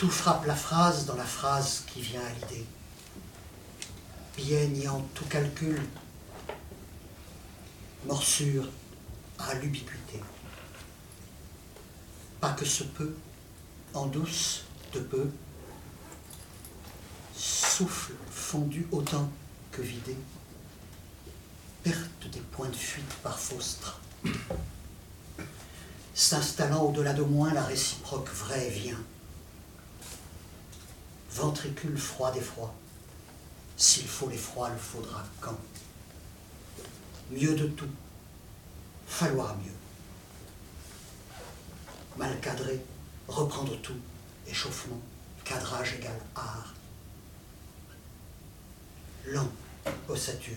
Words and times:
Tout 0.00 0.08
frappe 0.08 0.46
la 0.46 0.56
phrase 0.56 1.04
dans 1.04 1.14
la 1.14 1.26
phrase 1.26 1.84
qui 1.86 2.00
vient 2.00 2.22
à 2.22 2.32
l'idée. 2.32 2.64
Billet 4.34 4.66
niant 4.68 5.06
tout 5.12 5.26
calcul, 5.26 5.78
morsure 8.06 8.66
à 9.38 9.52
l'ubiquité. 9.56 10.22
Pas 12.40 12.54
que 12.54 12.64
ce 12.64 12.82
peu, 12.82 13.14
en 13.92 14.06
douce 14.06 14.64
de 14.94 15.00
peu, 15.00 15.30
souffle 17.36 18.14
fondu 18.30 18.88
autant 18.92 19.30
que 19.70 19.82
vidé, 19.82 20.16
perte 21.82 22.26
des 22.32 22.40
points 22.40 22.70
de 22.70 22.74
fuite 22.74 23.12
par 23.22 23.38
fausse 23.38 23.78
S'installant 26.14 26.84
au-delà 26.84 27.12
de 27.12 27.22
moins, 27.22 27.52
la 27.52 27.64
réciproque 27.64 28.30
vraie 28.30 28.70
vient. 28.70 28.96
Ventricule 31.32 31.96
froid 31.96 32.32
d'effroi. 32.32 32.74
S'il 33.76 34.06
faut 34.06 34.28
l'effroi, 34.28 34.68
le 34.70 34.76
faudra 34.76 35.24
quand? 35.40 35.58
Mieux 37.30 37.54
de 37.54 37.68
tout, 37.68 37.88
falloir 39.06 39.56
mieux. 39.58 39.72
Mal 42.16 42.38
cadré, 42.40 42.80
reprendre 43.28 43.80
tout, 43.80 43.96
échauffement, 44.48 45.00
cadrage 45.44 45.94
égal 45.94 46.18
art. 46.34 46.74
Lent, 49.26 49.48
ossature. 50.08 50.56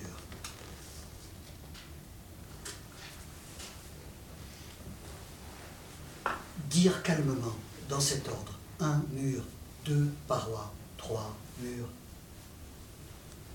Dire 6.70 7.04
calmement, 7.04 7.55
dans 7.87 8.02
cet 8.02 8.27
ordre, 8.27 8.58
un 8.80 9.02
mur, 9.12 9.43
deux 9.85 10.09
parois, 10.27 10.71
trois 10.98 11.35
murs, 11.59 11.89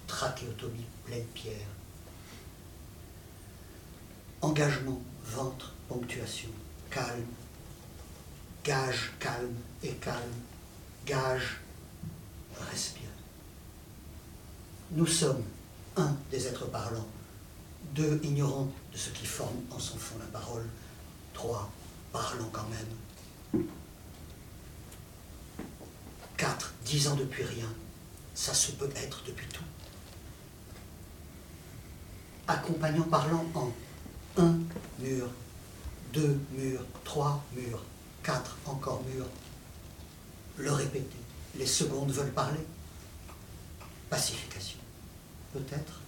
trachéotomie 0.07 0.87
pleine 1.05 1.25
pierre. 1.35 1.67
Engagement, 4.41 5.01
ventre, 5.25 5.73
ponctuation, 5.89 6.51
calme, 6.91 7.27
gage, 8.63 9.13
calme 9.19 9.55
et 9.83 9.95
calme, 9.95 10.19
gage, 11.07 11.61
respire. 12.71 13.09
Nous 14.91 15.07
sommes 15.07 15.43
un 15.97 16.15
des 16.31 16.47
êtres 16.47 16.67
parlants, 16.67 17.09
deux 17.95 18.21
ignorants 18.23 18.71
de 18.93 18.99
ce 18.99 19.11
qui 19.11 19.27
forme 19.27 19.57
en 19.71 19.79
son 19.79 19.97
fond 19.97 20.19
la 20.19 20.27
parole, 20.27 20.67
trois 21.35 21.71
parlants 22.13 22.51
quand 22.53 22.69
même. 22.69 23.65
Quatre, 26.39 26.73
dix 26.85 27.09
ans 27.09 27.17
depuis 27.17 27.43
rien, 27.43 27.69
ça 28.35 28.55
se 28.55 28.71
peut 28.73 28.89
être 28.95 29.23
depuis 29.27 29.49
tout. 29.49 29.65
Accompagnant 32.47 33.03
parlant 33.03 33.45
en 33.55 33.73
un 34.39 34.57
mur, 35.01 35.29
deux 36.13 36.39
murs, 36.53 36.85
trois 37.05 37.45
murs, 37.55 37.83
quatre 38.23 38.57
encore 38.67 39.03
murs. 39.13 39.27
Le 40.57 40.71
répéter. 40.71 41.19
Les 41.57 41.67
secondes 41.67 42.13
veulent 42.13 42.33
parler. 42.33 42.65
Pacification. 44.09 44.79
Peut-être. 45.53 46.01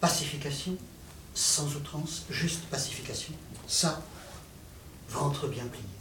Pacification, 0.00 0.76
sans 1.34 1.74
outrance, 1.74 2.22
juste 2.30 2.66
pacification. 2.66 3.34
Ça, 3.66 4.00
ventre 5.08 5.48
bien 5.48 5.66
plié. 5.66 5.95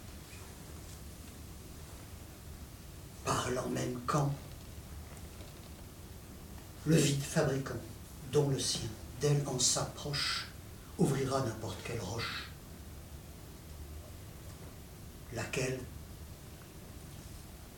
Parlant 3.25 3.67
même 3.69 3.99
quand 4.05 4.31
le 6.86 6.95
vide 6.95 7.23
fabricant, 7.23 7.73
dont 8.31 8.49
le 8.49 8.59
sien, 8.59 8.87
d'elle 9.19 9.43
en 9.47 9.58
s'approche, 9.58 10.45
ouvrira 10.99 11.41
n'importe 11.41 11.77
quelle 11.83 11.99
roche, 11.99 12.47
laquelle? 15.33 15.80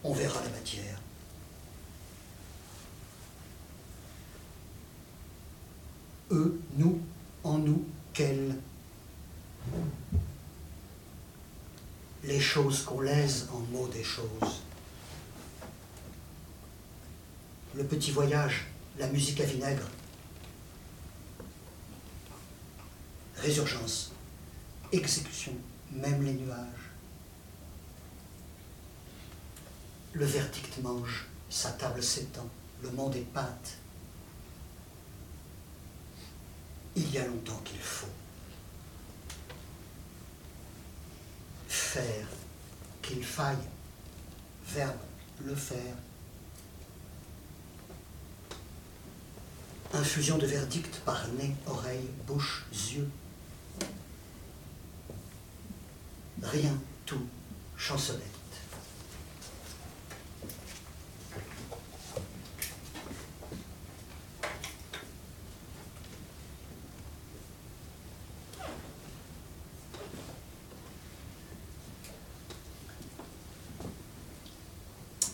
On 0.03 0.13
verra 0.13 0.41
la 0.43 0.49
matière. 0.49 0.99
Eux, 6.31 6.59
nous, 6.75 7.01
en 7.43 7.57
nous, 7.57 7.85
qu'elle? 8.13 8.55
Les 12.23 12.41
choses 12.41 12.83
qu'on 12.83 12.99
laise 12.99 13.47
en 13.53 13.59
mots 13.71 13.87
des 13.87 14.03
choses. 14.03 14.61
Le 17.77 17.83
petit 17.83 18.09
voyage, 18.09 18.65
la 18.97 19.05
musique 19.05 19.39
à 19.39 19.45
vinaigre, 19.45 19.87
résurgence, 23.35 24.13
exécution, 24.91 25.53
même 25.91 26.23
les 26.23 26.33
nuages. 26.33 26.89
Le 30.13 30.25
verdict 30.25 30.79
mange, 30.81 31.27
sa 31.51 31.69
table 31.69 32.01
s'étend, 32.01 32.49
le 32.81 32.89
monde 32.89 33.15
est 33.15 33.31
pâte. 33.31 33.77
Il 36.95 37.11
y 37.11 37.19
a 37.19 37.27
longtemps 37.27 37.61
qu'il 37.63 37.77
faut 37.77 38.09
faire, 41.67 42.27
qu'il 43.03 43.23
faille, 43.23 43.67
verbe, 44.65 44.97
le 45.45 45.53
faire. 45.53 45.93
Infusion 49.99 50.37
de 50.37 50.45
verdict 50.45 51.01
par 51.05 51.27
nez, 51.39 51.55
oreille, 51.65 52.07
bouche, 52.27 52.67
yeux, 52.71 53.09
rien, 56.43 56.77
tout, 57.07 57.25
chansonnette. 57.75 58.21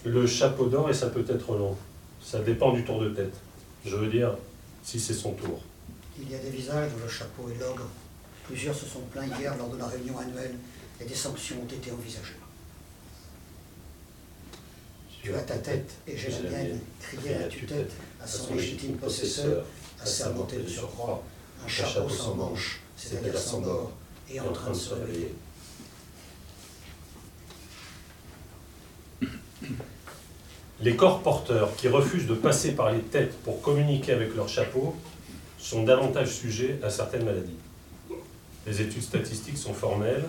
Le 0.06 0.25
chapeau 0.25 0.68
d'or 0.68 0.90
et 0.90 0.94
ça 0.94 1.07
peut 1.07 1.25
être 1.28 1.57
long. 1.57 1.75
Ça 2.22 2.40
dépend 2.40 2.72
du 2.72 2.85
tour 2.85 3.02
de 3.02 3.09
tête. 3.09 3.35
Je 3.85 3.97
veux 3.97 4.07
dire, 4.07 4.38
si 4.84 5.00
c'est 5.00 5.14
son 5.14 5.32
tour. 5.34 5.62
Il 6.20 6.30
y 6.30 6.36
a 6.36 6.40
des 6.40 6.50
visages 6.50 6.92
dont 6.92 7.04
le 7.04 7.10
chapeau 7.10 7.50
est 7.50 7.60
l'ogre. 7.60 7.88
Plusieurs 8.46 8.76
se 8.76 8.86
sont 8.86 9.02
plaints 9.12 9.26
hier 9.40 9.56
lors 9.58 9.70
de 9.70 9.78
la 9.78 9.88
réunion 9.88 10.18
annuelle 10.20 10.56
et 11.00 11.06
des 11.06 11.16
sanctions 11.16 11.56
ont 11.62 11.74
été 11.74 11.92
envisagées. 11.92 12.38
Tu 15.22 15.34
as 15.34 15.42
ta 15.42 15.56
tête 15.56 15.90
et 16.06 16.18
j'ai 16.18 16.30
la 16.30 16.50
mienne, 16.50 16.80
criait 17.00 17.36
à 17.36 17.48
tue-tête 17.48 17.92
à 18.22 18.28
son 18.28 18.56
légitime 18.56 18.98
possesseur, 18.98 19.66
assermenté 20.02 20.58
de 20.58 20.68
surcroît, 20.68 21.24
un 21.64 21.68
chapeau 21.68 22.10
sans 22.10 22.36
manche, 22.36 22.82
c'est-à-dire 22.98 23.38
sans 23.38 23.62
bord, 23.62 23.92
et 24.30 24.40
en 24.42 24.52
train 24.52 24.72
de 24.72 24.76
se 24.76 24.94
réveiller. 24.94 25.34
Les 30.84 30.98
corps 30.98 31.24
porteurs 31.24 31.74
qui 31.78 31.88
refusent 31.88 32.28
de 32.28 32.34
passer 32.34 32.74
par 32.74 32.92
les 32.92 33.00
têtes 33.00 33.42
pour 33.44 33.62
communiquer 33.62 34.12
avec 34.12 34.36
leur 34.36 34.50
chapeau 34.50 34.94
sont 35.58 35.84
davantage 35.84 36.28
sujets 36.28 36.78
à 36.84 36.90
certaines 36.90 37.24
maladies. 37.24 37.56
Les 38.68 38.82
études 38.82 39.02
statistiques 39.02 39.58
sont 39.58 39.74
formelles, 39.74 40.26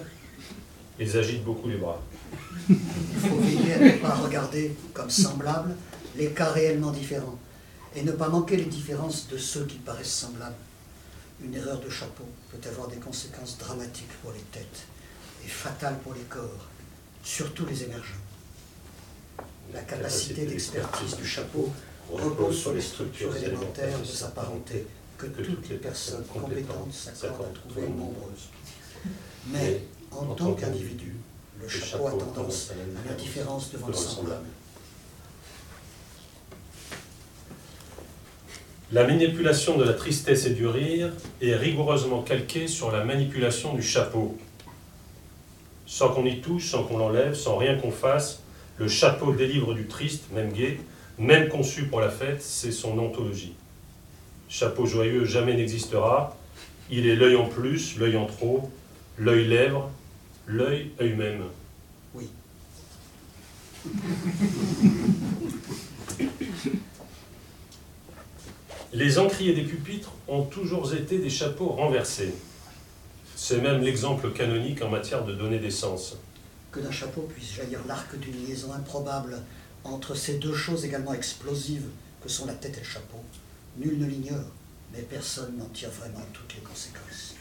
ils 1.01 1.17
agitent 1.17 1.43
beaucoup 1.43 1.69
les 1.69 1.77
bras. 1.77 2.01
Il 2.71 2.77
faut 2.77 3.35
veiller 3.35 3.75
à 3.75 3.79
ne 3.81 3.99
pas 3.99 4.15
regarder 4.15 4.77
comme 4.93 5.11
semblables 5.11 5.75
les 6.17 6.29
cas 6.29 6.53
réellement 6.53 6.93
différents 6.93 7.39
et 7.97 8.03
ne 8.03 8.13
pas 8.13 8.29
manquer 8.29 8.57
les 8.57 8.67
différences 8.67 9.27
de 9.27 9.37
ceux 9.37 9.65
qui 9.65 9.79
paraissent 9.79 10.07
semblables. 10.07 10.55
Une 11.45 11.57
erreur 11.57 11.81
de 11.81 11.91
chapeau 11.91 12.29
peut 12.53 12.69
avoir 12.69 12.87
des 12.87 12.99
conséquences 12.99 13.59
dramatiques 13.59 14.13
pour 14.23 14.31
les 14.31 14.45
têtes 14.53 14.87
et 15.45 15.49
fatales 15.49 15.99
pour 16.05 16.15
les 16.15 16.29
corps, 16.29 16.69
surtout 17.25 17.67
les 17.67 17.83
émergents. 17.83 18.34
La 19.75 19.81
capacité 19.81 20.47
d'expertise 20.47 21.17
du 21.17 21.27
chapeau 21.27 21.69
repose 22.13 22.57
sur 22.57 22.73
les 22.73 22.81
structures 22.81 23.37
élémentaires 23.37 23.99
de 23.99 24.05
sa 24.05 24.29
parenté 24.29 24.87
que 25.19 25.27
toutes 25.27 25.69
les 25.69 25.77
personnes 25.77 26.25
compétentes 26.33 26.93
s'accordent 26.93 27.47
à 27.47 27.59
trouver 27.59 27.89
nombreuses. 27.89 28.51
Mais 29.49 29.83
en 30.13 30.27
tant 30.35 30.53
qu'individu, 30.55 31.17
le 31.61 31.69
chapeau 31.69 32.07
a 32.07 32.11
tendance 32.13 32.71
à 32.71 33.09
la 33.09 33.15
différence 33.17 33.73
devant 33.73 33.89
le 33.89 33.95
semblable. 33.95 34.47
La 38.93 39.05
manipulation 39.09 39.77
de 39.77 39.83
la 39.83 39.95
tristesse 39.95 40.47
et 40.47 40.51
du 40.51 40.69
rire 40.69 41.13
est 41.43 41.57
rigoureusement 41.57 42.23
calquée 42.23 42.69
sur 42.69 42.93
la 42.93 43.03
manipulation 43.05 43.75
du 43.75 43.83
chapeau. 43.83 44.39
sans 45.87 46.09
qu'on 46.11 46.25
y 46.25 46.41
touche, 46.41 46.71
sans 46.71 46.85
qu'on 46.85 46.99
l'enlève, 46.99 47.35
sans 47.35 47.57
rien 47.57 47.77
qu'on 47.79 47.91
fasse, 47.91 48.41
le 48.79 48.89
chapeau 48.89 49.33
délivre 49.33 49.75
du 49.75 49.87
triste, 49.87 50.25
même 50.33 50.53
gai, 50.53 50.81
même 51.19 51.49
conçu 51.49 51.85
pour 51.85 52.01
la 52.01 52.11
fête, 52.11 52.43
c'est 52.43 52.73
son 52.73 52.99
ontologie. 52.99 53.55
Chapeau 54.49 54.87
joyeux 54.87 55.25
jamais 55.25 55.55
n'existera, 55.55 56.37
il 56.91 57.07
est 57.07 57.17
l'œil 57.17 57.37
en 57.37 57.47
plus, 57.47 57.97
l'œil 57.97 58.17
en 58.17 58.27
trop, 58.27 58.71
l'œil 59.19 59.47
lèvre, 59.47 59.91
l'œil 60.47 60.91
œil 61.01 61.15
même. 61.15 61.45
Oui. 62.15 62.29
Les 68.95 69.19
encriers 69.19 69.55
des 69.55 69.65
pupitres 69.65 70.13
ont 70.29 70.43
toujours 70.43 70.95
été 70.95 71.19
des 71.19 71.29
chapeaux 71.29 71.67
renversés. 71.67 72.33
C'est 73.35 73.61
même 73.61 73.83
l'exemple 73.83 74.31
canonique 74.31 74.83
en 74.83 74.89
matière 74.89 75.25
de 75.25 75.33
données 75.33 75.59
d'essence. 75.59 76.17
Que 76.75 76.81
d'un 76.81 76.91
chapeau 76.91 77.21
puisse 77.33 77.53
jaillir 77.53 77.79
l'arc 77.87 78.19
d'une 78.19 78.49
liaison 78.49 78.73
improbable 78.73 79.39
entre 79.85 80.17
ces 80.17 80.39
deux 80.39 80.57
choses 80.57 80.85
également 80.85 81.15
explosives 81.15 81.87
que 82.21 82.29
sont 82.29 82.47
la 82.47 82.55
tête 82.55 82.77
et 82.79 82.81
le 82.81 82.87
chapeau, 82.87 83.23
nul 83.77 83.97
ne 83.97 84.07
l'ignore, 84.07 84.51
mais 84.93 85.03
personne 85.03 85.57
n'en 85.57 85.67
tire 85.67 85.91
vraiment 85.91 86.27
toutes 86.33 86.53
les 86.57 86.63
conséquences. 86.63 87.37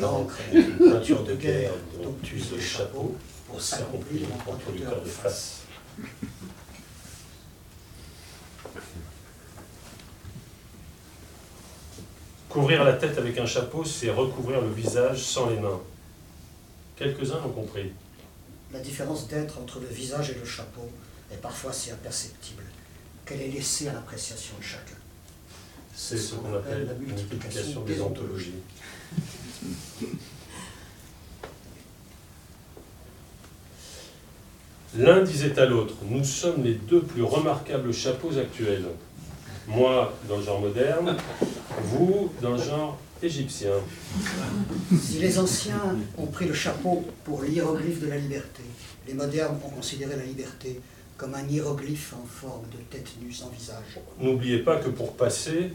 L'encre 0.00 0.38
est 0.50 0.56
une 0.56 0.90
peinture 0.90 1.22
de 1.22 1.34
guerre 1.34 1.72
dont 2.02 2.16
tu 2.22 2.36
le 2.36 2.58
chapeau 2.58 3.14
pour 3.46 3.60
s'accomplir 3.60 4.26
entre 4.46 4.72
le 4.72 4.80
cœur 4.80 5.02
de 5.02 5.08
face. 5.10 5.60
Couvrir 12.48 12.84
la 12.84 12.94
tête 12.94 13.18
avec 13.18 13.36
un 13.36 13.44
chapeau, 13.44 13.84
c'est 13.84 14.08
recouvrir 14.08 14.62
le 14.62 14.70
visage 14.70 15.22
sans 15.22 15.50
les 15.50 15.60
mains. 15.60 15.82
Quelques-uns 16.96 17.42
ont 17.44 17.50
compris. 17.50 17.92
La 18.72 18.80
différence 18.80 19.28
d'être 19.28 19.58
entre 19.58 19.80
le 19.80 19.86
visage 19.86 20.30
et 20.30 20.34
le 20.34 20.44
chapeau 20.44 20.90
est 21.30 21.36
parfois 21.36 21.72
si 21.72 21.90
imperceptible 21.90 22.64
qu'elle 23.24 23.42
est 23.42 23.48
laissée 23.48 23.88
à 23.88 23.92
l'appréciation 23.92 24.56
de 24.58 24.62
chacun. 24.64 24.96
C'est 25.94 26.16
ce 26.16 26.34
qu'on 26.34 26.54
appelle 26.54 26.86
la 26.86 26.94
multiplication 26.94 27.82
des 27.82 28.00
ontologies. 28.00 28.54
L'un 34.98 35.22
disait 35.22 35.58
à 35.58 35.66
l'autre, 35.66 35.94
nous 36.08 36.24
sommes 36.24 36.64
les 36.64 36.74
deux 36.74 37.02
plus 37.02 37.22
remarquables 37.22 37.92
chapeaux 37.92 38.38
actuels. 38.38 38.86
Moi, 39.66 40.14
dans 40.28 40.38
le 40.38 40.42
genre 40.42 40.60
moderne, 40.60 41.14
vous, 41.82 42.32
dans 42.40 42.52
le 42.52 42.62
genre 42.62 42.96
égyptien. 43.22 43.72
Si 45.00 45.18
les 45.18 45.38
anciens 45.38 45.96
ont 46.18 46.26
pris 46.26 46.46
le 46.46 46.54
chapeau 46.54 47.04
pour 47.24 47.42
l'hiéroglyphe 47.42 48.00
de 48.00 48.08
la 48.08 48.18
liberté, 48.18 48.62
les 49.06 49.14
modernes 49.14 49.56
ont 49.64 49.70
considéré 49.70 50.16
la 50.16 50.24
liberté 50.24 50.80
comme 51.16 51.34
un 51.34 51.46
hiéroglyphe 51.46 52.12
en 52.12 52.26
forme 52.26 52.64
de 52.70 52.78
tête 52.90 53.08
nue 53.22 53.32
sans 53.32 53.48
visage. 53.48 54.00
N'oubliez 54.20 54.58
pas 54.58 54.76
que 54.76 54.88
pour 54.88 55.14
passer 55.14 55.70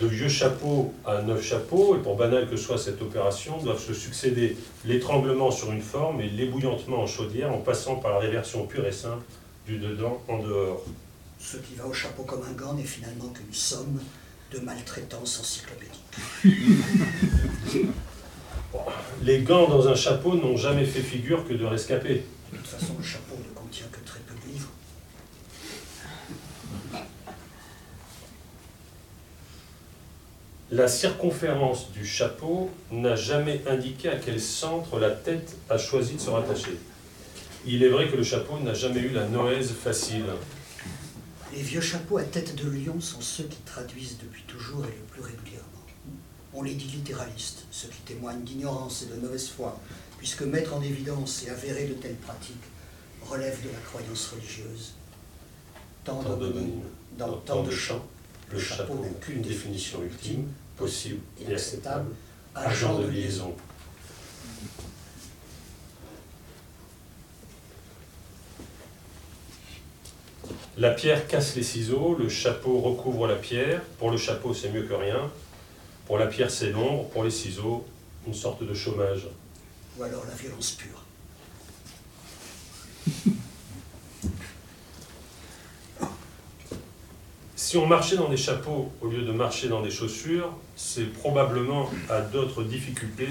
de 0.00 0.06
vieux 0.06 0.28
chapeaux 0.28 0.94
à 1.04 1.20
neuf 1.20 1.44
chapeaux, 1.44 1.94
et 1.94 1.98
pour 1.98 2.16
banal 2.16 2.48
que 2.48 2.56
soit 2.56 2.78
cette 2.78 3.02
opération, 3.02 3.58
doivent 3.62 3.84
se 3.84 3.92
succéder 3.92 4.56
l'étranglement 4.86 5.50
sur 5.50 5.72
une 5.72 5.82
forme 5.82 6.22
et 6.22 6.28
l'ébouillantement 6.28 7.02
en 7.02 7.06
chaudière 7.06 7.52
en 7.52 7.58
passant 7.58 7.96
par 7.96 8.12
la 8.12 8.18
réversion 8.18 8.66
pure 8.66 8.86
et 8.86 8.92
simple 8.92 9.24
du 9.66 9.78
dedans 9.78 10.22
en 10.28 10.38
dehors. 10.38 10.82
Ce 11.38 11.58
qui 11.58 11.74
va 11.74 11.86
au 11.86 11.92
chapeau 11.92 12.22
comme 12.22 12.42
un 12.48 12.52
gant 12.52 12.72
n'est 12.74 12.82
finalement 12.82 13.28
qu'une 13.28 13.52
somme 13.52 14.00
de 14.52 14.58
maltraitance 14.60 15.40
encyclopédique. 15.40 16.00
les 19.22 19.42
gants 19.42 19.68
dans 19.68 19.88
un 19.88 19.94
chapeau 19.94 20.34
n'ont 20.34 20.56
jamais 20.56 20.84
fait 20.84 21.00
figure 21.00 21.46
que 21.46 21.54
de 21.54 21.64
rescapés. 21.64 22.24
De 22.52 22.56
toute 22.56 22.66
façon, 22.66 22.94
le 22.98 23.04
chapeau 23.04 23.36
ne 23.36 23.54
contient 23.54 23.86
que 23.92 24.00
très 24.04 24.20
peu 24.20 24.34
de 24.34 24.52
livres. 24.52 24.70
La 30.72 30.88
circonférence 30.88 31.90
du 31.92 32.06
chapeau 32.06 32.70
n'a 32.90 33.16
jamais 33.16 33.62
indiqué 33.68 34.08
à 34.08 34.16
quel 34.16 34.40
centre 34.40 34.98
la 34.98 35.10
tête 35.10 35.56
a 35.68 35.78
choisi 35.78 36.14
de 36.14 36.20
se 36.20 36.30
rattacher. 36.30 36.78
Il 37.66 37.82
est 37.82 37.88
vrai 37.88 38.08
que 38.08 38.16
le 38.16 38.22
chapeau 38.22 38.58
n'a 38.58 38.72
jamais 38.74 39.00
eu 39.00 39.10
la 39.10 39.26
noèse 39.26 39.72
facile. 39.72 40.24
Les 41.52 41.62
vieux 41.62 41.80
chapeaux 41.80 42.18
à 42.18 42.22
tête 42.22 42.54
de 42.54 42.70
lion 42.70 43.00
sont 43.00 43.20
ceux 43.20 43.44
qui 43.44 43.58
traduisent 43.62 44.18
depuis 44.22 44.42
toujours 44.44 44.84
et 44.84 44.96
le 44.96 45.04
plus 45.10 45.20
régulièrement. 45.20 45.66
On 46.54 46.62
les 46.62 46.74
dit 46.74 46.86
littéralistes, 46.86 47.64
ce 47.72 47.88
qui 47.88 48.00
témoigne 48.06 48.42
d'ignorance 48.42 49.02
et 49.02 49.06
de 49.06 49.20
mauvaise 49.20 49.48
foi, 49.48 49.80
puisque 50.18 50.42
mettre 50.42 50.74
en 50.74 50.82
évidence 50.82 51.44
et 51.44 51.50
avérer 51.50 51.86
de 51.88 51.94
telles 51.94 52.16
pratiques 52.16 52.54
relève 53.26 53.60
de 53.64 53.68
la 53.68 53.78
croyance 53.78 54.28
religieuse. 54.28 54.92
Tant 56.04 56.22
dans 57.18 57.36
tant 57.38 57.62
de 57.64 57.70
chants, 57.70 58.06
le 58.52 58.58
chapeau 58.58 58.94
n'a 58.94 59.08
qu'une 59.20 59.42
définition 59.42 60.02
ultime, 60.02 60.46
possible 60.76 61.20
et 61.40 61.52
acceptable, 61.52 62.10
agent 62.54 63.00
de 63.00 63.08
liaison. 63.08 63.54
La 70.78 70.90
pierre 70.90 71.26
casse 71.26 71.56
les 71.56 71.62
ciseaux, 71.62 72.16
le 72.18 72.28
chapeau 72.28 72.80
recouvre 72.80 73.26
la 73.26 73.36
pierre. 73.36 73.82
Pour 73.98 74.10
le 74.10 74.16
chapeau, 74.16 74.54
c'est 74.54 74.70
mieux 74.70 74.82
que 74.82 74.94
rien. 74.94 75.30
Pour 76.06 76.18
la 76.18 76.26
pierre, 76.26 76.50
c'est 76.50 76.70
l'ombre. 76.70 77.08
Pour 77.08 77.24
les 77.24 77.30
ciseaux, 77.30 77.86
une 78.26 78.34
sorte 78.34 78.64
de 78.64 78.74
chômage. 78.74 79.28
Ou 79.98 80.02
alors 80.02 80.24
la 80.26 80.34
violence 80.34 80.72
pure. 80.72 81.04
Si 87.70 87.76
on 87.76 87.86
marchait 87.86 88.16
dans 88.16 88.28
des 88.28 88.36
chapeaux 88.36 88.90
au 89.00 89.06
lieu 89.06 89.22
de 89.22 89.30
marcher 89.30 89.68
dans 89.68 89.80
des 89.80 89.92
chaussures, 89.92 90.52
c'est 90.74 91.04
probablement 91.04 91.88
à 92.08 92.20
d'autres 92.20 92.64
difficultés 92.64 93.28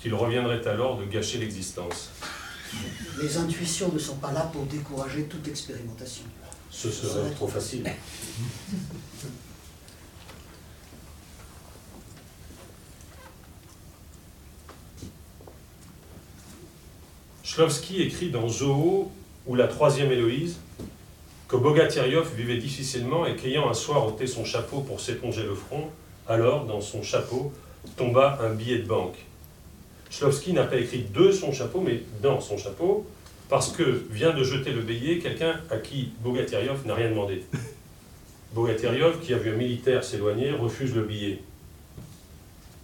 qu'il 0.00 0.14
reviendrait 0.14 0.64
alors 0.68 0.96
de 0.96 1.04
gâcher 1.06 1.38
l'existence. 1.38 2.10
Les 3.20 3.36
intuitions 3.36 3.90
ne 3.92 3.98
sont 3.98 4.18
pas 4.18 4.30
là 4.30 4.48
pour 4.52 4.64
décourager 4.66 5.24
toute 5.24 5.48
expérimentation. 5.48 6.22
Ce 6.70 6.90
serait 6.90 7.30
trop 7.30 7.48
facile. 7.48 7.84
Shlovsky 17.42 18.02
écrit 18.02 18.30
dans 18.30 18.48
Zoo 18.48 19.10
ou 19.46 19.54
La 19.54 19.66
troisième 19.66 20.12
Héloïse 20.12 20.56
que 21.48 21.56
Bogatiriov 21.56 22.32
vivait 22.36 22.58
difficilement 22.58 23.26
et 23.26 23.34
qu'ayant 23.34 23.68
un 23.68 23.74
soir 23.74 24.06
ôté 24.06 24.28
son 24.28 24.44
chapeau 24.44 24.82
pour 24.82 25.00
s'éponger 25.00 25.42
le 25.42 25.56
front, 25.56 25.90
alors, 26.28 26.64
dans 26.64 26.80
son 26.80 27.02
chapeau, 27.02 27.52
tomba 27.96 28.38
un 28.40 28.50
billet 28.50 28.78
de 28.78 28.86
banque. 28.86 29.16
Shlovsky 30.10 30.52
n'a 30.52 30.62
pas 30.62 30.76
écrit 30.76 31.04
de 31.12 31.32
son 31.32 31.52
chapeau, 31.52 31.80
mais 31.80 32.02
dans 32.22 32.40
son 32.40 32.56
chapeau, 32.56 33.04
parce 33.50 33.72
que 33.72 33.82
vient 34.10 34.32
de 34.32 34.44
jeter 34.44 34.72
le 34.72 34.80
billet 34.80 35.18
quelqu'un 35.18 35.60
à 35.70 35.76
qui 35.78 36.12
Bogatiriov 36.22 36.86
n'a 36.86 36.94
rien 36.94 37.10
demandé. 37.10 37.44
Bogatiriov, 38.54 39.20
qui 39.20 39.34
a 39.34 39.38
vu 39.38 39.50
un 39.50 39.56
militaire 39.56 40.04
s'éloigner, 40.04 40.52
refuse 40.52 40.94
le 40.94 41.02
billet. 41.02 41.42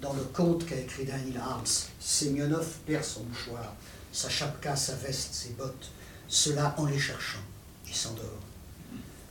Dans 0.02 0.12
le 0.12 0.22
conte 0.34 0.66
qu'a 0.66 0.76
écrit 0.76 1.04
Daniel 1.04 1.40
Arms, 1.40 1.86
Semyonov 2.00 2.66
perd 2.84 3.04
son 3.04 3.22
mouchoir, 3.22 3.74
sa 4.10 4.28
chapka, 4.28 4.74
sa 4.74 4.96
veste, 4.96 5.34
ses 5.34 5.50
bottes, 5.50 5.90
cela 6.26 6.74
en 6.78 6.86
les 6.86 6.98
cherchant. 6.98 7.38
Il 7.86 7.94
s'endort. 7.94 8.42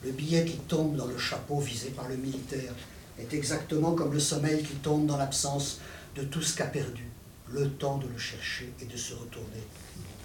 Le 0.05 0.11
billet 0.11 0.45
qui 0.45 0.57
tombe 0.57 0.95
dans 0.95 1.07
le 1.07 1.17
chapeau 1.17 1.59
visé 1.59 1.89
par 1.89 2.07
le 2.07 2.15
militaire 2.15 2.73
est 3.19 3.33
exactement 3.33 3.93
comme 3.93 4.13
le 4.13 4.19
sommeil 4.19 4.63
qui 4.63 4.75
tombe 4.75 5.05
dans 5.05 5.17
l'absence 5.17 5.81
de 6.15 6.23
tout 6.23 6.41
ce 6.41 6.55
qu'a 6.55 6.67
perdu, 6.67 7.09
le 7.51 7.69
temps 7.71 7.97
de 7.97 8.07
le 8.07 8.17
chercher 8.17 8.71
et 8.81 8.85
de 8.85 8.95
se 8.95 9.13
retourner. 9.13 9.63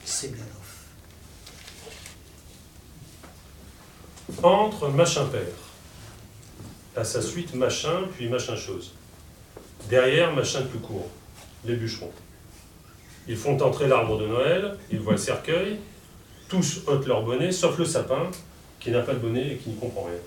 Semyonov. 0.05 0.70
Entre 4.43 4.89
machin 4.89 5.27
père. 5.27 5.41
À 6.97 7.05
sa 7.05 7.21
suite 7.21 7.55
machin, 7.55 8.03
puis 8.15 8.29
machin 8.29 8.57
chose. 8.57 8.93
Derrière, 9.89 10.35
machin 10.35 10.63
plus 10.63 10.79
court. 10.79 11.09
Les 11.65 11.77
bûcherons. 11.77 12.13
Ils 13.29 13.37
font 13.37 13.61
entrer 13.61 13.87
l'arbre 13.87 14.19
de 14.19 14.27
Noël, 14.27 14.77
ils 14.91 14.99
voient 14.99 15.13
le 15.13 15.19
cercueil, 15.19 15.79
tous 16.49 16.81
ôtent 16.87 17.07
leur 17.07 17.23
bonnet, 17.23 17.53
sauf 17.53 17.79
le 17.79 17.85
sapin, 17.85 18.31
qui 18.81 18.91
n'a 18.91 19.01
pas 19.03 19.13
de 19.13 19.19
bonnet 19.19 19.53
et 19.53 19.57
qui 19.57 19.71
ne 19.71 19.77
comprend 19.77 20.05
rien. 20.05 20.19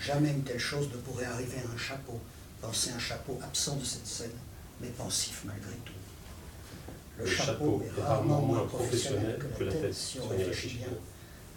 Jamais 0.00 0.30
une 0.30 0.42
telle 0.42 0.58
chose 0.58 0.88
ne 0.92 0.96
pourrait 0.96 1.26
arriver 1.26 1.58
à 1.58 1.74
un 1.74 1.78
chapeau. 1.78 2.18
Pensez 2.60 2.90
un 2.90 2.98
chapeau 2.98 3.38
absent 3.44 3.76
de 3.76 3.84
cette 3.84 4.06
scène, 4.06 4.36
mais 4.80 4.88
pensif 4.88 5.42
malgré 5.44 5.74
tout. 5.84 5.92
Le, 7.18 7.26
chapeau, 7.26 7.82
est 7.84 8.00
rarement 8.00 8.40
moins 8.40 8.66
professionnel 8.66 9.38
que 9.58 9.64
la 9.64 9.72
tête, 9.72 9.94
si 9.94 10.18
on 10.20 10.28
réfléchit 10.28 10.78
bien. 10.78 10.88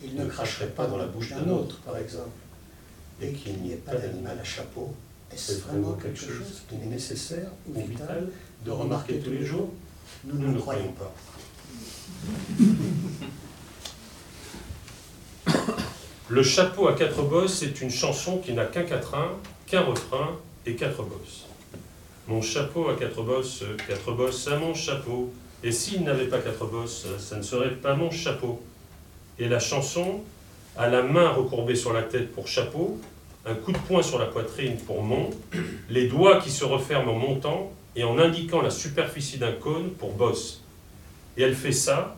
Il 0.01 0.15
ne 0.15 0.25
cracherait 0.25 0.68
pas 0.68 0.88
dans 0.88 0.98
la 0.98 1.08
bouche 1.08 1.29
d'un 1.29 1.50
autre, 1.50 1.77
par 1.79 1.98
exemple. 1.98 2.29
Et 3.22 3.34
qu'il 3.34 3.62
n'y 3.62 3.74
ait 3.74 3.75
pas 3.75 3.96
d'animal 3.96 4.39
à 4.39 4.44
chapeau, 4.44 4.94
est-ce 5.32 5.60
vraiment 5.60 5.94
quelque 5.94 6.20
chose 6.20 6.63
qui 6.70 6.75
est 6.75 6.86
nécessaire 6.86 7.50
ou 7.68 7.82
vital 7.82 8.29
de 8.65 8.72
remarquer 8.72 9.20
tous 9.20 9.32
les 9.32 9.46
jours 9.46 9.70
Nous 10.24 10.39
ne 10.39 10.53
le 10.53 10.60
croyons 10.60 10.94
pas. 10.94 11.13
Le 16.29 16.44
chapeau 16.44 16.88
à 16.88 16.94
quatre 16.94 17.24
bosses, 17.24 17.60
c'est 17.60 17.82
une 17.82 17.89
chanson 17.89 18.38
qui 18.38 18.53
n'a 18.53 18.65
qu'un 18.65 18.84
quatrain, 18.84 19.32
qu'un 19.65 19.82
refrain 19.82 20.38
et 20.65 20.75
quatre 20.75 21.03
bosses. 21.03 21.46
Mon 22.27 22.41
chapeau 22.41 22.89
à 22.89 22.96
quatre 22.96 23.24
bosses, 23.24 23.63
quatre 23.88 24.12
bosses 24.12 24.48
à 24.48 24.58
mon 24.58 24.74
chapeau. 24.74 25.34
Et 25.63 25.72
s'il 25.72 26.03
n'avait 26.03 26.27
pas 26.27 26.38
quatre 26.38 26.65
bosses, 26.68 27.08
ça 27.18 27.36
ne 27.36 27.41
serait 27.41 27.72
pas 27.75 27.96
mon 27.96 28.12
chapeau. 28.12 28.62
Et 29.39 29.48
la 29.48 29.60
chanson 29.60 30.19
a 30.77 30.89
la 30.89 31.01
main 31.01 31.29
recourbée 31.29 31.75
sur 31.75 31.93
la 31.93 32.03
tête 32.03 32.34
pour 32.34 32.48
chapeau, 32.48 33.00
un 33.46 33.55
coup 33.55 33.72
de 33.72 33.77
poing 33.77 34.03
sur 34.03 34.19
la 34.19 34.25
poitrine 34.25 34.75
pour 34.86 35.01
mon, 35.01 35.29
les 35.89 36.08
doigts 36.08 36.41
qui 36.41 36.51
se 36.51 36.65
referment 36.65 37.13
en 37.13 37.17
montant 37.17 37.72
et 37.96 38.03
en 38.03 38.19
indiquant 38.19 38.62
la 38.62 38.69
superficie 38.69 39.38
d'un 39.38 39.53
cône 39.53 39.91
pour 39.91 40.12
bosse. 40.12 40.62
Et 41.38 41.43
elle 41.43 41.55
fait 41.55 41.72
ça 41.72 42.17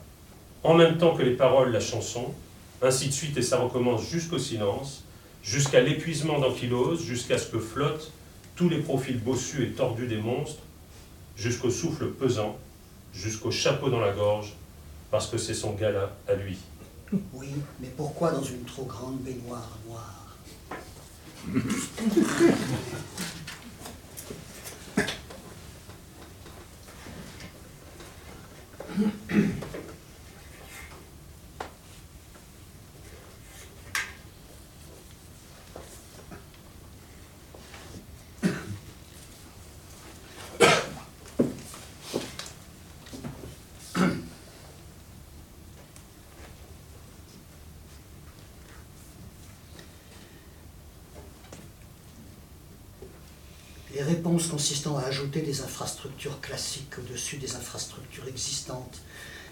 en 0.63 0.73
même 0.73 0.97
temps 0.97 1.15
que 1.15 1.21
les 1.21 1.35
paroles 1.35 1.67
de 1.67 1.73
la 1.73 1.79
chanson, 1.79 2.33
ainsi 2.81 3.07
de 3.07 3.13
suite, 3.13 3.37
et 3.37 3.43
ça 3.43 3.59
recommence 3.59 4.09
jusqu'au 4.09 4.39
silence, 4.39 5.03
jusqu'à 5.43 5.81
l'épuisement 5.81 6.39
d'ankylose, 6.39 7.03
jusqu'à 7.03 7.37
ce 7.37 7.47
que 7.47 7.59
flottent 7.59 8.11
tous 8.55 8.67
les 8.67 8.79
profils 8.79 9.19
bossus 9.19 9.63
et 9.63 9.69
tordus 9.69 10.07
des 10.07 10.17
monstres, 10.17 10.63
jusqu'au 11.35 11.69
souffle 11.69 12.07
pesant, 12.07 12.57
jusqu'au 13.13 13.51
chapeau 13.51 13.89
dans 13.89 13.99
la 13.99 14.11
gorge, 14.11 14.53
parce 15.11 15.27
que 15.27 15.37
c'est 15.37 15.53
son 15.53 15.73
gala 15.73 16.11
à 16.27 16.33
lui. 16.33 16.57
Oui, 17.11 17.49
mais 17.79 17.89
pourquoi 17.97 18.31
dans 18.31 18.43
une 18.43 18.63
trop 18.63 18.85
grande 18.85 19.19
baignoire 19.19 19.77
noire 19.85 20.37
Les 54.01 54.15
réponses 54.15 54.47
consistant 54.47 54.97
à 54.97 55.03
ajouter 55.03 55.43
des 55.43 55.61
infrastructures 55.61 56.41
classiques 56.41 56.97
au-dessus 56.97 57.37
des 57.37 57.55
infrastructures 57.55 58.27
existantes 58.27 58.99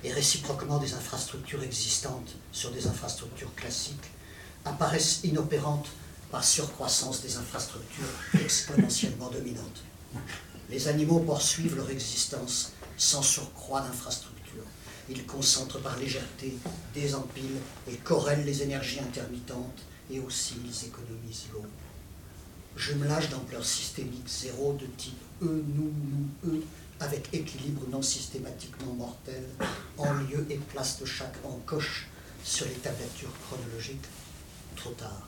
et 0.04 0.12
réciproquement 0.12 0.80
des 0.80 0.96
infrastructures 0.96 1.62
existantes 1.62 2.34
sur 2.52 2.72
des 2.72 2.88
infrastructures 2.88 3.54
classiques 3.54 4.10
apparaissent 4.66 5.20
inopérantes 5.24 5.90
par 6.32 6.44
surcroissance 6.44 7.22
des 7.22 7.38
infrastructures 7.38 8.10
exponentiellement 8.44 9.30
dominantes. 9.30 9.84
Les 10.72 10.88
animaux 10.88 11.20
poursuivent 11.20 11.76
leur 11.76 11.92
existence 11.92 12.72
sans 12.98 13.22
surcroît 13.22 13.82
d'infrastructures. 13.82 14.66
Ils 15.12 15.28
concentrent 15.28 15.80
par 15.80 15.96
légèreté, 16.00 16.58
désempilent 16.96 17.62
et 17.88 17.98
corrèlent 17.98 18.46
les 18.46 18.64
énergies 18.64 19.00
intermittentes 19.00 19.84
et 20.10 20.20
aussi 20.20 20.56
ils 20.66 20.88
économisent 20.88 21.46
l'eau 21.54 21.66
jumelage 22.76 23.30
d'ampleur 23.30 23.66
systémique 23.66 24.28
zéro 24.28 24.74
de 24.74 24.86
type 24.98 25.20
E, 25.42 25.46
nous, 25.46 25.92
nous, 26.44 26.52
E, 26.52 26.64
avec 27.00 27.34
équilibre 27.34 27.84
non 27.90 28.02
systématiquement 28.02 28.94
mortel, 28.94 29.44
en 29.98 30.14
lieu 30.14 30.46
et 30.50 30.58
place 30.58 31.00
de 31.00 31.06
chaque 31.06 31.38
encoche 31.46 32.08
sur 32.44 32.66
les 32.66 32.74
tablatures 32.74 33.32
chronologiques, 33.48 34.06
trop 34.76 34.92
tard. 34.92 35.28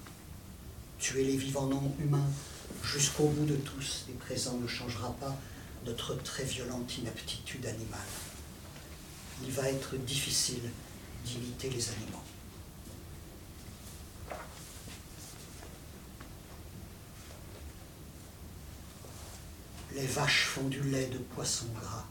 Tuer 1.00 1.24
les 1.24 1.38
vivants 1.38 1.67
non 1.67 1.93
humains 2.00 2.29
jusqu'au 2.83 3.27
bout 3.27 3.45
de 3.45 3.55
tous 3.55 4.05
les 4.07 4.13
présents 4.15 4.57
ne 4.57 4.67
changera 4.67 5.13
pas 5.13 5.36
notre 5.86 6.15
très 6.21 6.43
violente 6.43 6.98
inaptitude 6.98 7.65
animale. 7.65 8.00
Il 9.43 9.51
va 9.51 9.69
être 9.69 9.95
difficile 9.98 10.69
d'imiter 11.25 11.69
les 11.69 11.89
animaux. 11.89 12.24
Les 19.95 20.05
vaches 20.05 20.45
font 20.45 20.67
du 20.67 20.81
lait 20.83 21.07
de 21.07 21.17
poisson 21.17 21.65
gras. 21.79 22.05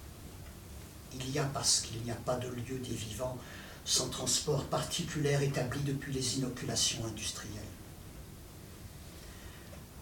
Il 1.15 1.31
y 1.31 1.39
a, 1.39 1.45
parce 1.45 1.81
qu'il 1.81 2.03
n'y 2.03 2.11
a 2.11 2.17
pas 2.17 2.37
de 2.37 2.49
lieu 2.49 2.79
des 2.79 2.95
vivants, 2.95 3.39
sans 3.85 4.09
transport 4.09 4.65
particulier 4.67 5.39
établi 5.43 5.81
depuis 5.81 6.13
les 6.13 6.39
inoculations 6.39 7.05
industrielles. 7.07 7.63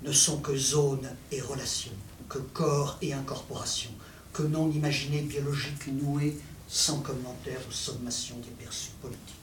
Ne 0.02 0.12
sont 0.12 0.40
que 0.40 0.56
zones 0.56 1.08
et 1.32 1.40
relations, 1.40 1.92
que 2.28 2.38
corps 2.38 2.98
et 3.00 3.12
incorporation, 3.12 3.90
que 4.32 4.42
non 4.42 4.70
imaginés 4.70 5.22
biologiques 5.22 5.88
noués 5.88 6.36
sans 6.68 7.00
commentaire 7.00 7.60
ou 7.68 7.72
sommation 7.72 8.36
des 8.38 8.50
perçus 8.50 8.90
politiques. 9.00 9.34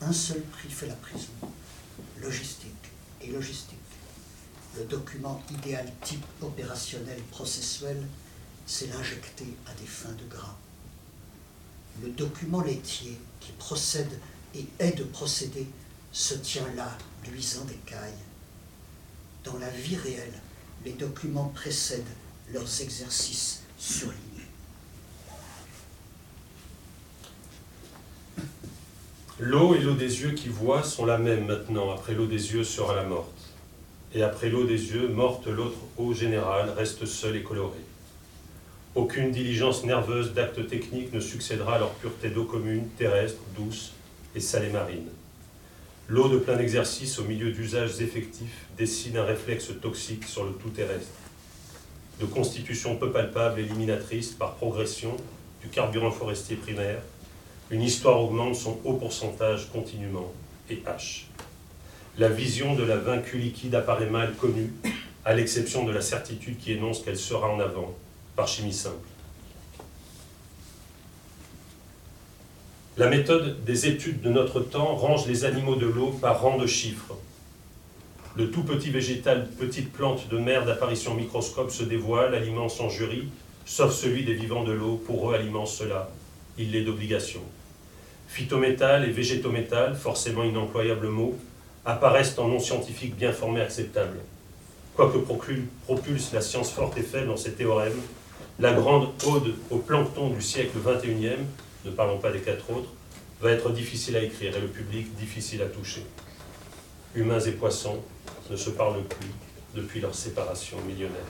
Un 0.00 0.12
seul 0.12 0.42
prix 0.42 0.70
fait 0.70 0.86
la 0.86 0.94
prison, 0.94 1.28
logistique 2.22 2.72
et 3.20 3.32
logistique 3.32 3.77
le 4.76 4.84
document 4.84 5.42
idéal 5.50 5.90
type 6.02 6.24
opérationnel 6.42 7.20
processuel, 7.30 8.06
c'est 8.66 8.88
l'injecter 8.88 9.56
à 9.66 9.72
des 9.80 9.86
fins 9.86 10.12
de 10.12 10.28
gras. 10.28 10.56
Le 12.02 12.10
document 12.10 12.62
laitier 12.62 13.18
qui 13.40 13.52
procède 13.52 14.20
et 14.54 14.66
est 14.78 14.92
de 14.92 15.04
procéder 15.04 15.66
se 16.12 16.34
tient 16.34 16.68
là, 16.76 16.96
luisant 17.30 17.64
d'écailles. 17.64 18.12
Dans 19.44 19.58
la 19.58 19.70
vie 19.70 19.96
réelle, 19.96 20.40
les 20.84 20.92
documents 20.92 21.50
précèdent 21.54 22.04
leurs 22.52 22.80
exercices 22.80 23.62
surlignés. 23.78 24.18
L'eau 29.40 29.74
et 29.74 29.78
l'eau 29.78 29.94
des 29.94 30.20
yeux 30.20 30.32
qui 30.32 30.48
voient 30.48 30.82
sont 30.82 31.06
la 31.06 31.18
même 31.18 31.46
maintenant, 31.46 31.90
après 31.92 32.14
l'eau 32.14 32.26
des 32.26 32.52
yeux 32.52 32.64
sera 32.64 32.94
la 32.94 33.04
morte 33.04 33.37
et 34.14 34.22
après 34.22 34.48
l'eau 34.48 34.64
des 34.64 34.92
yeux, 34.92 35.08
morte 35.08 35.46
l'autre 35.46 35.78
eau 35.96 36.14
générale, 36.14 36.70
reste 36.70 37.04
seule 37.04 37.36
et 37.36 37.42
colorée. 37.42 37.76
Aucune 38.94 39.30
diligence 39.30 39.84
nerveuse 39.84 40.32
d'actes 40.32 40.66
techniques 40.66 41.12
ne 41.12 41.20
succédera 41.20 41.76
à 41.76 41.78
leur 41.78 41.90
pureté 41.92 42.30
d'eau 42.30 42.44
commune, 42.44 42.88
terrestre, 42.96 43.40
douce 43.56 43.92
et 44.34 44.40
salée 44.40 44.70
marine. 44.70 45.08
L'eau 46.08 46.28
de 46.28 46.38
plein 46.38 46.58
exercice 46.58 47.18
au 47.18 47.24
milieu 47.24 47.52
d'usages 47.52 48.00
effectifs 48.00 48.64
dessine 48.78 49.18
un 49.18 49.24
réflexe 49.24 49.70
toxique 49.80 50.24
sur 50.24 50.44
le 50.44 50.52
tout 50.52 50.70
terrestre. 50.70 51.12
De 52.18 52.24
constitution 52.24 52.96
peu 52.96 53.12
palpable, 53.12 53.60
éliminatrice 53.60 54.30
par 54.30 54.54
progression 54.54 55.16
du 55.62 55.68
carburant 55.68 56.10
forestier 56.10 56.56
primaire, 56.56 57.02
une 57.70 57.82
histoire 57.82 58.20
augmente 58.22 58.54
son 58.54 58.78
haut 58.84 58.94
pourcentage 58.94 59.68
continuellement 59.70 60.32
et 60.70 60.76
H 60.76 61.26
la 62.18 62.28
vision 62.28 62.74
de 62.74 62.82
la 62.82 62.96
vaincue 62.96 63.38
liquide 63.38 63.76
apparaît 63.76 64.10
mal 64.10 64.34
connue, 64.34 64.72
à 65.24 65.34
l'exception 65.34 65.84
de 65.84 65.92
la 65.92 66.00
certitude 66.00 66.58
qui 66.58 66.72
énonce 66.72 67.00
qu'elle 67.02 67.16
sera 67.16 67.48
en 67.48 67.60
avant, 67.60 67.94
par 68.34 68.48
chimie 68.48 68.72
simple. 68.72 68.96
La 72.96 73.08
méthode 73.08 73.62
des 73.64 73.86
études 73.86 74.20
de 74.20 74.30
notre 74.30 74.58
temps 74.58 74.96
range 74.96 75.28
les 75.28 75.44
animaux 75.44 75.76
de 75.76 75.86
l'eau 75.86 76.10
par 76.20 76.40
rang 76.42 76.58
de 76.58 76.66
chiffres. 76.66 77.14
Le 78.34 78.50
tout 78.50 78.64
petit 78.64 78.90
végétal, 78.90 79.48
petite 79.56 79.92
plante 79.92 80.28
de 80.28 80.38
mer 80.38 80.64
d'apparition 80.64 81.14
microscope 81.14 81.70
se 81.70 81.84
dévoile, 81.84 82.34
alimente 82.34 82.70
son 82.70 82.88
jury, 82.88 83.28
sauf 83.64 83.94
celui 83.94 84.24
des 84.24 84.34
vivants 84.34 84.64
de 84.64 84.72
l'eau, 84.72 85.00
pour 85.06 85.30
eux 85.30 85.34
alimente 85.34 85.68
cela. 85.68 86.10
Il 86.58 86.72
l'est 86.72 86.82
d'obligation. 86.82 87.40
Phytométal 88.26 89.08
et 89.08 89.12
végétométal, 89.12 89.94
forcément 89.94 90.42
inemployable 90.42 91.08
mot, 91.08 91.38
apparaissent 91.84 92.38
en 92.38 92.48
non 92.48 92.60
scientifique 92.60 93.16
bien 93.16 93.32
formé 93.32 93.60
acceptable. 93.60 94.18
Quoique 94.94 95.18
propulse 95.18 96.32
la 96.32 96.40
science 96.40 96.70
forte 96.72 96.98
et 96.98 97.02
faible 97.02 97.28
dans 97.28 97.36
ses 97.36 97.52
théorèmes, 97.52 98.00
la 98.58 98.72
grande 98.72 99.10
ode 99.26 99.54
au 99.70 99.78
plancton 99.78 100.30
du 100.30 100.42
siècle 100.42 100.78
XXIe, 100.84 101.44
ne 101.84 101.90
parlons 101.90 102.18
pas 102.18 102.32
des 102.32 102.40
quatre 102.40 102.70
autres, 102.70 102.90
va 103.40 103.52
être 103.52 103.70
difficile 103.70 104.16
à 104.16 104.22
écrire 104.22 104.56
et 104.56 104.60
le 104.60 104.66
public 104.66 105.14
difficile 105.14 105.62
à 105.62 105.66
toucher. 105.66 106.04
Humains 107.14 107.40
et 107.40 107.52
poissons 107.52 107.98
ne 108.50 108.56
se 108.56 108.70
parlent 108.70 109.04
plus 109.04 109.30
depuis 109.74 110.00
leur 110.00 110.14
séparation 110.14 110.78
millionnaire. 110.86 111.20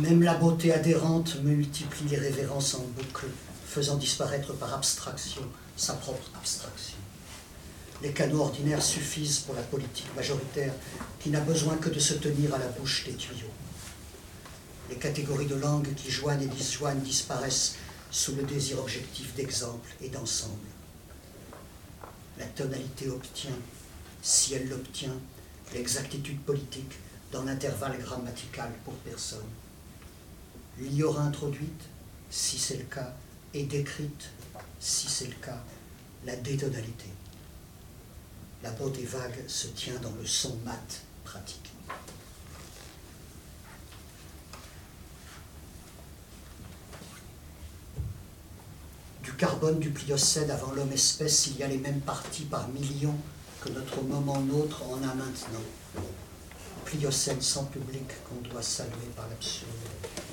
Même 0.00 0.22
la 0.22 0.34
beauté 0.34 0.72
adhérente 0.72 1.36
multiplie 1.42 2.08
les 2.08 2.16
révérences 2.16 2.74
en 2.74 2.84
boucle 2.96 3.26
faisant 3.74 3.96
disparaître 3.96 4.52
par 4.52 4.72
abstraction 4.72 5.42
sa 5.76 5.94
propre 5.94 6.30
abstraction. 6.36 6.96
Les 8.02 8.12
canaux 8.12 8.42
ordinaires 8.42 8.82
suffisent 8.82 9.40
pour 9.40 9.56
la 9.56 9.62
politique 9.62 10.14
majoritaire 10.14 10.72
qui 11.18 11.30
n'a 11.30 11.40
besoin 11.40 11.76
que 11.78 11.88
de 11.88 11.98
se 11.98 12.14
tenir 12.14 12.54
à 12.54 12.58
la 12.58 12.68
bouche 12.68 13.04
des 13.04 13.14
tuyaux. 13.14 13.50
Les 14.90 14.94
catégories 14.94 15.46
de 15.46 15.56
langues 15.56 15.92
qui 15.96 16.08
joignent 16.08 16.42
et 16.42 16.46
disjoignent 16.46 17.00
disparaissent 17.00 17.74
sous 18.12 18.36
le 18.36 18.44
désir 18.44 18.78
objectif 18.78 19.34
d'exemple 19.34 19.90
et 20.00 20.08
d'ensemble. 20.08 20.68
La 22.38 22.46
tonalité 22.46 23.08
obtient, 23.08 23.58
si 24.22 24.54
elle 24.54 24.68
l'obtient, 24.68 25.18
l'exactitude 25.72 26.40
politique 26.42 26.94
dans 27.32 27.42
l'intervalle 27.42 27.98
grammatical 27.98 28.70
pour 28.84 28.94
personne. 28.98 29.50
Aura 31.02 31.22
introduite, 31.22 31.82
si 32.30 32.56
c'est 32.56 32.76
le 32.76 32.84
cas, 32.84 33.14
et 33.54 33.62
décrite, 33.62 34.30
si 34.80 35.08
c'est 35.08 35.28
le 35.28 35.34
cas, 35.34 35.62
la 36.26 36.34
détonalité. 36.36 37.06
La 38.62 38.70
beauté 38.72 39.04
vague 39.04 39.46
se 39.46 39.68
tient 39.68 39.98
dans 40.00 40.12
le 40.18 40.26
son 40.26 40.56
mat 40.64 41.02
pratique. 41.24 41.70
Du 49.22 49.32
carbone 49.34 49.78
du 49.78 49.90
Pliocène 49.90 50.50
avant 50.50 50.72
l'homme 50.72 50.92
espèce, 50.92 51.46
il 51.46 51.58
y 51.58 51.62
a 51.62 51.68
les 51.68 51.78
mêmes 51.78 52.00
parties 52.00 52.44
par 52.44 52.68
millions 52.68 53.16
que 53.60 53.68
notre 53.68 54.02
moment 54.02 54.40
nôtre 54.40 54.82
en 54.88 54.96
a 55.02 55.14
maintenant. 55.14 55.60
Pliocène 56.84 57.40
sans 57.40 57.64
public 57.64 58.04
qu'on 58.28 58.48
doit 58.48 58.62
saluer 58.62 59.10
par 59.16 59.28
l'absurde. 59.28 59.70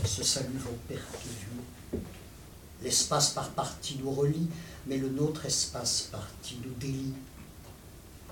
Ce 0.05 0.23
salut 0.23 0.57
vaut 0.57 0.77
perfusion. 0.87 1.51
L'espace 2.83 3.31
par 3.31 3.49
partie 3.49 3.99
nous 4.03 4.11
relie, 4.11 4.47
mais 4.87 4.97
le 4.97 5.09
nôtre 5.09 5.45
espace 5.45 6.09
partie 6.11 6.57
nous 6.65 6.73
délie. 6.79 7.13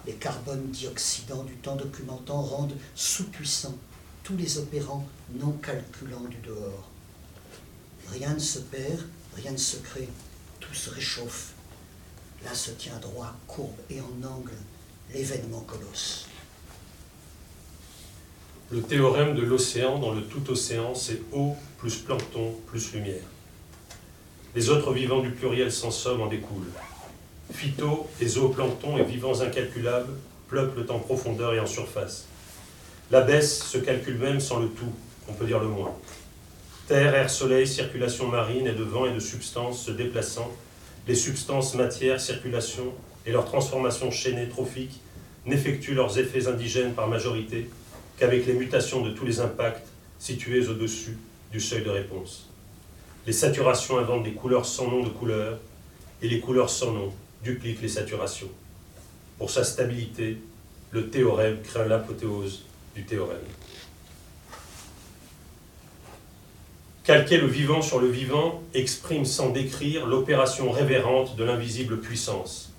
Les 0.06 0.14
carbones 0.14 0.72
dioxydants 0.72 1.44
du 1.44 1.54
temps 1.56 1.76
documentant 1.76 2.42
rendent 2.42 2.78
sous-puissants 2.96 3.78
tous 4.24 4.36
les 4.38 4.58
opérants 4.58 5.08
non 5.40 5.52
calculants 5.52 6.28
du 6.30 6.38
dehors. 6.38 6.90
Rien 8.12 8.34
ne 8.34 8.40
se 8.40 8.60
perd, 8.60 9.02
rien 9.36 9.52
ne 9.52 9.58
se 9.58 9.78
crée, 9.78 10.10
tout 10.60 10.74
se 10.74 10.90
réchauffe. 10.90 11.54
Là 12.44 12.56
se 12.56 12.72
tient 12.72 12.98
droit, 13.00 13.36
courbe 13.48 13.76
et 13.90 14.00
en 14.02 14.28
angle 14.28 14.54
l'événement 15.14 15.62
colosse. 15.62 16.26
Le 18.72 18.82
théorème 18.82 19.36
de 19.36 19.42
l'océan 19.42 20.00
dans 20.00 20.14
le 20.14 20.24
tout 20.24 20.50
océan, 20.50 20.96
c'est 20.96 21.22
eau 21.34 21.56
plus 21.78 21.98
plancton 21.98 22.56
plus 22.68 22.94
lumière. 22.94 23.24
Les 24.56 24.72
autres 24.72 24.94
vivants 24.94 25.20
du 25.20 25.30
pluriel 25.30 25.72
sans 25.72 25.92
somme 25.92 26.22
en 26.22 26.28
découlent. 26.28 26.72
Phyto 27.54 28.08
et 28.20 28.28
zooplancton 28.28 28.98
et 28.98 29.04
vivants 29.04 29.42
incalculables 29.42 30.14
peuplent 30.48 30.92
en 30.92 30.98
profondeur 30.98 31.54
et 31.54 31.60
en 31.60 31.68
surface. 31.68 32.26
La 33.12 33.22
baisse 33.22 33.64
se 33.64 33.78
calcule 33.78 34.18
même 34.18 34.40
sans 34.40 34.60
le 34.60 34.68
tout, 34.68 34.92
on 35.28 35.34
peut 35.34 35.46
dire 35.46 35.60
le 35.60 35.68
moins. 35.68 35.96
Terre, 36.88 37.14
air, 37.14 37.30
soleil, 37.30 37.68
circulation 37.68 38.28
marine 38.28 38.66
et 38.66 38.74
de 38.74 38.84
vent 38.84 39.06
et 39.06 39.14
de 39.14 39.20
substances 39.20 39.86
se 39.86 39.92
déplaçant, 39.92 40.52
les 41.08 41.14
substances, 41.14 41.76
matière, 41.76 42.20
circulation 42.20 42.92
et 43.28 43.32
leur 43.32 43.46
transformation 43.46 44.10
chaînée 44.10 44.50
trophique 44.50 45.00
n'effectuent 45.46 45.94
leurs 45.94 46.18
effets 46.18 46.48
indigènes 46.48 46.94
par 46.94 47.08
majorité 47.08 47.70
qu'avec 48.18 48.48
les 48.48 48.54
mutations 48.54 49.02
de 49.02 49.12
tous 49.12 49.26
les 49.26 49.40
impacts 49.40 49.88
situés 50.18 50.68
au-dessus 50.68 51.18
du 51.52 51.60
seuil 51.60 51.84
de 51.84 51.90
réponse. 51.90 52.49
Les 53.30 53.34
saturations 53.34 54.00
inventent 54.00 54.24
des 54.24 54.32
couleurs 54.32 54.66
sans 54.66 54.90
nom 54.90 55.04
de 55.04 55.10
couleurs, 55.10 55.60
et 56.24 56.28
les 56.28 56.40
couleurs 56.40 56.72
sans 56.72 56.94
nom 56.94 57.14
dupliquent 57.44 57.84
les 57.84 57.88
saturations. 57.88 58.50
Pour 59.38 59.52
sa 59.52 59.64
stabilité, 59.64 60.40
le 60.90 61.12
théorème 61.12 61.62
crée 61.62 61.88
l'apothéose 61.88 62.64
du 62.96 63.04
théorème. 63.04 63.38
Calquer 67.04 67.38
le 67.38 67.46
vivant 67.46 67.84
sur 67.84 68.00
le 68.00 68.08
vivant 68.08 68.64
exprime 68.74 69.26
sans 69.26 69.52
décrire 69.52 70.08
l'opération 70.08 70.72
révérente 70.72 71.36
de 71.36 71.44
l'invisible 71.44 72.00
puissance 72.00 72.74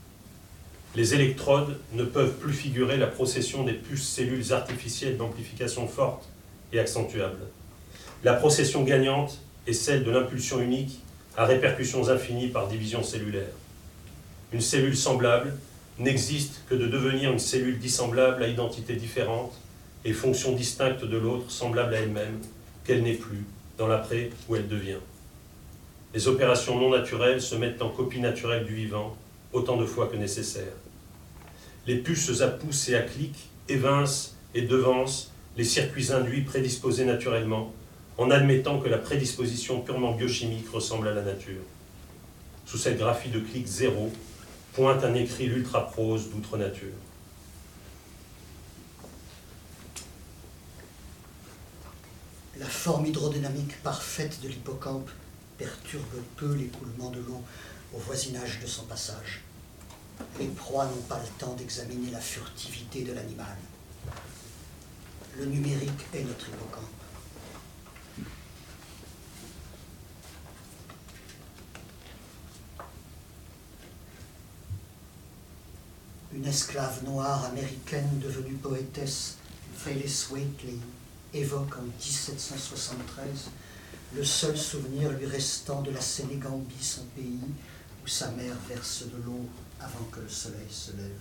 les 0.97 1.15
électrodes 1.15 1.79
ne 1.93 2.03
peuvent 2.03 2.35
plus 2.35 2.53
figurer 2.53 2.97
la 2.97 3.07
procession 3.07 3.63
des 3.63 3.75
puces 3.75 4.09
cellules 4.09 4.53
artificielles 4.53 5.17
d'amplification 5.17 5.87
forte 5.87 6.29
et 6.73 6.81
accentuable. 6.81 7.39
La 8.25 8.35
procession 8.35 8.83
gagnante 8.83 9.39
est 9.67 9.73
celle 9.73 10.05
de 10.05 10.11
l'impulsion 10.11 10.61
unique 10.61 11.01
à 11.37 11.45
répercussions 11.45 12.09
infinies 12.09 12.49
par 12.49 12.69
division 12.69 13.03
cellulaire. 13.03 13.53
Une 14.53 14.61
cellule 14.61 14.97
semblable 14.97 15.55
n'existe 15.99 16.63
que 16.69 16.75
de 16.75 16.87
devenir 16.87 17.31
une 17.31 17.39
cellule 17.39 17.79
dissemblable 17.79 18.43
à 18.43 18.49
identité 18.49 18.95
différente 18.95 19.53
et 20.05 20.13
fonction 20.13 20.53
distincte 20.53 21.05
de 21.05 21.17
l'autre, 21.17 21.51
semblable 21.51 21.95
à 21.95 21.99
elle-même, 21.99 22.39
qu'elle 22.85 23.03
n'est 23.03 23.15
plus 23.15 23.45
dans 23.79 23.87
l'après 23.87 24.31
où 24.49 24.57
elle 24.57 24.69
devient. 24.69 24.99
Les 26.13 26.27
opérations 26.27 26.79
non 26.79 26.91
naturelles 26.91 27.41
se 27.41 27.55
mettent 27.55 27.83
en 27.83 27.91
copie 27.91 28.21
naturelle 28.21 28.65
du 28.65 28.75
vivant 28.75 29.17
autant 29.53 29.77
de 29.77 29.85
fois 29.85 30.09
que 30.09 30.17
nécessaire. 30.17 30.73
Les 31.87 31.97
puces 31.97 32.41
à 32.41 32.49
pouces 32.49 32.89
et 32.89 32.97
à 32.97 33.03
clics 33.03 33.49
évincent 33.69 34.35
et 34.55 34.63
devancent 34.63 35.33
les 35.57 35.65
circuits 35.65 36.13
induits 36.13 36.43
prédisposés 36.43 37.05
naturellement, 37.05 37.73
en 38.21 38.31
admettant 38.31 38.79
que 38.79 38.89
la 38.91 38.99
prédisposition 38.99 39.81
purement 39.81 40.13
biochimique 40.13 40.69
ressemble 40.69 41.09
à 41.09 41.15
la 41.15 41.23
nature. 41.23 41.63
Sous 42.67 42.77
cette 42.77 42.99
graphie 42.99 43.31
de 43.31 43.41
clic 43.41 43.67
zéro, 43.67 44.13
pointe 44.75 45.03
un 45.05 45.15
écrit 45.15 45.47
l'ultra-prose 45.47 46.29
d'outre 46.29 46.59
nature. 46.59 46.93
La 52.59 52.67
forme 52.67 53.07
hydrodynamique 53.07 53.83
parfaite 53.83 54.39
de 54.43 54.49
l'hippocampe 54.49 55.11
perturbe 55.57 56.23
peu 56.37 56.55
l'écoulement 56.55 57.09
de 57.09 57.21
l'eau 57.21 57.43
au 57.95 57.99
voisinage 58.01 58.61
de 58.61 58.67
son 58.67 58.85
passage. 58.85 59.41
Les 60.39 60.49
proies 60.49 60.85
n'ont 60.85 61.09
pas 61.09 61.19
le 61.19 61.29
temps 61.39 61.55
d'examiner 61.55 62.11
la 62.11 62.21
furtivité 62.21 63.03
de 63.03 63.15
l'animal. 63.15 63.57
Le 65.39 65.47
numérique 65.47 66.05
est 66.13 66.25
notre 66.25 66.49
hippocampe. 66.49 67.00
Une 76.41 76.47
esclave 76.47 77.05
noire 77.05 77.45
américaine 77.45 78.19
devenue 78.19 78.55
poétesse, 78.55 79.35
Phyllis 79.77 80.25
Wheatley, 80.31 80.79
évoque 81.35 81.77
en 81.77 81.83
1773 81.83 83.51
le 84.17 84.25
seul 84.25 84.57
souvenir 84.57 85.11
lui 85.11 85.27
restant 85.27 85.83
de 85.83 85.91
la 85.91 86.01
Sénégambie, 86.01 86.83
son 86.83 87.05
pays, 87.15 87.41
où 88.03 88.09
sa 88.09 88.31
mère 88.31 88.57
verse 88.67 89.03
de 89.03 89.23
l'eau 89.23 89.51
avant 89.81 90.05
que 90.11 90.21
le 90.21 90.31
soleil 90.31 90.67
se 90.71 90.93
lève. 90.93 91.21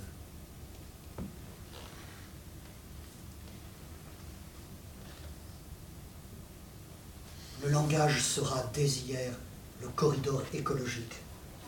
Le 7.61 7.69
langage 7.71 8.21
sera 8.23 8.63
dès 8.73 8.87
hier 8.87 9.33
le 9.81 9.89
corridor 9.89 10.43
écologique 10.53 11.17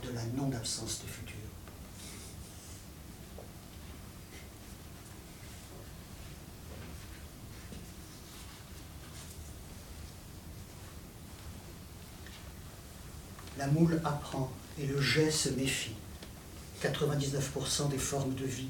de 0.05 0.11
la 0.13 0.23
non-absence 0.37 1.01
du 1.01 1.11
futur. 1.11 1.40
La 13.61 13.67
moule 13.67 14.01
apprend 14.03 14.51
et 14.79 14.87
le 14.87 14.99
jet 14.99 15.29
se 15.29 15.49
méfie. 15.49 15.93
99% 16.81 17.89
des 17.89 17.97
formes 17.99 18.33
de 18.33 18.45
vie 18.45 18.69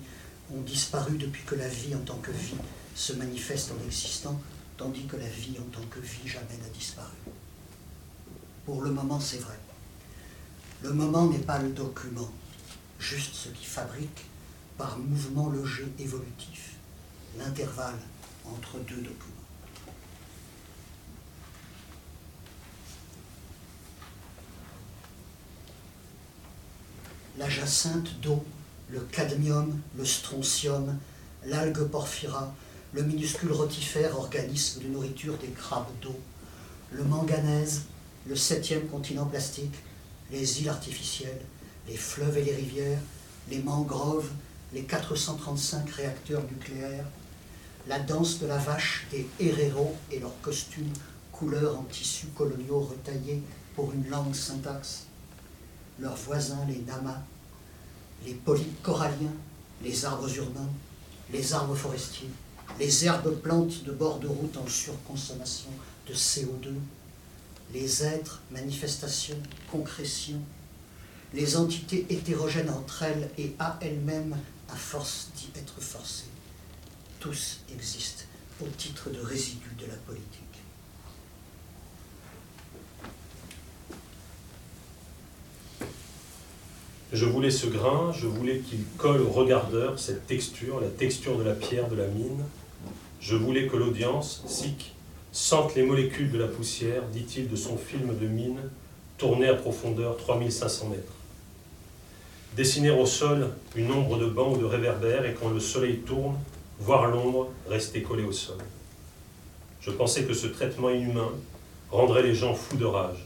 ont 0.54 0.60
disparu 0.60 1.18
depuis 1.18 1.44
que 1.44 1.56
la 1.56 1.70
vie 1.70 1.96
en 1.96 2.00
tant 2.00 2.18
que 2.18 2.32
vie 2.32 2.58
se 2.94 3.14
manifeste 3.14 3.72
en 3.72 3.86
existant, 3.86 4.38
tandis 4.76 5.06
que 5.06 5.16
la 5.16 5.30
vie 5.30 5.56
en 5.62 5.72
tant 5.72 5.88
que 5.90 6.02
vie 6.02 6.28
jamais 6.28 6.58
n'a 6.62 6.68
disparu. 6.74 7.16
Pour 8.66 8.82
le 8.82 8.92
moment, 8.92 9.22
c'est 9.22 9.38
vrai. 9.38 9.58
Le 10.84 10.92
moment 10.92 11.28
n'est 11.28 11.40
pas 11.40 11.60
le 11.60 11.70
document, 11.70 12.30
juste 13.00 13.34
ce 13.34 13.48
qui 13.48 13.64
fabrique, 13.64 14.26
par 14.78 14.98
mouvement 14.98 15.48
logé 15.48 15.86
évolutif, 16.00 16.74
l'intervalle 17.38 18.02
entre 18.46 18.78
deux 18.80 18.98
documents. 18.98 19.31
La 27.38 27.50
jacinthe 27.50 28.20
d'eau, 28.22 28.44
le 28.90 29.00
cadmium, 29.00 29.80
le 29.98 30.06
strontium, 30.06 30.98
l'algue 31.46 31.84
porphyra, 31.86 32.54
le 32.94 33.04
minuscule 33.04 33.54
rotifère, 33.54 34.18
organisme 34.18 34.82
de 34.82 34.88
nourriture 34.88 35.38
des 35.38 35.50
crabes 35.50 35.88
d'eau, 36.02 36.20
le 36.92 37.04
manganèse, 37.04 37.84
le 38.28 38.36
septième 38.36 38.88
continent 38.88 39.26
plastique, 39.26 39.76
les 40.32 40.62
îles 40.62 40.70
artificielles, 40.70 41.42
les 41.88 41.96
fleuves 41.96 42.38
et 42.38 42.44
les 42.44 42.56
rivières, 42.56 43.00
les 43.50 43.60
mangroves, 43.60 44.30
les 44.74 44.84
435 44.84 45.90
réacteurs 45.90 46.44
nucléaires, 46.44 47.06
la 47.88 48.00
danse 48.00 48.40
de 48.40 48.48
la 48.48 48.58
vache 48.58 49.08
des 49.12 49.28
héréros 49.40 49.96
et 50.12 50.20
leurs 50.20 50.40
costumes 50.42 50.94
couleurs 51.32 51.80
en 51.80 51.84
tissus 51.84 52.28
coloniaux 52.38 52.82
retaillés 52.82 53.42
pour 53.76 53.92
une 53.92 54.08
langue 54.10 54.36
syntaxe. 54.36 55.08
Leurs 56.00 56.16
voisins, 56.16 56.66
les 56.68 56.80
namas, 56.80 57.22
les 58.26 58.34
polypes 58.34 58.88
les 59.84 60.06
arbres 60.06 60.38
urbains, 60.38 60.70
les 61.32 61.54
arbres 61.54 61.76
forestiers, 61.76 62.30
les 62.80 63.06
herbes 63.06 63.36
plantes 63.42 63.84
de 63.84 63.92
bord 63.92 64.20
de 64.20 64.28
route 64.28 64.58
en 64.58 64.68
surconsommation 64.68 65.70
de 66.08 66.14
CO2, 66.14 66.74
les 67.74 68.04
êtres, 68.04 68.42
manifestations, 68.52 69.42
concrétions, 69.72 70.42
les 71.34 71.56
entités 71.56 72.06
hétérogènes 72.10 72.70
entre 72.70 73.04
elles 73.04 73.30
et 73.38 73.56
à 73.60 73.78
elles-mêmes 73.82 74.38
à 74.70 74.76
force 74.76 75.30
d'y 75.36 75.50
être 75.60 75.82
forcées. 75.82 76.26
Tous 77.20 77.60
existent 77.72 78.24
au 78.62 78.68
titre 78.68 79.10
de 79.10 79.20
résidus 79.20 79.76
de 79.78 79.86
la 79.86 79.96
politique. 79.96 80.51
Je 87.12 87.26
voulais 87.26 87.52
ce 87.52 87.68
grain, 87.68 88.14
je 88.14 88.26
voulais 88.26 88.60
qu'il 88.60 88.86
colle 88.98 89.22
au 89.22 89.30
regardeur 89.30 90.00
cette 90.00 90.28
texture, 90.28 90.80
la 90.80 90.88
texture 90.88 91.38
de 91.38 91.44
la 91.44 91.54
pierre 91.54 91.90
de 91.90 91.96
la 91.98 92.08
mine. 92.08 92.42
Je 93.20 93.36
voulais 93.36 93.68
que 93.68 93.76
l'audience, 93.76 94.44
sic, 94.48 94.96
sente 95.34 95.76
les 95.76 95.84
molécules 95.84 96.32
de 96.32 96.38
la 96.38 96.48
poussière, 96.48 97.04
dit-il 97.12 97.50
de 97.50 97.56
son 97.58 97.76
film 97.76 98.18
de 98.18 98.28
mine, 98.28 98.62
tourné 99.18 99.50
à 99.50 99.56
profondeur 99.56 100.16
3500 100.16 100.88
mètres. 100.90 101.14
Dessiner 102.56 102.92
au 102.92 103.06
sol 103.06 103.50
une 103.76 103.92
ombre 103.92 104.18
de 104.18 104.28
banc 104.28 104.54
ou 104.54 104.58
de 104.58 104.66
réverbère 104.66 105.26
et 105.26 105.34
quand 105.34 105.50
le 105.50 105.60
soleil 105.60 105.98
tourne, 105.98 106.38
voir 106.80 107.08
l'ombre 107.08 107.50
rester 107.70 108.04
collée 108.04 108.24
au 108.24 108.32
sol. 108.32 108.58
Je 109.82 109.92
pensais 109.92 110.24
que 110.24 110.34
ce 110.34 110.48
traitement 110.48 110.90
inhumain 110.90 111.32
rendrait 111.90 112.24
les 112.24 112.36
gens 112.36 112.54
fous 112.54 112.78
de 112.78 112.86
rage. 112.86 113.26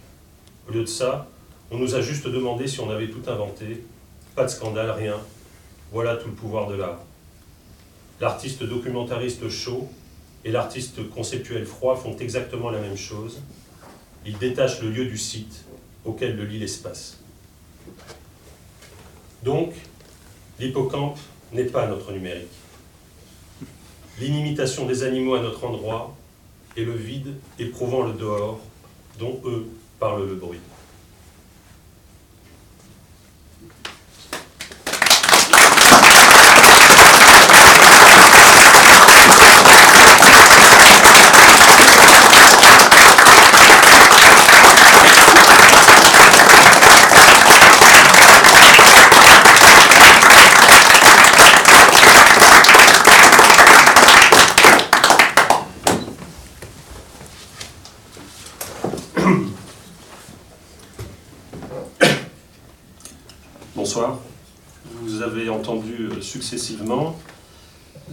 Au 0.67 0.74
lieu 0.74 0.82
de 0.82 0.88
ça, 0.88 1.28
on 1.75 1.77
nous 1.77 1.93
a 1.93 2.01
juste 2.01 2.25
demandé 2.25 2.69
si 2.69 2.79
on 2.79 2.89
avait 2.89 3.09
tout 3.09 3.29
inventé. 3.29 3.83
Pas 4.33 4.45
de 4.45 4.49
scandale, 4.49 4.91
rien. 4.91 5.19
Voilà 5.91 6.15
tout 6.15 6.29
le 6.29 6.33
pouvoir 6.33 6.67
de 6.67 6.75
l'art. 6.75 6.99
L'artiste 8.21 8.63
documentariste 8.63 9.49
chaud 9.49 9.89
et 10.45 10.51
l'artiste 10.51 11.09
conceptuel 11.09 11.65
froid 11.65 11.97
font 11.97 12.15
exactement 12.17 12.69
la 12.69 12.79
même 12.79 12.95
chose. 12.95 13.41
Ils 14.25 14.38
détachent 14.38 14.81
le 14.81 14.89
lieu 14.89 15.05
du 15.05 15.17
site 15.17 15.65
auquel 16.05 16.38
le 16.38 16.45
lit 16.45 16.59
l'espace. 16.59 17.19
Donc, 19.43 19.73
l'hippocampe 20.57 21.19
n'est 21.51 21.65
pas 21.65 21.88
notre 21.88 22.13
numérique. 22.13 22.47
L'inimitation 24.21 24.85
des 24.85 25.03
animaux 25.03 25.35
à 25.35 25.41
notre 25.41 25.65
endroit 25.65 26.15
et 26.77 26.85
le 26.85 26.93
vide 26.93 27.33
éprouvant 27.59 28.03
le 28.03 28.13
dehors 28.13 28.61
dont 29.19 29.41
eux 29.43 29.67
parlent 29.99 30.25
le 30.25 30.35
bruit. 30.35 30.59
Successivement 66.36 67.17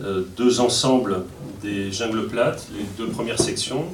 euh, 0.01 0.23
deux 0.37 0.61
ensembles 0.61 1.25
des 1.61 1.91
jungles 1.91 2.29
plates, 2.29 2.69
les 2.73 2.85
deux 2.97 3.11
premières 3.11 3.41
sections, 3.41 3.87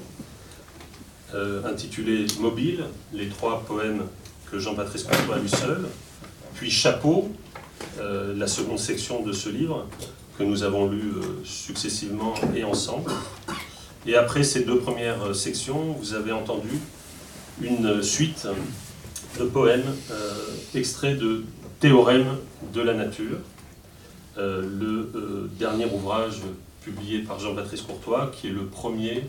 euh, 1.35 1.65
intitulées 1.65 2.27
Mobile, 2.39 2.85
les 3.15 3.29
trois 3.29 3.65
poèmes 3.67 4.03
que 4.51 4.59
Jean-Patrice 4.59 5.05
Courtois 5.05 5.37
a 5.37 5.39
lu 5.39 5.49
seul, 5.49 5.87
puis 6.55 6.71
Chapeau, 6.71 7.31
euh, 7.99 8.35
la 8.37 8.47
seconde 8.47 8.79
section 8.79 9.23
de 9.23 9.33
ce 9.33 9.49
livre, 9.49 9.87
que 10.39 10.45
nous 10.45 10.63
avons 10.63 10.89
lu 10.89 11.11
successivement 11.43 12.35
et 12.55 12.63
ensemble. 12.65 13.11
Et 14.07 14.15
après 14.15 14.45
ces 14.45 14.63
deux 14.63 14.79
premières 14.79 15.35
sections, 15.35 15.97
vous 15.99 16.15
avez 16.15 16.33
entendu 16.33 16.79
une 17.61 18.03
suite 18.05 18.47
de 19.41 19.45
poèmes 19.45 19.97
extraits 20.77 21.19
de 21.19 21.43
Théorème 21.81 22.37
de 22.73 22.81
la 22.81 22.95
nature, 22.95 23.39
le 24.39 25.11
euh, 25.15 25.51
dernier 25.59 25.87
ouvrage 25.87 26.41
publié 26.83 27.21
par 27.21 27.39
Jean-Patrice 27.39 27.83
Courtois, 27.83 28.31
qui 28.35 28.49
est 28.49 28.53
le 28.53 28.67
premier 28.67 29.25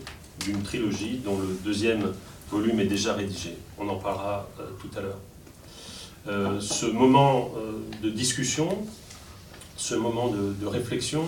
d'une 0.45 0.62
trilogie 0.62 1.19
dont 1.24 1.38
le 1.38 1.58
deuxième 1.63 2.13
volume 2.50 2.80
est 2.80 2.86
déjà 2.86 3.13
rédigé. 3.13 3.56
On 3.78 3.89
en 3.89 3.95
parlera 3.95 4.48
euh, 4.60 4.63
tout 4.80 4.89
à 4.98 5.02
l'heure. 5.02 6.62
ce 6.62 6.86
moment 6.86 7.52
de 8.04 8.10
discussion, 8.10 8.69
ce 9.78 9.95
moment 9.95 10.30
de, 10.30 10.65
réflexion, 10.67 11.24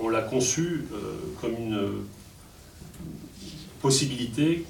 on 0.00 0.08
l'a 0.08 0.22
conçu 0.22 0.86
comme 1.40 1.54
une 1.58 1.80
possibilité 3.82 4.64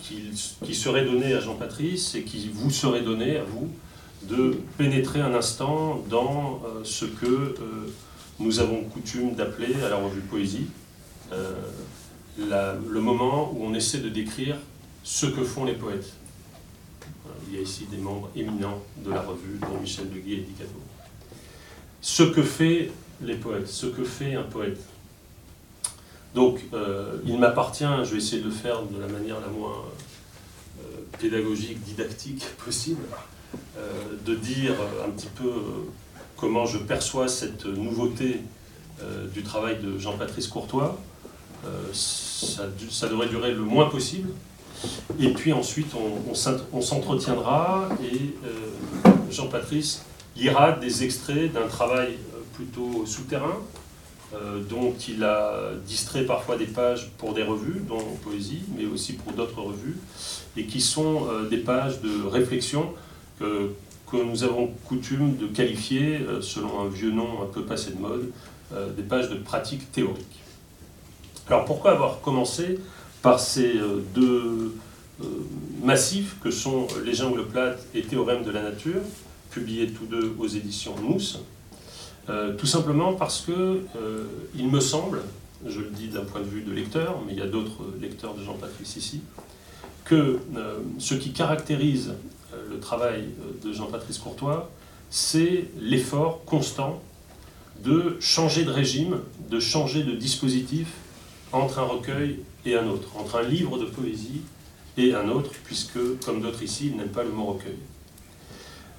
qui 0.62 0.74
serait 0.74 1.04
donnée 1.04 1.34
à 1.34 1.40
Jean-Patrice 1.40 2.14
et 2.14 2.22
qui 2.22 2.48
vous 2.48 2.70
serait 2.70 3.02
donnée 3.02 3.36
à 3.36 3.44
vous 3.44 3.68
de 4.28 4.58
pénétrer 4.78 5.20
un 5.20 5.34
instant 5.34 6.02
dans 6.08 6.62
ce 6.84 7.04
que 7.04 7.54
nous 8.38 8.60
avons 8.60 8.82
coutume 8.82 9.34
d'appeler 9.34 9.74
à 9.82 9.88
la 9.88 9.96
revue 9.96 10.20
Poésie 10.20 10.66
euh, 11.32 11.54
le 12.38 13.00
moment 13.00 13.52
où 13.52 13.64
on 13.64 13.74
essaie 13.74 13.98
de 13.98 14.10
décrire 14.10 14.56
ce 15.02 15.26
que 15.26 15.42
font 15.42 15.64
les 15.64 15.72
poètes. 15.72 16.12
Il 17.48 17.56
y 17.56 17.58
a 17.58 17.62
ici 17.62 17.86
des 17.90 17.96
membres 17.96 18.28
éminents 18.36 18.82
de 19.04 19.10
la 19.10 19.22
revue, 19.22 19.58
dont 19.60 19.80
Michel 19.80 20.10
Deguy 20.10 20.34
et 20.34 20.40
Dicato. 20.40 20.74
Ce 22.02 22.22
que 22.24 22.42
fait 22.42 22.90
les 23.22 23.36
poètes, 23.36 23.68
ce 23.68 23.86
que 23.86 24.04
fait 24.04 24.34
un 24.34 24.42
poète. 24.42 24.80
Donc, 26.34 26.60
euh, 26.74 27.18
il 27.24 27.38
m'appartient, 27.38 27.84
je 28.04 28.10
vais 28.10 28.18
essayer 28.18 28.42
de 28.42 28.48
le 28.48 28.52
faire 28.52 28.82
de 28.82 29.00
la 29.00 29.06
manière 29.06 29.40
la 29.40 29.46
moins 29.46 29.84
euh, 30.80 30.82
pédagogique, 31.18 31.82
didactique 31.82 32.44
possible, 32.62 33.02
de 34.24 34.34
dire 34.34 34.74
un 35.06 35.10
petit 35.10 35.28
peu 35.34 35.50
comment 36.36 36.66
je 36.66 36.78
perçois 36.78 37.28
cette 37.28 37.66
nouveauté 37.66 38.40
euh, 39.02 39.26
du 39.28 39.42
travail 39.42 39.78
de 39.82 39.98
Jean-Patrice 39.98 40.46
Courtois. 40.46 40.98
Euh, 41.66 41.68
ça, 41.92 43.08
devrait 43.08 43.28
durer 43.28 43.52
le 43.52 43.60
moins 43.60 43.90
possible. 43.90 44.30
Et 45.20 45.32
puis 45.34 45.52
ensuite, 45.52 45.92
on, 46.72 46.82
s'entretiendra 46.82 47.88
et 48.02 48.34
euh, 48.44 49.10
Jean-Patrice 49.30 50.04
lira 50.36 50.72
des 50.72 51.04
extraits 51.04 51.52
d'un 51.52 51.66
travail 51.66 52.18
plutôt 52.54 53.04
souterrain, 53.06 53.56
dont 54.68 54.94
il 55.08 55.24
a 55.24 55.70
distrait 55.86 56.24
parfois 56.24 56.56
des 56.56 56.66
pages 56.66 57.10
pour 57.16 57.32
des 57.32 57.42
revues, 57.42 57.80
dont 57.88 58.02
Poésie, 58.22 58.62
mais 58.76 58.84
aussi 58.84 59.14
pour 59.14 59.32
d'autres 59.32 59.60
revues, 59.60 59.96
et 60.58 60.66
qui 60.66 60.82
sont 60.82 61.26
des 61.50 61.58
pages 61.58 62.00
de 62.02 62.26
réflexion 62.26 62.92
que, 63.38 63.72
que 64.10 64.16
nous 64.16 64.44
avons 64.44 64.68
coutume 64.86 65.36
de 65.36 65.46
qualifier, 65.46 66.18
euh, 66.18 66.40
selon 66.40 66.80
un 66.80 66.88
vieux 66.88 67.10
nom 67.10 67.42
un 67.42 67.46
peu 67.46 67.62
passé 67.62 67.90
de 67.92 67.98
mode, 67.98 68.30
euh, 68.72 68.92
des 68.92 69.02
pages 69.02 69.28
de 69.28 69.36
pratique 69.36 69.90
théorique. 69.92 70.40
Alors 71.48 71.64
pourquoi 71.64 71.92
avoir 71.92 72.20
commencé 72.20 72.78
par 73.22 73.40
ces 73.40 73.76
euh, 73.76 74.02
deux 74.14 74.74
massifs 75.82 76.36
que 76.42 76.50
sont 76.50 76.86
Les 77.04 77.14
jungles 77.14 77.46
plates 77.46 77.86
et 77.94 78.02
Théorème 78.02 78.44
de 78.44 78.50
la 78.50 78.62
nature, 78.62 79.00
publiés 79.50 79.88
tous 79.88 80.04
deux 80.04 80.34
aux 80.38 80.46
éditions 80.46 80.94
Mousse? 81.00 81.40
Tout 82.58 82.66
simplement 82.66 83.14
parce 83.14 83.40
que 83.40 83.86
il 84.54 84.68
me 84.68 84.80
semble, 84.80 85.22
je 85.64 85.80
le 85.80 85.90
dis 85.90 86.08
d'un 86.08 86.24
point 86.24 86.40
de 86.40 86.46
vue 86.46 86.60
de 86.60 86.72
lecteur, 86.72 87.22
mais 87.24 87.32
il 87.32 87.38
y 87.38 87.42
a 87.42 87.46
d'autres 87.46 87.84
lecteurs 87.98 88.34
de 88.34 88.42
Jean-Patrice 88.42 88.96
ici, 88.96 89.20
que 90.04 90.40
ce 90.98 91.14
qui 91.14 91.32
caractérise 91.32 92.10
euh, 92.10 92.14
le 92.70 92.78
travail 92.80 93.24
euh, 93.40 93.66
de 93.66 93.72
Jean-Patrice 93.72 94.18
Courtois, 94.18 94.70
c'est 95.10 95.68
l'effort 95.80 96.44
constant 96.44 97.00
de 97.84 98.16
changer 98.20 98.64
de 98.64 98.70
régime, 98.70 99.20
de 99.50 99.60
changer 99.60 100.02
de 100.02 100.12
dispositif 100.12 100.88
entre 101.52 101.78
un 101.78 101.84
recueil 101.84 102.40
et 102.64 102.76
un 102.76 102.88
autre, 102.88 103.08
entre 103.16 103.36
un 103.36 103.42
livre 103.42 103.78
de 103.78 103.84
poésie 103.84 104.42
et 104.96 105.14
un 105.14 105.28
autre, 105.28 105.50
puisque, 105.64 105.98
comme 106.24 106.40
d'autres 106.40 106.62
ici, 106.62 106.88
il 106.88 106.96
n'aime 106.96 107.08
pas 107.08 107.22
le 107.22 107.30
mot 107.30 107.44
recueil. 107.44 107.76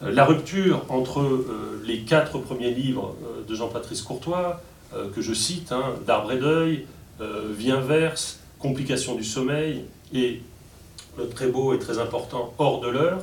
Euh, 0.04 0.12
la 0.12 0.26
rupture 0.26 0.86
entre 0.90 1.46
les 1.84 2.02
quatre 2.02 2.38
premiers 2.40 2.72
livres 2.72 3.16
de 3.48 3.56
Jean-Patrice 3.56 4.02
Courtois, 4.02 4.62
que 5.14 5.22
je 5.22 5.34
cite, 5.34 5.72
hein, 5.72 5.96
D'arbre 6.06 6.32
et 6.32 6.40
deuil, 6.40 6.86
Vient 7.20 7.82
verse, 7.82 8.40
Complications 8.60 9.16
du 9.16 9.24
sommeil 9.24 9.84
et 10.14 10.42
le 11.18 11.28
très 11.30 11.48
beau 11.48 11.74
et 11.74 11.80
très 11.80 12.00
important 12.00 12.54
hors 12.58 12.80
de 12.80 12.88
l'heure, 12.88 13.20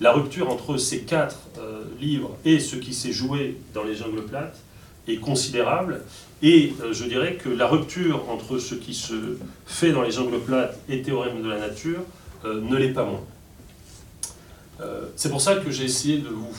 la 0.00 0.12
rupture 0.12 0.50
entre 0.50 0.76
ces 0.76 1.00
quatre 1.00 1.38
euh, 1.58 1.84
livres 2.00 2.36
et 2.44 2.58
ce 2.58 2.76
qui 2.76 2.94
s'est 2.94 3.12
joué 3.12 3.58
dans 3.72 3.84
les 3.84 3.94
jungles 3.94 4.22
plates 4.22 4.58
est 5.06 5.16
considérable. 5.16 6.02
Et 6.42 6.74
euh, 6.82 6.92
je 6.92 7.04
dirais 7.04 7.34
que 7.34 7.48
la 7.48 7.68
rupture 7.68 8.28
entre 8.28 8.58
ce 8.58 8.74
qui 8.74 8.94
se 8.94 9.38
fait 9.66 9.92
dans 9.92 10.02
les 10.02 10.10
jungles 10.10 10.40
plates 10.40 10.78
et 10.88 11.02
théorème 11.02 11.42
de 11.42 11.48
la 11.48 11.58
nature 11.58 12.00
euh, 12.44 12.60
ne 12.60 12.76
l'est 12.76 12.92
pas 12.92 13.04
moins. 13.04 13.22
C'est 15.16 15.30
pour 15.30 15.40
ça 15.40 15.54
que 15.56 15.70
j'ai 15.70 15.84
essayé 15.84 16.18
de 16.18 16.28
vous. 16.28 16.54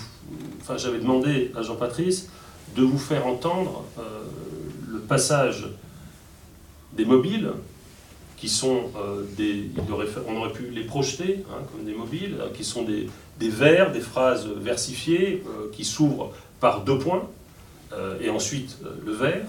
Enfin, 0.61 0.77
j'avais 0.77 0.99
demandé 0.99 1.51
à 1.53 1.61
Jean-Patrice 1.61 2.29
de 2.75 2.81
vous 2.81 2.97
faire 2.97 3.27
entendre 3.27 3.83
le 4.89 4.99
passage 4.99 5.67
des 6.93 7.03
mobiles 7.03 7.51
qui 8.37 8.47
sont 8.47 8.89
des. 9.37 9.69
on 10.27 10.35
aurait 10.37 10.53
pu 10.53 10.69
les 10.71 10.85
projeter 10.85 11.43
hein, 11.51 11.61
comme 11.71 11.85
des 11.85 11.93
mobiles, 11.93 12.37
qui 12.55 12.63
sont 12.63 12.83
des, 12.83 13.09
des 13.39 13.49
vers, 13.49 13.91
des 13.91 13.99
phrases 13.99 14.47
versifiées 14.47 15.43
euh, 15.45 15.69
qui 15.71 15.85
s'ouvrent 15.85 16.33
par 16.59 16.83
deux 16.83 16.97
points, 16.97 17.27
euh, 17.93 18.17
et 18.21 18.29
ensuite 18.29 18.77
euh, 18.83 18.89
le 19.05 19.13
vers, 19.13 19.45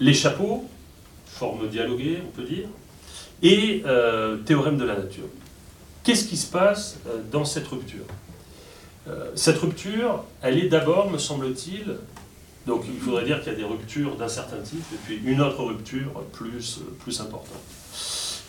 les 0.00 0.14
chapeaux, 0.14 0.68
forme 1.26 1.68
dialoguée, 1.68 2.18
on 2.26 2.30
peut 2.32 2.42
dire, 2.42 2.66
et 3.40 3.84
théorème 4.44 4.78
de 4.78 4.84
la 4.84 4.96
nature. 4.96 5.26
Qu'est-ce 6.02 6.24
qui 6.24 6.36
se 6.36 6.50
passe 6.50 6.98
dans 7.30 7.44
cette 7.44 7.68
rupture? 7.68 8.04
Cette 9.36 9.58
rupture, 9.58 10.24
elle 10.42 10.58
est 10.58 10.68
d'abord, 10.68 11.08
me 11.08 11.18
semble-t-il, 11.18 11.98
donc 12.66 12.82
il 12.92 12.98
faudrait 12.98 13.24
dire 13.24 13.40
qu'il 13.44 13.52
y 13.52 13.54
a 13.54 13.58
des 13.58 13.64
ruptures 13.64 14.16
d'un 14.16 14.26
certain 14.26 14.58
type, 14.58 14.82
et 14.92 14.98
puis 15.06 15.20
une 15.24 15.40
autre 15.40 15.62
rupture 15.62 16.20
plus, 16.32 16.80
plus 17.04 17.20
importante. 17.20 17.62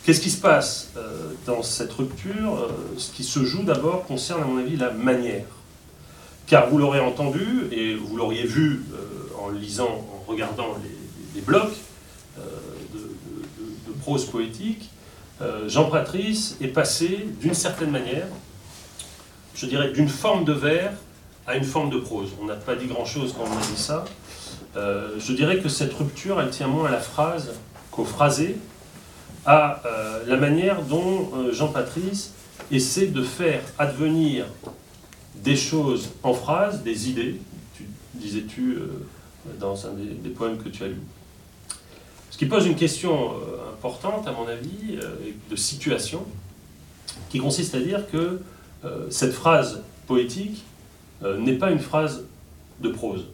Qu'est-ce 0.04 0.20
qui 0.20 0.30
se 0.30 0.40
passe 0.40 0.90
euh, 0.96 1.32
dans 1.46 1.62
cette 1.62 1.92
rupture 1.92 2.54
euh, 2.54 2.68
Ce 2.98 3.12
qui 3.12 3.22
se 3.22 3.44
joue 3.44 3.62
d'abord 3.62 4.04
concerne, 4.04 4.42
à 4.42 4.44
mon 4.44 4.58
avis, 4.58 4.76
la 4.76 4.90
manière. 4.90 5.44
Car 6.48 6.68
vous 6.68 6.78
l'aurez 6.78 6.98
entendu, 6.98 7.68
et 7.70 7.94
vous 7.94 8.16
l'auriez 8.16 8.44
vu 8.44 8.82
euh, 8.92 9.40
en 9.40 9.50
lisant, 9.50 10.04
en 10.12 10.28
regardant 10.28 10.76
les, 11.34 11.40
blocs 11.40 11.74
de, 12.36 13.92
prose 14.00 14.24
poétique, 14.26 14.90
Jean 15.66 15.88
Patrice 15.88 16.56
est 16.60 16.68
passé 16.68 17.26
d'une 17.40 17.54
certaine 17.54 17.90
manière, 17.90 18.26
je 19.54 19.66
dirais 19.66 19.90
d'une 19.92 20.08
forme 20.08 20.44
de 20.44 20.52
vers 20.52 20.92
à 21.46 21.56
une 21.56 21.64
forme 21.64 21.90
de 21.90 21.98
prose. 21.98 22.30
On 22.40 22.46
n'a 22.46 22.54
pas 22.54 22.74
dit 22.74 22.86
grand-chose 22.86 23.34
quand 23.36 23.44
on 23.44 23.56
a 23.56 23.60
dit 23.60 23.80
ça. 23.80 24.04
je 24.74 25.32
dirais 25.32 25.58
que 25.58 25.68
cette 25.68 25.92
rupture, 25.94 26.40
elle 26.40 26.50
tient 26.50 26.66
moins 26.66 26.88
à 26.88 26.90
la 26.90 27.00
phrase 27.00 27.52
qu'au 27.90 28.04
phrasé, 28.04 28.56
à 29.44 29.82
euh, 29.86 30.24
la 30.26 30.36
manière 30.36 30.82
dont 30.82 31.30
euh, 31.34 31.52
Jean 31.52 31.68
Patrice 31.68 32.32
essaie 32.70 33.08
de 33.08 33.22
faire 33.22 33.62
advenir 33.78 34.46
des 35.36 35.56
choses 35.56 36.10
en 36.22 36.32
phrases, 36.32 36.82
des 36.82 37.10
idées, 37.10 37.40
disais-tu 38.14 38.74
euh, 38.74 38.86
dans 39.58 39.86
un 39.86 39.90
des, 39.94 40.30
poèmes 40.30 40.58
que 40.58 40.68
tu 40.68 40.84
as 40.84 40.88
lu. 40.88 41.00
Ce 42.30 42.38
qui 42.38 42.46
pose 42.46 42.66
une 42.66 42.76
question 42.76 43.32
importante, 43.74 44.26
à 44.26 44.32
mon 44.32 44.46
avis, 44.46 44.98
de 45.50 45.56
situation, 45.56 46.24
qui 47.28 47.38
consiste 47.38 47.74
à 47.74 47.80
dire 47.80 48.08
que 48.10 48.40
cette 49.10 49.32
phrase 49.32 49.82
poétique 50.06 50.64
n'est 51.22 51.58
pas 51.58 51.70
une 51.70 51.78
phrase 51.78 52.24
de 52.80 52.88
prose. 52.88 53.26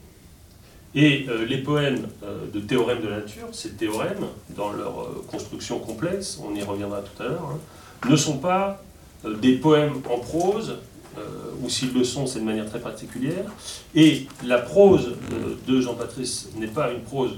Et 0.95 1.27
euh, 1.29 1.45
les 1.45 1.59
poèmes 1.59 2.07
euh, 2.23 2.47
de 2.53 2.61
théorème 2.61 3.03
de 3.03 3.09
la 3.09 3.19
nature, 3.19 3.49
ces 3.53 3.71
théorèmes, 3.71 4.27
dans 4.57 4.73
leur 4.73 5.01
euh, 5.01 5.25
construction 5.31 5.79
complexe, 5.79 6.41
on 6.43 6.55
y 6.55 6.63
reviendra 6.63 7.01
tout 7.03 7.23
à 7.23 7.27
l'heure, 7.27 7.53
hein, 7.53 8.09
ne 8.09 8.17
sont 8.17 8.39
pas 8.39 8.83
des 9.25 9.57
poèmes 9.57 10.01
en 10.09 10.19
prose, 10.19 10.77
ou 11.61 11.69
s'ils 11.69 11.93
le 11.93 12.05
sont, 12.05 12.29
c'est 12.29 12.39
de 12.39 12.45
manière 12.45 12.69
très 12.69 12.79
particulière. 12.79 13.45
Et 13.97 14.29
la 14.45 14.59
prose 14.59 15.17
de 15.67 15.81
Jean-Patrice 15.81 16.51
n'est 16.57 16.69
pas 16.69 16.93
une 16.93 17.01
prose 17.01 17.33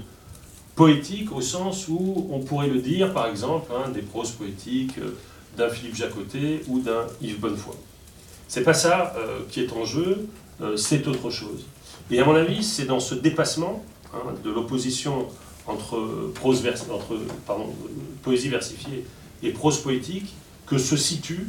poétique 0.75 1.31
au 1.31 1.41
sens 1.41 1.87
où 1.87 2.27
on 2.29 2.41
pourrait 2.41 2.67
le 2.67 2.77
dire, 2.77 3.11
par 3.11 3.25
exemple, 3.25 3.71
hein, 3.75 3.89
des 3.89 4.03
proses 4.03 4.29
poétiques 4.29 4.99
d'un 5.57 5.69
Philippe 5.69 5.95
Jacotet 5.95 6.61
ou 6.67 6.79
d'un 6.79 7.07
Yves 7.23 7.39
Bonnefoy. 7.39 7.73
C'est 8.47 8.63
pas 8.63 8.75
ça 8.75 9.15
qui 9.49 9.61
est 9.61 9.73
en 9.73 9.83
jeu, 9.83 10.27
c'est 10.75 11.07
autre 11.07 11.31
chose. 11.31 11.65
Et 12.11 12.19
à 12.19 12.25
mon 12.25 12.35
avis, 12.35 12.63
c'est 12.63 12.85
dans 12.85 12.99
ce 12.99 13.15
dépassement 13.15 13.83
hein, 14.13 14.33
de 14.43 14.51
l'opposition 14.51 15.27
entre, 15.65 15.97
prose 16.35 16.63
entre 16.91 17.15
poésie 18.21 18.49
versifiée 18.49 19.05
et 19.41 19.51
prose 19.51 19.81
poétique 19.81 20.33
que 20.65 20.77
se 20.77 20.97
situe, 20.97 21.47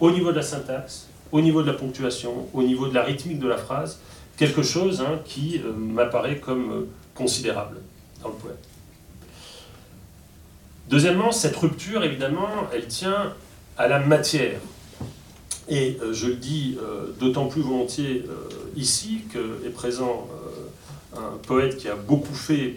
au 0.00 0.10
niveau 0.10 0.30
de 0.30 0.36
la 0.36 0.42
syntaxe, 0.42 1.08
au 1.32 1.40
niveau 1.40 1.62
de 1.62 1.66
la 1.66 1.74
ponctuation, 1.74 2.48
au 2.54 2.62
niveau 2.62 2.88
de 2.88 2.94
la 2.94 3.02
rythmique 3.02 3.40
de 3.40 3.48
la 3.48 3.56
phrase, 3.56 3.98
quelque 4.36 4.62
chose 4.62 5.00
hein, 5.00 5.20
qui 5.24 5.60
euh, 5.64 5.72
m'apparaît 5.72 6.38
comme 6.38 6.70
euh, 6.72 6.88
considérable 7.14 7.78
dans 8.22 8.28
le 8.28 8.34
poème. 8.34 8.56
Deuxièmement, 10.88 11.32
cette 11.32 11.56
rupture, 11.56 12.04
évidemment, 12.04 12.48
elle 12.72 12.86
tient 12.86 13.32
à 13.76 13.88
la 13.88 13.98
matière 13.98 14.60
et 15.68 15.98
euh, 16.02 16.12
je 16.12 16.26
le 16.26 16.34
dis 16.34 16.76
euh, 16.80 17.06
d'autant 17.18 17.46
plus 17.46 17.62
volontiers 17.62 18.24
euh, 18.28 18.48
ici 18.76 19.22
que 19.32 19.66
est 19.66 19.70
présent 19.70 20.28
un 21.16 21.38
poète 21.46 21.76
qui 21.76 21.88
a 21.88 21.94
beaucoup 21.94 22.34
fait 22.34 22.74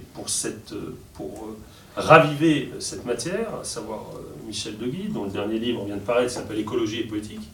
pour, 1.15 1.49
raviver 1.95 2.69
cette 2.77 3.03
matière, 3.03 3.47
à 3.59 3.63
savoir 3.63 4.11
Michel 4.45 4.77
Deguy, 4.77 5.07
dont 5.11 5.23
le 5.23 5.31
dernier 5.31 5.57
livre 5.57 5.83
vient 5.85 5.95
de 5.95 6.01
paraître, 6.01 6.31
s'appelle 6.31 6.59
Écologie 6.59 6.99
et 6.99 7.03
poétique, 7.05 7.49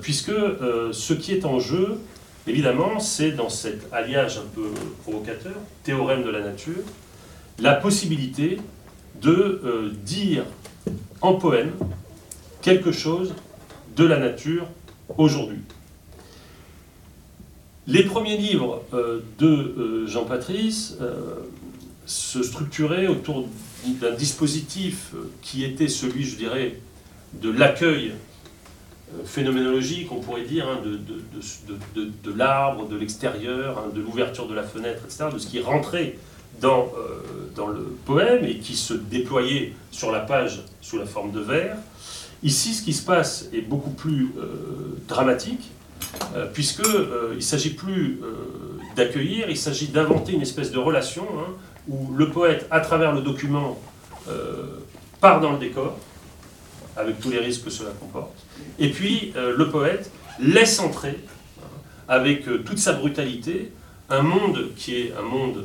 puisque 0.00 0.30
ce 0.30 1.12
qui 1.12 1.34
est 1.34 1.44
en 1.44 1.60
jeu, 1.60 1.98
évidemment, 2.46 2.98
c'est 3.00 3.32
dans 3.32 3.50
cet 3.50 3.92
alliage 3.92 4.38
un 4.38 4.48
peu 4.54 4.70
provocateur, 5.02 5.52
théorème 5.84 6.22
de 6.22 6.30
la 6.30 6.40
nature, 6.40 6.82
la 7.58 7.74
possibilité 7.74 8.58
de 9.20 9.92
dire 10.02 10.44
en 11.20 11.34
poème 11.34 11.72
quelque 12.62 12.92
chose 12.92 13.34
de 13.96 14.04
la 14.04 14.18
nature 14.18 14.66
aujourd'hui. 15.18 15.58
Les 17.86 18.04
premiers 18.04 18.36
livres 18.36 18.82
euh, 18.94 19.20
de 19.38 19.46
euh, 19.46 20.06
Jean 20.06 20.24
Patrice 20.24 20.96
euh, 21.00 21.34
se 22.06 22.42
structuraient 22.42 23.08
autour 23.08 23.48
d'un 24.00 24.12
dispositif 24.12 25.14
qui 25.42 25.64
était 25.64 25.88
celui, 25.88 26.24
je 26.24 26.36
dirais, 26.36 26.78
de 27.34 27.50
l'accueil 27.50 28.12
phénoménologique, 29.24 30.10
on 30.12 30.20
pourrait 30.20 30.44
dire, 30.44 30.68
hein, 30.68 30.80
de, 30.84 30.98
de, 32.00 32.32
l'arbre, 32.32 32.88
de 32.88 32.96
l'extérieur, 32.96 33.78
hein, 33.78 33.90
de 33.94 34.00
l'ouverture 34.00 34.46
de 34.46 34.54
la 34.54 34.62
fenêtre, 34.62 35.02
etc., 35.04 35.26
de 35.32 35.38
ce 35.38 35.48
qui 35.48 35.60
rentrait 35.60 36.16
dans, 36.60 36.90
dans 37.54 37.66
le 37.66 37.94
poème 38.06 38.44
et 38.44 38.58
qui 38.58 38.74
se 38.74 38.94
déployait 38.94 39.74
sur 39.90 40.12
la 40.12 40.20
page 40.20 40.62
sous 40.80 40.98
la 40.98 41.06
forme 41.06 41.32
de 41.32 41.40
vers. 41.40 41.76
Ici, 42.42 42.74
ce 42.74 42.82
qui 42.82 42.92
se 42.92 43.04
passe 43.04 43.48
est 43.52 43.60
beaucoup 43.60 43.90
plus 43.90 44.32
euh, 44.36 44.98
dramatique, 45.06 45.70
euh, 46.34 46.46
puisqu'il 46.52 46.84
euh, 46.86 47.34
ne 47.36 47.40
s'agit 47.40 47.74
plus 47.74 48.20
d'accueillir, 48.96 49.48
il 49.48 49.56
s'agit 49.56 49.88
d'inventer 49.88 50.32
une 50.32 50.42
espèce 50.42 50.72
de 50.72 50.78
relation 50.78 51.26
hein, 51.38 51.52
où 51.88 52.12
le 52.14 52.30
poète, 52.30 52.66
à 52.70 52.80
travers 52.80 53.12
le 53.12 53.20
document, 53.22 53.78
part 55.20 55.40
dans 55.40 55.52
le 55.52 55.58
décor, 55.58 55.98
avec 56.96 57.18
tous 57.20 57.30
les 57.30 57.38
risques 57.38 57.64
que 57.64 57.70
cela 57.70 57.90
comporte, 57.98 58.34
et 58.78 58.90
puis 58.90 59.32
le 59.34 59.68
poète 59.70 60.10
laisse 60.38 60.78
entrer, 60.78 61.18
hein, 61.58 61.66
avec 62.06 62.44
toute 62.64 62.78
sa 62.78 62.92
brutalité, 62.92 63.72
un 64.10 64.22
monde 64.22 64.68
qui 64.76 64.96
est 64.96 65.14
un 65.18 65.22
monde 65.22 65.64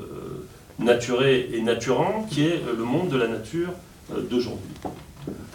naturé 0.80 1.50
et 1.54 1.62
naturant, 1.62 2.26
qui 2.30 2.48
est 2.48 2.62
le 2.66 2.84
monde 2.84 3.10
de 3.10 3.18
la 3.18 3.28
nature 3.28 3.74
d'aujourd'hui. 4.30 4.72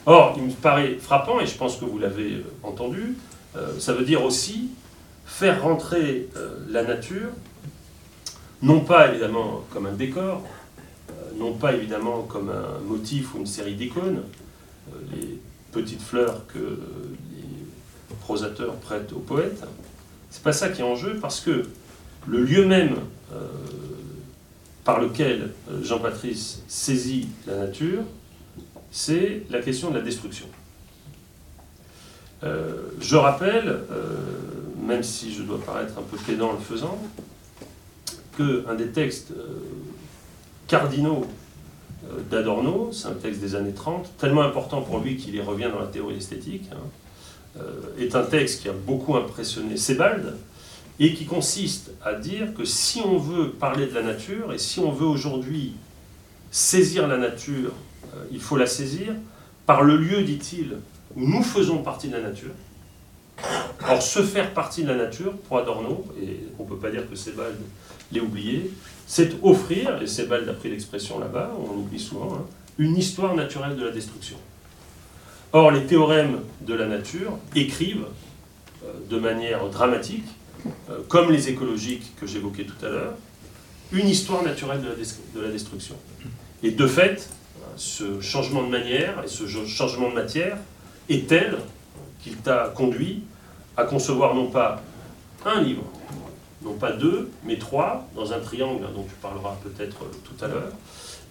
Or, 0.07 0.35
il 0.37 0.45
me 0.45 0.53
paraît 0.53 0.97
frappant, 0.97 1.41
et 1.41 1.47
je 1.47 1.57
pense 1.57 1.77
que 1.77 1.85
vous 1.85 1.99
l'avez 1.99 2.35
euh, 2.35 2.45
entendu, 2.65 3.17
euh, 3.57 3.79
ça 3.79 3.93
veut 3.93 4.05
dire 4.05 4.25
aussi 4.25 4.71
faire 5.27 5.63
rentrer 5.63 6.29
euh, 6.37 6.57
la 6.69 6.83
nature, 6.83 7.29
non 8.63 8.81
pas 8.81 9.11
évidemment 9.11 9.65
comme 9.71 9.87
un 9.87 9.93
décor, 9.93 10.43
non 11.37 11.53
pas 11.53 11.73
évidemment 11.73 12.23
comme 12.23 12.51
un 12.51 12.81
motif 12.87 13.35
ou 13.35 13.39
une 13.39 13.47
série 13.47 13.75
d'icônes, 13.75 14.23
les 15.13 15.41
petites 15.73 16.03
fleurs 16.03 16.47
que 16.47 16.59
les 16.59 18.17
prosateurs 18.21 18.75
prêtent 18.77 19.13
aux 19.13 19.21
poètes. 19.21 19.65
C'est 20.31 20.43
pas 20.43 20.53
ça 20.53 20.69
qui 20.69 20.81
est 20.81 20.85
en 20.85 20.95
jeu, 20.95 21.19
parce 21.21 21.41
que 21.41 21.65
le 22.29 22.45
lieu 22.45 22.67
même 22.67 22.97
par 24.85 25.01
lequel 25.01 25.51
Jean 25.83 25.99
Patrice 25.99 26.63
saisit 26.69 27.29
la 27.49 27.57
nature, 27.57 28.03
c'est 28.93 29.43
la 29.51 29.61
question 29.61 29.91
de 29.91 29.97
la 29.97 30.03
destruction. 30.03 30.47
Euh, 32.45 32.91
je 33.01 33.17
rappelle, 33.17 33.69
euh, 33.69 34.17
même 34.87 35.03
si 35.03 35.33
je 35.33 35.43
dois 35.43 35.61
paraître 35.61 35.99
un 35.99 36.03
peu 36.03 36.19
pédant 36.19 36.51
en 36.51 36.53
le 36.53 36.59
faisant, 36.59 36.99
qu'un 38.37 38.75
des 38.75 38.89
textes 38.89 39.33
euh, 39.33 39.61
cardinaux 40.69 41.27
d'Adorno, 42.31 42.91
c'est 42.93 43.09
un 43.09 43.15
texte 43.15 43.41
des 43.41 43.55
années 43.55 43.73
30, 43.73 44.19
tellement 44.19 44.43
important 44.43 44.83
pour 44.83 44.99
lui 44.99 45.17
qu'il 45.17 45.35
y 45.35 45.41
revient 45.41 45.71
dans 45.73 45.81
la 45.81 45.87
théorie 45.87 46.17
esthétique, 46.17 46.69
hein, 46.73 47.61
est 47.99 48.15
un 48.17 48.25
texte 48.25 48.63
qui 48.63 48.69
a 48.69 48.73
beaucoup 48.73 49.17
impressionné 49.17 49.77
Sebald, 49.77 50.37
et 50.99 51.15
qui 51.15 51.25
consiste 51.25 51.93
à 52.05 52.15
dire 52.15 52.55
que 52.55 52.65
si 52.65 53.01
on 53.01 53.19
veut 53.19 53.51
parler 53.51 53.87
de 53.87 53.95
la 53.95 54.03
nature, 54.03 54.53
et 54.53 54.59
si 54.59 54.81
on 54.81 54.91
veut 54.91 55.07
aujourd'hui 55.07 55.75
saisir 56.51 57.07
la 57.07 57.19
nature, 57.19 57.73
il 58.31 58.41
faut 58.41 58.57
la 58.57 58.67
saisir 58.67 59.15
par 59.67 59.83
le 59.83 59.97
lieu, 59.97 60.23
dit-il, 60.23 60.77
où 61.17 61.29
nous 61.29 61.43
faisons 61.43 61.83
partie 61.83 62.09
de 62.09 62.17
la 62.17 62.23
nature. 62.23 62.51
Or, 63.89 64.03
se 64.03 64.23
faire 64.23 64.53
partie 64.55 64.83
de 64.83 64.89
la 64.89 64.97
nature, 64.97 65.33
pour 65.33 65.59
Adorno, 65.59 66.05
et 66.21 66.41
on 66.59 66.65
ne 66.65 66.69
peut 66.69 66.77
pas 66.77 66.91
dire 66.91 67.09
que 67.09 67.17
Sebald 67.17 67.57
l'ait 68.11 68.21
oublié, 68.21 68.71
c'est 69.07 69.33
offrir, 69.43 70.01
et 70.03 70.07
Sebald 70.07 70.49
a 70.49 70.53
pris 70.53 70.71
l'expression 70.71 71.19
là-bas, 71.19 71.53
on 71.59 71.73
l'oublie 71.73 71.99
souvent, 71.99 72.35
hein, 72.35 72.45
une 72.79 72.97
histoire 72.97 73.35
naturelle 73.35 73.77
de 73.77 73.85
la 73.85 73.91
destruction. 73.91 74.37
Or, 75.53 75.71
les 75.71 75.85
théorèmes 75.85 76.41
de 76.63 76.75
la 76.75 76.87
nature 76.87 77.39
écrivent 77.55 78.07
euh, 78.85 78.93
de 79.11 79.19
manière 79.19 79.69
dramatique 79.69 80.25
euh, 80.91 80.99
comme 81.09 81.31
les 81.31 81.49
écologiques 81.49 82.13
que 82.21 82.27
j'évoquais 82.27 82.65
tout 82.65 82.87
à 82.87 82.89
l'heure, 82.89 83.15
une 83.93 84.09
histoire 84.09 84.43
naturelle 84.43 84.81
de 84.81 85.41
la, 85.41 85.51
destruction. 85.51 85.97
Et 86.63 86.71
de 86.71 86.87
fait, 86.87 87.29
ce 87.77 88.21
changement 88.21 88.63
de 88.63 88.69
manière 88.69 89.23
et 89.25 89.29
ce 89.29 89.47
changement 89.47 90.11
de 90.11 90.15
matière 90.15 90.57
est 91.09 91.27
tel 91.29 91.59
qu'il 92.23 92.37
t'a 92.37 92.73
conduit 92.75 93.23
à 93.77 93.85
concevoir 93.85 94.35
non 94.35 94.49
pas 94.49 94.83
un 95.45 95.61
livre, 95.61 95.85
non 96.63 96.75
pas 96.75 96.93
deux, 96.93 97.31
mais 97.45 97.59
trois, 97.59 98.07
dans 98.15 98.33
un 98.33 98.39
triangle 98.39 98.87
dont 98.95 99.05
tu 99.05 99.15
parleras 99.21 99.57
peut-être 99.63 99.99
tout 100.25 100.45
à 100.45 100.49
l'heure, 100.49 100.73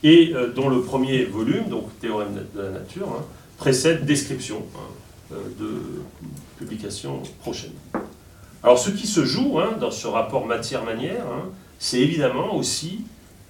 et 0.03 0.33
euh, 0.33 0.51
dont 0.51 0.67
le 0.69 0.81
premier 0.81 1.23
volume, 1.25 1.69
donc 1.69 1.87
Théorème 1.99 2.33
de 2.53 2.61
la 2.61 2.69
nature, 2.71 3.07
hein, 3.09 3.23
précède 3.57 4.05
description 4.05 4.65
hein, 4.75 5.33
euh, 5.33 5.35
de 5.59 6.01
publication 6.57 7.21
prochaine. 7.39 7.73
Alors 8.63 8.77
ce 8.77 8.91
qui 8.91 9.07
se 9.07 9.23
joue 9.23 9.59
hein, 9.59 9.77
dans 9.79 9.91
ce 9.91 10.07
rapport 10.07 10.45
matière-manière, 10.45 11.25
c'est 11.79 11.99
évidemment 11.99 12.55
aussi, 12.55 13.01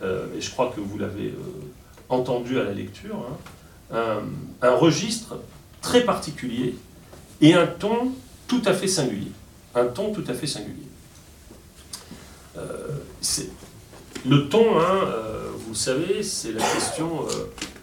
euh, 0.01 0.27
et 0.38 0.41
je 0.41 0.49
crois 0.51 0.71
que 0.73 0.80
vous 0.80 0.97
l'avez 0.97 1.27
euh, 1.27 1.36
entendu 2.13 2.60
à 2.60 2.63
la 2.63 2.74
lecture, 2.74 3.26
hein, 3.93 4.21
un, 4.62 4.76
registre 4.76 5.39
très 5.82 6.04
particulier 6.04 6.76
et 7.41 7.54
un 7.54 7.67
ton 7.67 8.12
tout 8.47 8.62
à 8.65 8.74
fait 8.74 8.88
singulier. 8.88 9.32
Un 9.76 9.86
ton 9.86 10.13
tout 10.13 10.24
à 10.28 10.34
fait 10.34 10.47
singulier. 10.47 10.76
Euh, 12.58 12.97
le 14.26 14.50
ton, 14.50 14.65
vous 15.67 15.76
savez, 15.76 16.24
c'est 16.24 16.52
la 16.52 16.63
question 16.63 17.26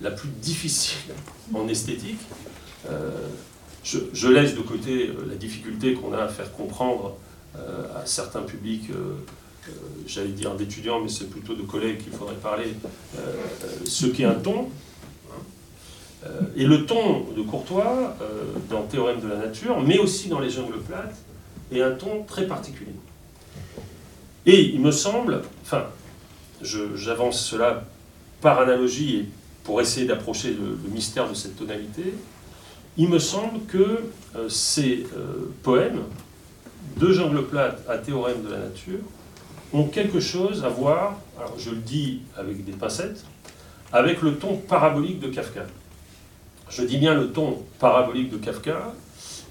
la 0.01 0.11
plus 0.11 0.29
difficile 0.29 1.14
en 1.55 1.67
esthétique 1.69 2.21
je, 4.12 4.29
laisse 4.29 4.55
de 4.55 4.61
côté 4.61 5.09
euh, 5.09 5.27
la 5.29 5.35
difficulté 5.35 5.95
qu'on 5.95 6.12
a 6.12 6.19
à 6.19 6.29
faire 6.29 6.53
comprendre 6.53 7.17
euh, 7.57 7.85
à 7.97 8.07
certains 8.07 8.43
publics, 8.43 8.91
euh, 9.66 9.73
j'allais 10.07 10.29
dire 10.29 10.55
d'étudiants, 10.55 11.01
mais 11.01 11.09
c'est 11.09 11.29
plutôt 11.31 11.55
de 11.55 11.62
collègues 11.62 11.99
qu'il 11.99 12.12
faudrait 12.12 12.35
parler, 12.37 12.75
ce 13.85 14.07
qu'est 14.07 14.25
un 14.25 14.35
ton. 14.35 14.68
Et 16.57 16.64
le 16.64 16.85
ton 16.85 17.27
de 17.37 17.42
Courtois, 17.42 18.16
dans 18.68 18.83
Théorème 18.83 19.21
de 19.21 19.29
la 19.29 19.37
nature, 19.37 19.81
mais 19.81 19.99
aussi 19.99 20.29
dans 20.29 20.40
Les 20.40 20.51
jungles 20.51 20.81
plates, 20.81 21.14
est 21.73 21.81
un 21.81 21.92
ton 21.92 22.25
très 22.25 22.47
particulier. 22.47 22.92
Et 24.47 24.62
il 24.62 24.81
me 24.81 24.90
semble, 24.90 25.42
enfin, 25.62 25.85
j'avance 26.62 27.40
cela 27.44 27.85
par 28.40 28.61
analogie 28.61 29.16
et 29.16 29.27
pour 29.64 29.81
essayer 29.81 30.07
d'approcher 30.07 30.55
le, 30.55 30.79
mystère 30.90 31.29
de 31.29 31.35
cette 31.35 31.57
tonalité, 31.57 32.14
il 32.97 33.09
me 33.09 33.18
semble 33.18 33.61
que 33.66 34.01
euh, 34.35 34.49
ces 34.49 35.07
euh, 35.14 35.51
poèmes, 35.62 36.01
de 36.97 37.12
Jean 37.12 37.31
Plate 37.42 37.85
à 37.87 37.99
Théorème 37.99 38.42
de 38.42 38.51
la 38.51 38.59
nature, 38.61 39.01
ont 39.72 39.85
quelque 39.85 40.20
chose 40.20 40.64
à 40.64 40.68
voir, 40.68 41.16
je 41.59 41.70
le 41.70 41.76
dis 41.76 42.20
avec 42.37 42.64
des 42.64 42.72
pincettes, 42.72 43.24
avec 43.92 44.22
le 44.22 44.37
ton 44.37 44.57
parabolique 44.57 45.20
de 45.20 45.28
Kafka. 45.28 45.66
Je 46.68 46.83
dis 46.83 46.98
bien 46.98 47.14
le 47.14 47.28
ton 47.28 47.62
parabolique 47.78 48.31
de 48.31 48.37
Kafka, 48.37 48.94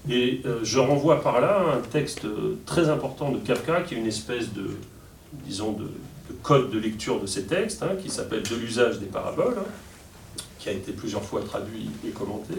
et 0.08 0.40
euh, 0.46 0.60
je 0.62 0.78
renvoie 0.78 1.20
par 1.20 1.40
là 1.40 1.60
un 1.76 1.80
texte 1.80 2.26
très 2.64 2.88
important 2.88 3.30
de 3.30 3.38
Kafka, 3.38 3.82
qui 3.82 3.94
est 3.94 3.98
une 3.98 4.06
espèce 4.06 4.52
de, 4.52 4.70
disons, 5.44 5.72
de, 5.72 5.88
code 6.42 6.70
de 6.70 6.78
lecture 6.78 7.20
de 7.20 7.26
ces 7.26 7.44
textes, 7.44 7.82
hein, 7.82 7.96
qui 8.00 8.10
s'appelle 8.10 8.42
De 8.42 8.54
l'usage 8.54 8.98
des 8.98 9.06
paraboles. 9.06 9.56
Hein 9.58 9.70
qui 10.58 10.68
a 10.68 10.72
été 10.72 10.92
plusieurs 10.92 11.22
fois 11.22 11.40
traduit 11.42 11.90
et 12.06 12.10
commenté, 12.10 12.54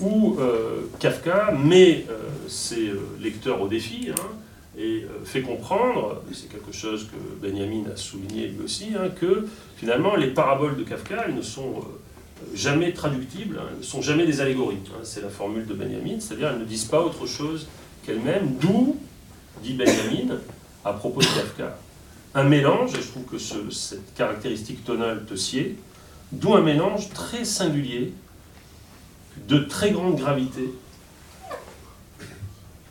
où 0.00 0.36
euh, 0.38 0.82
Kafka 1.00 1.52
met 1.52 2.06
euh, 2.08 2.16
ses 2.46 2.88
euh, 2.88 3.00
lecteurs 3.20 3.60
au 3.60 3.68
défi 3.68 4.10
hein, 4.10 4.22
et 4.78 5.04
fait 5.24 5.42
comprendre, 5.42 6.22
c'est 6.32 6.48
quelque 6.50 6.72
chose 6.72 7.08
que 7.08 7.46
Benjamin 7.46 7.90
a 7.92 7.96
souligné 7.96 8.46
lui 8.46 8.64
aussi, 8.64 8.90
hein, 8.96 9.08
que 9.08 9.46
finalement 9.76 10.14
les 10.14 10.28
paraboles 10.28 10.76
de 10.76 10.84
Kafka, 10.84 11.24
elles 11.26 11.34
ne 11.34 11.42
sont 11.42 11.82
jamais 12.54 12.92
traductibles, 12.92 13.58
hein, 13.58 13.66
elles 13.72 13.78
ne 13.78 13.82
sont 13.82 14.02
jamais 14.02 14.24
des 14.24 14.40
allégories. 14.40 14.78
c'est 15.02 15.22
la 15.22 15.30
formule 15.30 15.66
de 15.66 15.74
Benjamin, 15.74 16.20
c'est-à-dire 16.20 16.50
elles 16.50 16.60
ne 16.60 16.64
disent 16.64 16.84
pas 16.84 17.00
autre 17.00 17.26
chose 17.26 17.66
qu'elles-mêmes, 18.06 18.54
d'où, 18.60 18.96
dit 19.64 19.74
Benjamin, 19.74 20.38
à 20.84 20.92
propos 20.92 21.20
de 21.20 21.26
Kafka, 21.26 21.76
un 22.34 22.44
mélange, 22.44 22.92
et 22.94 23.02
je 23.02 23.08
trouve 23.08 23.24
que 23.24 23.38
cette 23.38 24.14
caractéristique 24.14 24.84
tonale 24.84 25.24
te 25.26 25.34
sied, 25.34 25.76
D'où 26.30 26.54
un 26.54 26.60
mélange 26.60 27.08
très 27.10 27.44
singulier 27.44 28.12
de 29.48 29.58
très 29.60 29.92
grande 29.92 30.16
gravité, 30.16 30.74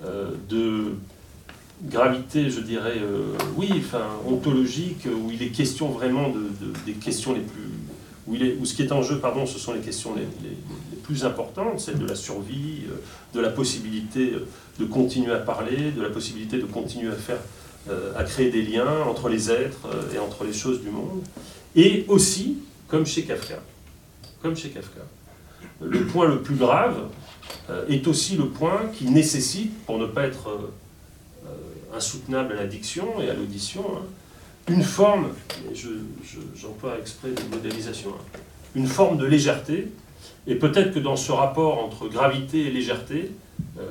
euh, 0.03 0.31
de 0.49 0.95
gravité, 1.83 2.49
je 2.49 2.59
dirais, 2.61 2.97
euh, 2.97 3.33
oui, 3.55 3.69
enfin, 3.77 4.05
ontologique, 4.25 5.05
où 5.05 5.31
il 5.31 5.41
est 5.43 5.49
question 5.49 5.89
vraiment 5.89 6.29
de, 6.29 6.49
des 6.85 6.93
questions 6.93 7.33
les 7.33 7.41
plus... 7.41 7.63
Où, 8.27 8.35
il 8.35 8.43
est, 8.43 8.57
où 8.59 8.65
ce 8.65 8.73
qui 8.73 8.83
est 8.83 8.91
en 8.91 9.01
jeu, 9.01 9.19
pardon, 9.19 9.45
ce 9.45 9.57
sont 9.57 9.73
les 9.73 9.79
questions 9.79 10.13
les, 10.15 10.27
plus 11.03 11.23
importantes, 11.23 11.79
celles 11.79 11.99
de 11.99 12.05
la 12.05 12.15
survie, 12.15 12.81
euh, 12.89 12.95
de 13.33 13.39
la 13.39 13.49
possibilité 13.49 14.33
de 14.79 14.85
continuer 14.85 15.31
à 15.31 15.37
parler, 15.37 15.91
de 15.91 16.01
la 16.01 16.09
possibilité 16.09 16.57
de 16.57 16.65
continuer 16.65 17.11
à 17.11 17.15
faire, 17.15 17.39
à 18.17 18.25
créer 18.25 18.51
des 18.51 18.63
liens 18.63 19.03
entre 19.07 19.29
les 19.29 19.49
êtres 19.49 19.87
et 20.13 20.19
entre 20.19 20.43
les 20.43 20.51
choses 20.51 20.81
du 20.81 20.89
monde, 20.89 21.21
et 21.73 22.03
aussi 22.09 22.57
comme 22.87 23.05
chez 23.05 23.23
Kafka. 23.23 23.61
Comme 24.41 24.57
chez 24.57 24.69
Kafka. 24.69 25.01
Le 25.81 26.05
point 26.05 26.27
le 26.27 26.41
plus 26.41 26.55
grave 26.55 27.09
euh, 27.69 27.85
est 27.87 28.07
aussi 28.07 28.35
le 28.35 28.47
point 28.47 28.81
qui 28.93 29.05
nécessite, 29.05 29.77
pour 29.85 29.97
ne 29.97 30.05
pas 30.05 30.23
être 30.23 30.49
euh, 30.49 30.71
insoutenable 31.97 32.53
à 32.53 32.55
la 32.55 32.67
diction 32.67 33.21
et 33.21 33.29
à 33.29 33.33
l'audition, 33.33 33.83
hein, 33.95 34.05
une 34.69 34.83
forme, 34.83 35.29
j'emploie 36.55 36.93
je, 36.95 37.01
exprès 37.01 37.29
de 37.29 37.55
modélisation, 37.55 38.11
hein, 38.11 38.39
une 38.75 38.87
forme 38.87 39.17
de 39.17 39.25
légèreté, 39.25 39.89
et 40.45 40.55
peut-être 40.55 40.93
que 40.93 40.99
dans 40.99 41.15
ce 41.15 41.31
rapport 41.31 41.83
entre 41.83 42.07
gravité 42.07 42.67
et 42.67 42.71
légèreté, 42.71 43.31
euh, 43.77 43.83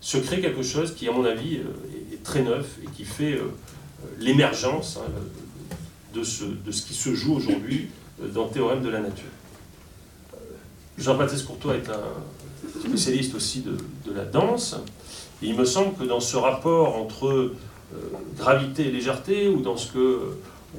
se 0.00 0.18
crée 0.18 0.40
quelque 0.40 0.62
chose 0.62 0.94
qui, 0.94 1.08
à 1.08 1.12
mon 1.12 1.24
avis, 1.24 1.56
est, 1.56 2.22
très 2.24 2.42
neuf 2.42 2.78
et 2.82 2.86
qui 2.96 3.04
fait 3.04 3.38
l'émergence, 4.18 4.98
hein, 4.98 5.10
de 6.14 6.22
ce, 6.22 6.44
de 6.44 6.70
ce 6.70 6.86
qui 6.86 6.94
se 6.94 7.14
joue 7.14 7.34
aujourd'hui 7.34 7.88
euh, 8.22 8.28
dans 8.28 8.48
Théorème 8.48 8.82
de 8.82 8.88
la 8.88 9.00
nature. 9.00 9.24
Euh, 10.32 10.36
Jean-Baptiste 10.96 11.46
Courtois 11.46 11.74
est 11.74 11.88
un 11.88 12.80
spécialiste 12.80 13.34
aussi 13.34 13.62
de, 13.62 13.76
la 14.14 14.24
danse, 14.24 14.76
et 15.42 15.46
il 15.46 15.56
me 15.56 15.64
semble 15.64 15.94
que 15.94 16.04
dans 16.04 16.20
ce 16.20 16.36
rapport 16.36 16.96
entre 16.96 17.28
euh, 17.28 17.56
gravité 18.36 18.88
et 18.88 18.90
légèreté, 18.90 19.48
ou 19.48 19.60
dans 19.60 19.76
ce 19.76 19.92
que 19.92 20.20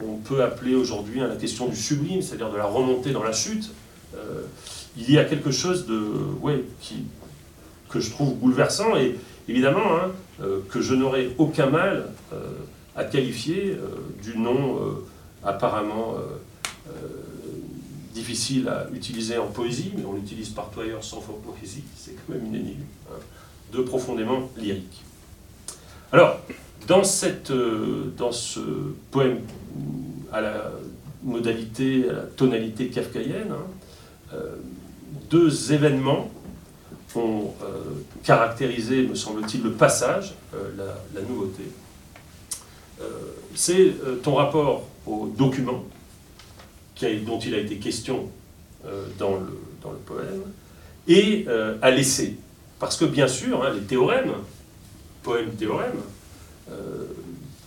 on 0.04 0.18
peut 0.18 0.44
appeler 0.44 0.76
aujourd'hui 0.76 1.22
la 1.22 1.36
question 1.38 1.68
du 1.68 1.76
sublime, 1.76 2.22
c'est-à-dire 2.22 2.52
de 2.52 2.58
la 2.58 2.66
remontée 2.66 3.12
dans 3.12 3.24
la 3.24 3.32
chute, 3.32 3.72
il 4.98 5.10
y 5.10 5.18
a 5.18 5.24
quelque 5.24 5.52
chose 5.52 5.86
de, 5.86 6.04
que 7.90 8.00
je 8.02 8.12
trouve 8.12 8.36
bouleversant, 8.36 8.98
et 8.98 9.16
évidemment 9.48 9.96
hein, 9.96 10.46
que 10.70 10.82
je 10.82 10.96
n'aurais 10.96 11.30
aucun 11.38 11.68
mal 11.68 12.08
à 12.98 13.06
qualifier 13.06 13.78
du 14.22 14.38
nom 14.38 14.98
apparemment 15.46 16.16
euh, 16.16 16.38
euh, 16.90 17.08
difficile 18.14 18.68
à 18.68 18.88
utiliser 18.94 19.38
en 19.38 19.48
poésie, 19.48 19.94
mais 19.96 20.04
on 20.06 20.14
l'utilise 20.14 20.50
partout 20.50 20.82
ailleurs 20.82 21.04
sans 21.04 21.20
poésie, 21.20 21.84
c'est 21.96 22.16
quand 22.16 22.34
même 22.34 22.46
une 22.48 22.56
énigme, 22.56 22.84
hein, 23.10 23.20
profondément 23.82 24.50
lyrique. 24.58 25.04
Alors, 26.12 26.40
euh, 26.90 28.04
dans 28.18 28.32
ce 28.32 28.60
poème 29.12 29.40
à 30.32 30.42
la 30.42 30.72
modalité, 31.24 32.06
à 32.10 32.14
la 32.14 32.22
tonalité 32.22 32.88
kafkaïenne, 32.90 33.52
hein, 33.52 34.38
deux 35.30 35.74
événements 35.74 36.30
ont 37.16 37.54
caractérisé, 38.24 39.04
me 39.04 39.16
semble-t-il, 39.16 39.64
le 39.64 39.72
passage, 39.72 40.36
la, 40.54 41.22
nouveauté. 41.22 41.64
c'est 43.56 43.94
ton 44.22 44.36
rapport 44.36 44.84
aux 45.06 45.28
documents, 45.28 45.86
dont 47.26 47.40
il 47.40 47.56
a 47.56 47.60
été 47.60 47.78
question 47.78 48.30
dans, 49.18 49.38
le, 49.38 49.60
dans, 49.82 49.92
le, 49.92 49.98
poème, 50.06 50.42
et 51.08 51.48
à 51.82 51.90
l'essai. 51.90 52.36
Parce 52.80 52.98
que 52.98 53.06
bien 53.06 53.28
sûr, 53.28 53.64
hein, 53.64 53.72
les 53.74 53.82
théorèmes, 53.82 54.32
poème-théorème, 55.24 56.00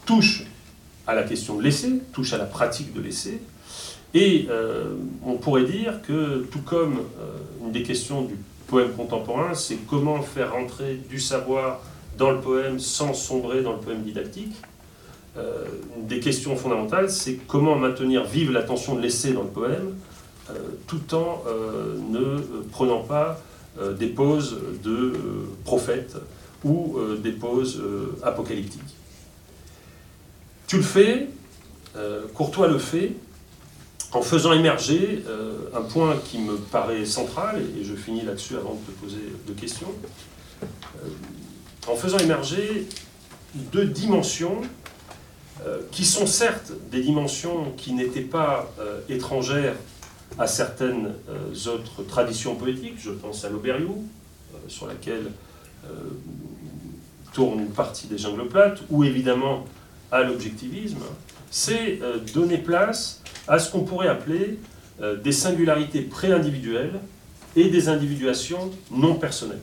touchent 0.04 0.44
à 1.06 1.14
la 1.14 1.22
question 1.22 1.56
de 1.56 1.62
l'essai, 1.62 2.00
touchent 2.12 2.32
à 2.32 2.38
la 2.38 2.46
pratique 2.46 2.92
de 2.92 3.00
l'essai, 3.00 3.40
et 4.14 4.48
on 5.24 5.34
pourrait 5.34 5.64
dire 5.64 6.02
que, 6.02 6.46
tout 6.50 6.62
comme 6.62 7.02
une 7.64 7.72
des 7.72 7.82
questions 7.82 8.22
du 8.22 8.34
poème 8.68 8.92
contemporain, 8.92 9.54
c'est 9.54 9.76
comment 9.88 10.20
faire 10.22 10.52
rentrer 10.52 10.94
du 11.08 11.18
savoir 11.18 11.80
dans 12.18 12.30
le 12.30 12.40
poème 12.40 12.78
sans 12.78 13.14
sombrer 13.14 13.62
dans 13.62 13.72
le 13.72 13.78
poème 13.78 14.02
didactique. 14.02 14.54
Euh, 15.36 15.64
une 15.96 16.06
des 16.06 16.20
questions 16.20 16.56
fondamentales, 16.56 17.10
c'est 17.10 17.34
comment 17.46 17.76
maintenir 17.76 18.24
vive 18.24 18.50
l'attention 18.50 18.96
de 18.96 19.00
l'essai 19.00 19.32
dans 19.32 19.42
le 19.42 19.48
poème, 19.48 19.94
euh, 20.50 20.54
tout 20.86 21.14
en 21.14 21.44
euh, 21.46 21.96
ne 22.10 22.62
prenant 22.72 23.00
pas 23.00 23.40
des 23.98 24.08
poses 24.08 24.58
de 24.82 25.12
prophète 25.64 26.16
ou 26.64 26.98
des 27.22 27.32
poses 27.32 27.80
apocalyptiques. 28.22 28.96
Tu 30.66 30.78
le 30.78 30.82
fais, 30.82 31.28
Courtois 32.34 32.68
le 32.68 32.78
fait, 32.78 33.12
en 34.12 34.22
faisant 34.22 34.52
émerger 34.52 35.22
un 35.74 35.82
point 35.82 36.16
qui 36.24 36.38
me 36.38 36.56
paraît 36.56 37.04
central, 37.04 37.62
et 37.78 37.84
je 37.84 37.94
finis 37.94 38.22
là-dessus 38.22 38.56
avant 38.56 38.74
de 38.74 38.92
te 38.92 38.98
poser 39.00 39.22
deux 39.46 39.54
questions, 39.54 39.92
en 41.86 41.94
faisant 41.94 42.18
émerger 42.18 42.88
deux 43.54 43.86
dimensions 43.86 44.60
euh, 45.66 45.80
qui 45.90 46.04
sont 46.04 46.26
certes 46.26 46.72
des 46.90 47.00
dimensions 47.00 47.72
qui 47.76 47.92
n'étaient 47.92 48.20
pas 48.20 48.72
euh, 48.78 49.00
étrangères 49.08 49.74
à 50.38 50.46
certaines 50.46 51.14
euh, 51.28 51.70
autres 51.70 52.02
traditions 52.02 52.54
poétiques, 52.54 52.98
je 52.98 53.10
pense 53.10 53.44
à 53.44 53.48
l'Auberiou, 53.48 54.04
sur 54.66 54.86
laquelle 54.86 55.30
tourne 57.32 57.60
une 57.60 57.70
partie 57.70 58.06
des 58.06 58.18
jungles 58.18 58.48
plates, 58.48 58.80
ou 58.90 59.04
évidemment 59.04 59.64
à 60.10 60.22
l'objectivisme, 60.22 61.00
c'est 61.50 62.00
donner 62.34 62.58
place 62.58 63.22
à 63.46 63.58
ce 63.58 63.70
qu'on 63.70 63.84
pourrait 63.84 64.08
appeler 64.08 64.58
des 65.22 65.32
singularités 65.32 66.02
pré-individuelles 66.02 66.98
et 67.56 67.68
des 67.70 67.88
individuations 67.88 68.70
non 68.90 69.14
personnelles. 69.14 69.62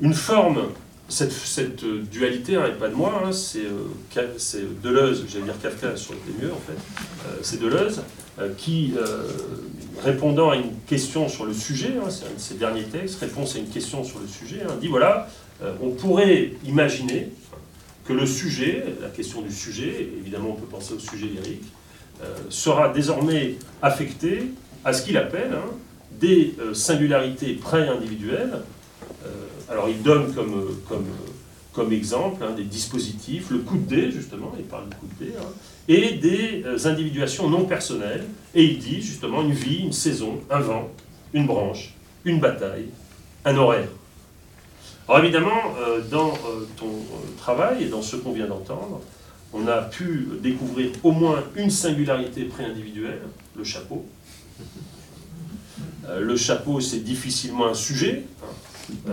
Une 0.00 0.14
forme 0.14 0.68
cette, 1.08 1.84
euh, 1.84 2.02
dualité 2.10 2.56
hein, 2.56 2.64
pas 2.78 2.88
de 2.88 2.94
moi, 2.94 3.22
hein, 3.24 3.30
euh, 3.56 4.26
c'est 4.36 4.82
Deleuze, 4.82 5.24
j'allais 5.28 5.44
dire 5.44 5.60
Kafka, 5.60 5.96
ça 5.96 6.10
aurait 6.10 6.18
été 6.18 6.44
mieux 6.44 6.52
en 6.52 6.60
fait, 6.60 6.72
euh, 6.72 7.38
c'est 7.42 7.58
Deleuze 7.58 8.02
qui, 8.56 8.94
répondant 10.02 10.50
à 10.50 10.56
une 10.56 10.72
question 10.86 11.28
sur 11.28 11.44
le 11.44 11.52
sujet, 11.52 11.94
hein, 11.98 12.08
c'est 12.10 12.26
un 12.26 12.34
de 12.34 12.38
ses 12.38 12.54
derniers 12.54 12.84
textes, 12.84 13.18
réponse 13.20 13.56
à 13.56 13.58
une 13.58 13.68
question 13.68 14.04
sur 14.04 14.20
le 14.20 14.26
sujet, 14.28 14.62
dit 14.80 14.88
voilà, 14.88 15.28
on 15.82 15.90
pourrait 15.90 16.52
imaginer 16.64 17.30
que 18.04 18.12
le 18.12 18.26
sujet, 18.26 18.84
la 19.02 19.08
question 19.08 19.42
du 19.42 19.52
sujet, 19.52 20.08
évidemment 20.20 20.50
on 20.50 20.60
peut 20.60 20.66
penser 20.66 20.94
au 20.94 20.98
sujet 20.98 21.26
lyrique, 21.26 21.64
sera 22.48 22.88
désormais 22.90 23.56
affecté 23.82 24.52
à 24.84 24.92
ce 24.92 25.02
qu'il 25.02 25.16
appelle 25.16 25.56
des 26.20 26.54
singularités 26.72 27.54
pré-individuelles. 27.54 28.60
Alors 29.68 29.88
il 29.88 30.00
donne 30.02 30.32
comme, 30.32 30.76
comme, 30.88 31.06
comme 31.72 31.92
exemple 31.92 32.42
hein, 32.42 32.52
des 32.56 32.64
dispositifs, 32.64 33.50
le 33.50 33.58
coup 33.58 33.76
de 33.76 33.94
dé 33.96 34.10
justement, 34.10 34.54
il 34.58 34.64
parle 34.64 34.88
du 34.88 34.96
coup 34.96 35.06
de 35.18 35.26
dé, 35.26 35.32
hein, 35.38 35.46
et 35.88 36.12
des 36.12 36.62
euh, 36.66 36.86
individuations 36.86 37.48
non 37.48 37.64
personnelles, 37.64 38.24
et 38.54 38.62
il 38.62 38.78
dit 38.78 39.00
justement 39.00 39.42
une 39.42 39.52
vie, 39.52 39.78
une 39.78 39.92
saison, 39.92 40.40
un 40.50 40.60
vent, 40.60 40.90
une 41.32 41.46
branche, 41.46 41.94
une 42.24 42.38
bataille, 42.38 42.88
un 43.44 43.56
horaire. 43.56 43.88
Alors 45.08 45.24
évidemment, 45.24 45.74
euh, 45.80 46.00
dans 46.10 46.28
euh, 46.28 46.66
ton 46.76 46.92
travail 47.38 47.84
et 47.84 47.86
dans 47.86 48.02
ce 48.02 48.16
qu'on 48.16 48.32
vient 48.32 48.46
d'entendre, 48.46 49.00
on 49.54 49.66
a 49.66 49.80
pu 49.80 50.28
découvrir 50.42 50.90
au 51.02 51.12
moins 51.12 51.42
une 51.56 51.70
singularité 51.70 52.44
pré-individuelle, 52.44 53.22
le 53.56 53.64
chapeau. 53.64 54.04
le 56.20 56.36
chapeau, 56.36 56.80
c'est 56.80 57.02
difficilement 57.02 57.66
un 57.68 57.74
sujet. 57.74 58.24
Hein 58.42 59.12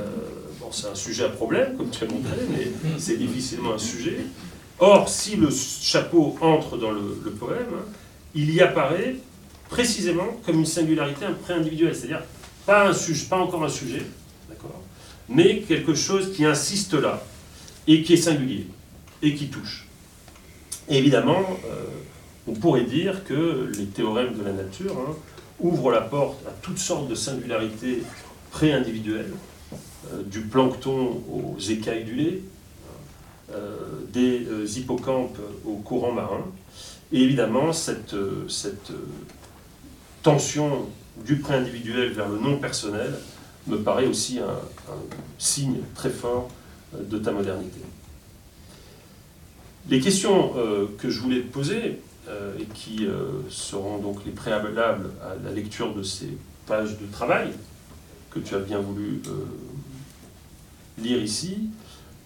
c'est 0.72 0.88
un 0.88 0.96
sujet 0.96 1.24
à 1.24 1.30
problème, 1.30 1.78
comme 1.78 1.90
tu 1.90 2.04
as 2.04 2.08
montré, 2.08 2.36
mais 2.50 2.72
c'est 2.98 3.18
difficilement 3.18 3.74
un 3.76 3.78
sujet. 3.78 4.18
Or, 4.80 5.08
si 5.08 5.38
le 5.38 5.50
chapeau 5.52 6.36
entre 6.42 6.78
dans 6.78 6.92
le, 6.92 7.32
poème, 7.40 7.84
il 8.34 8.54
y 8.54 8.60
apparaît 8.62 9.16
précisément 9.70 10.40
comme 10.46 10.60
une 10.60 10.66
singularité, 10.66 11.26
un 11.26 11.34
pré-individuel, 11.34 11.96
c'est-à-dire 11.96 12.24
pas, 12.66 12.90
un 12.90 12.94
pas 13.30 13.38
encore 13.38 13.64
un 13.64 13.70
sujet, 13.70 14.02
d'accord, 14.50 14.82
mais 15.30 15.62
quelque 15.62 15.96
chose 15.96 16.34
qui 16.34 16.44
insiste 16.44 16.94
là, 16.94 17.24
et 17.88 18.04
qui 18.04 18.14
est 18.14 18.18
singulier, 18.18 18.68
et 19.22 19.34
qui 19.34 19.48
touche. 19.48 19.88
évidemment, 20.90 21.42
euh, 21.66 21.86
on 22.48 22.54
pourrait 22.54 22.84
dire 22.84 23.24
que 23.24 23.72
les 23.78 23.86
théorèmes 23.86 24.38
de 24.38 24.44
la 24.44 24.52
nature 24.52 24.98
hein, 24.98 25.16
ouvrent 25.60 25.92
la 25.92 26.02
porte 26.02 26.46
à 26.48 26.52
toutes 26.62 26.80
sortes 26.80 27.08
de 27.08 27.16
singularités 27.16 28.04
pré-individuelles, 28.52 29.34
euh, 30.14 30.22
du 30.24 30.42
plancton 30.42 31.24
aux 31.32 31.60
écailles 31.60 32.04
du 32.04 32.16
lait, 32.16 32.42
des 34.12 34.48
euh, 34.48 34.66
hippocampes 34.66 35.38
aux 35.66 35.78
courants 35.78 36.12
marins, 36.12 36.46
et 37.12 37.22
évidemment 37.22 37.74
cette, 37.74 38.16
cette 38.50 38.92
tension 40.24 40.88
du 41.24 41.38
pré-individuel 41.38 42.12
vers 42.12 42.28
le 42.28 42.40
non-personnel 42.40 43.14
me 43.68 43.78
paraît 43.78 44.08
aussi 44.08 44.40
un, 44.40 44.60
signe 45.38 45.78
très 45.94 46.10
fort 46.10 46.50
de 46.98 47.18
ta 47.18 47.32
modernité. 47.32 47.80
Les 49.90 50.00
questions 50.00 50.54
que 50.98 51.10
je 51.10 51.20
voulais 51.20 51.42
te 51.42 51.52
poser, 51.52 52.00
et 52.60 52.66
qui 52.74 53.08
seront 53.50 54.00
donc 54.00 54.26
les 54.26 54.32
préalables 54.32 55.12
à 55.24 55.36
la 55.44 55.52
lecture 55.52 55.94
de 55.94 56.02
ces 56.04 56.38
pages 56.66 56.98
de 56.98 57.06
travail 57.12 57.50
que 58.32 58.40
tu 58.40 58.56
as 58.56 58.60
bien 58.60 58.80
voulu 58.80 59.22
lire 60.98 61.22
ici, 61.22 61.70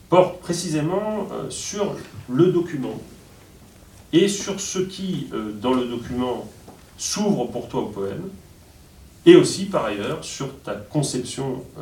porte 0.10 0.40
précisément 0.40 1.28
euh, 1.32 1.50
sur 1.50 1.96
le 2.28 2.48
document 2.48 3.00
et 4.12 4.28
sur 4.28 4.60
ce 4.60 4.80
qui, 4.80 5.28
euh, 5.34 5.52
dans 5.54 5.74
le 5.74 5.86
document, 5.86 6.50
s'ouvre 6.98 7.46
pour 7.46 7.70
toi 7.70 7.82
au 7.82 7.86
poème, 7.86 8.30
et 9.26 9.36
aussi 9.36 9.66
par 9.66 9.86
ailleurs 9.86 10.24
sur 10.26 10.62
ta 10.64 10.74
conception 10.74 11.64
euh, 11.78 11.82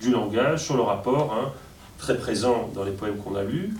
du 0.00 0.10
langage, 0.10 0.64
sur 0.64 0.76
le 0.76 0.82
rapport 0.82 1.32
hein, 1.32 1.52
très 1.98 2.18
présent 2.18 2.68
dans 2.74 2.84
les 2.84 2.92
poèmes 2.92 3.18
qu'on 3.18 3.36
a 3.36 3.44
lus, 3.44 3.72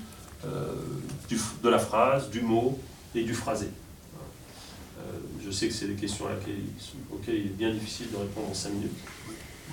de 1.63 1.69
la 1.69 1.79
phrase, 1.79 2.31
du 2.31 2.41
mot 2.41 2.79
et 3.15 3.25
du 3.25 3.35
phrasé. 3.35 3.67
je 5.45 5.51
sais 5.51 5.67
que 5.67 5.75
c'est 5.75 5.89
des 5.89 5.95
questions 5.95 6.27
auxquelles 7.13 7.35
il 7.35 7.47
est 7.47 7.57
bien 7.57 7.71
difficile 7.71 8.07
de 8.13 8.17
répondre 8.17 8.49
en 8.51 8.55
cinq 8.55 8.71
minutes 8.71 8.97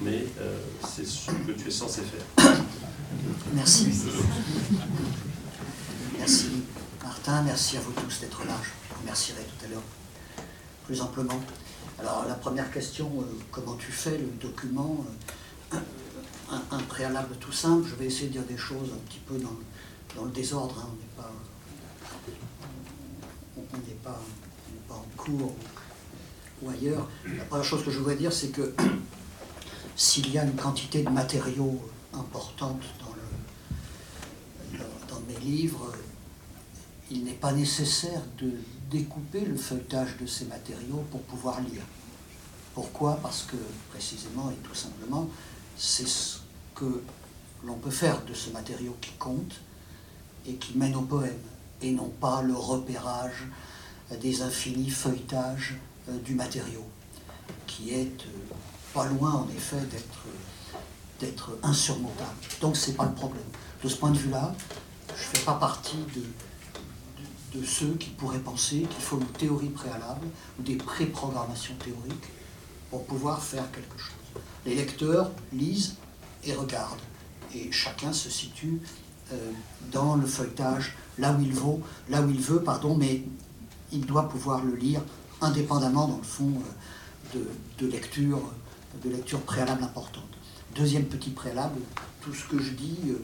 mais 0.02 0.26
euh, 0.40 0.60
c'est 0.88 1.06
ce 1.06 1.32
que 1.32 1.52
tu 1.52 1.68
es 1.68 1.72
censé 1.72 2.02
faire. 2.02 2.56
Merci. 3.54 3.88
Merci 6.18 6.48
Martin, 7.04 7.42
merci 7.44 7.78
à 7.78 7.80
vous 7.82 7.94
tous 7.94 8.20
d'être 8.22 8.44
là. 8.46 8.54
Je 8.64 8.70
vous 8.94 9.02
remercierai 9.02 9.42
tout 9.42 9.66
à 9.66 9.70
l'heure 9.70 9.84
plus 10.86 11.02
amplement. 11.02 11.40
Alors 12.00 12.26
la 12.28 12.36
première 12.36 12.72
question, 12.72 13.10
euh, 13.20 13.26
comment 13.52 13.76
tu 13.76 13.92
fais 13.92 14.18
le 14.18 14.28
document 14.42 15.06
euh, 15.74 15.78
un, 16.72 16.80
préalable 16.80 17.36
tout 17.40 17.52
simple, 17.52 17.88
je 17.88 17.96
vais 17.96 18.06
essayer 18.06 18.28
de 18.28 18.34
dire 18.34 18.44
des 18.44 18.58
choses 18.58 18.90
un 18.94 19.10
petit 19.10 19.20
peu 19.20 19.36
dans, 19.38 20.24
le 20.24 20.32
désordre, 20.32 20.76
hein. 20.86 21.24
on 23.58 23.62
n'est 23.62 23.94
pas, 24.04 24.12
pas, 24.12 24.22
pas 24.88 24.94
en 24.94 25.06
cours 25.18 25.56
ou 26.62 26.70
ailleurs. 26.70 27.10
La 27.38 27.44
première 27.46 27.66
chose 27.66 27.84
que 27.84 27.92
je 27.92 27.98
voudrais 27.98 28.16
dire, 28.16 28.32
c'est 28.32 28.50
que 28.50 28.74
s'il 29.96 30.32
y 30.32 30.38
a 30.38 30.44
une 30.44 30.56
quantité 30.56 31.04
de 31.04 31.10
matériaux 31.10 31.82
importante 32.14 32.82
dans, 33.00 33.16
dans 35.14 35.22
mes 35.22 35.40
livres, 35.40 35.94
il 37.12 37.24
n'est 37.24 37.34
pas 37.34 37.52
nécessaire 37.52 38.22
de 38.38 38.52
découper 38.90 39.42
le 39.42 39.56
feuilletage 39.56 40.18
de 40.18 40.26
ces 40.26 40.46
matériaux 40.46 41.04
pour 41.12 41.22
pouvoir 41.22 41.62
lire. 41.62 41.84
Pourquoi? 42.74 43.18
Parce 43.22 43.44
que 43.44 43.56
précisément 43.92 44.52
et 44.52 44.68
tout 44.68 44.76
simplement, 44.76 45.30
c'est 45.78 46.08
ce 46.08 46.40
que 46.74 47.02
l'on 47.64 47.76
peut 47.76 47.92
faire 47.92 48.24
de 48.26 48.34
ce 48.34 48.50
matériau 48.50 48.96
qui 49.00 49.12
compte 49.12 49.62
et 50.46 50.56
qui 50.56 50.78
mène 50.78 50.96
au 50.96 51.02
poème, 51.02 51.40
et 51.82 51.92
non 51.92 52.10
pas 52.10 52.42
le 52.42 52.54
repérage 52.54 53.48
des 54.22 54.42
infinis 54.42 54.90
feuilletages 54.90 55.76
euh, 56.10 56.18
du 56.20 56.36
matériau, 56.36 56.86
qui 57.66 57.92
est 57.92 58.22
euh, 58.22 58.54
pas 58.96 59.06
loin 59.08 59.34
en 59.34 59.48
effet 59.50 59.84
d'être 61.20 61.52
insurmontable. 61.64 62.40
Donc 62.62 62.78
c'est 62.78 62.94
pas 62.94 63.06
le 63.06 63.14
problème. 63.14 63.44
De 63.84 63.90
ce 63.90 63.98
point 63.98 64.12
de 64.12 64.18
vue-là, 64.18 64.56
je 65.10 65.14
ne 65.14 65.28
fais 65.36 65.46
pas 65.46 65.56
partie 65.56 66.04
de, 66.16 67.60
de 67.60 67.66
ceux 67.66 67.94
qui 67.96 68.10
pourraient 68.12 68.40
penser 68.40 68.88
qu'il 68.90 69.04
faut 69.04 69.20
une 69.20 69.28
théorie 69.28 69.70
préalable 69.70 70.28
ou 70.58 70.64
des 70.64 70.78
préprogrammations 70.78 71.76
théoriques 71.76 72.30
pour 72.90 73.06
pouvoir 73.06 73.44
faire 73.44 73.70
quelque 73.72 73.98
chose. 73.98 74.42
Les 74.66 74.76
lecteurs 74.76 75.30
lisent 75.52 75.96
et 76.46 76.54
regardent, 76.54 77.02
et 77.54 77.72
chacun 77.72 78.14
se 78.14 78.30
situe 78.30 78.80
euh, 79.34 79.52
dans 79.92 80.16
le 80.16 80.26
feuilletage 80.26 80.96
là 81.18 81.34
où 81.34 81.42
il 81.42 81.54
veut, 81.54 81.82
là 82.10 82.22
où 82.22 82.30
il 82.30 82.40
veut, 82.40 82.62
pardon, 82.62 82.96
mais 82.96 83.24
il 83.92 84.06
doit 84.06 84.30
pouvoir 84.30 84.64
le 84.64 84.76
lire 84.76 85.02
indépendamment, 85.42 86.08
dans 86.08 86.18
le 86.18 86.24
fond, 86.24 86.54
euh, 87.36 87.38
de, 87.38 87.86
de 87.86 87.92
lecture, 87.92 88.42
de 89.04 89.10
lecture 89.10 89.42
préalable 89.42 89.84
importante. 89.84 90.24
Deuxième 90.76 91.06
petit 91.06 91.30
préalable, 91.30 91.80
tout 92.22 92.34
ce 92.34 92.46
que 92.46 92.60
je 92.60 92.72
dis, 92.72 92.98
euh, 93.08 93.24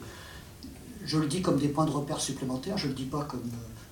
je 1.06 1.18
le 1.18 1.28
dis 1.28 1.42
comme 1.42 1.58
des 1.58 1.68
points 1.68 1.86
de 1.86 1.92
repère 1.92 2.22
supplémentaires, 2.22 2.78
je 2.78 2.86
ne 2.86 2.92
le 2.92 2.98
dis 2.98 3.06
pas 3.06 3.24
comme, 3.24 3.50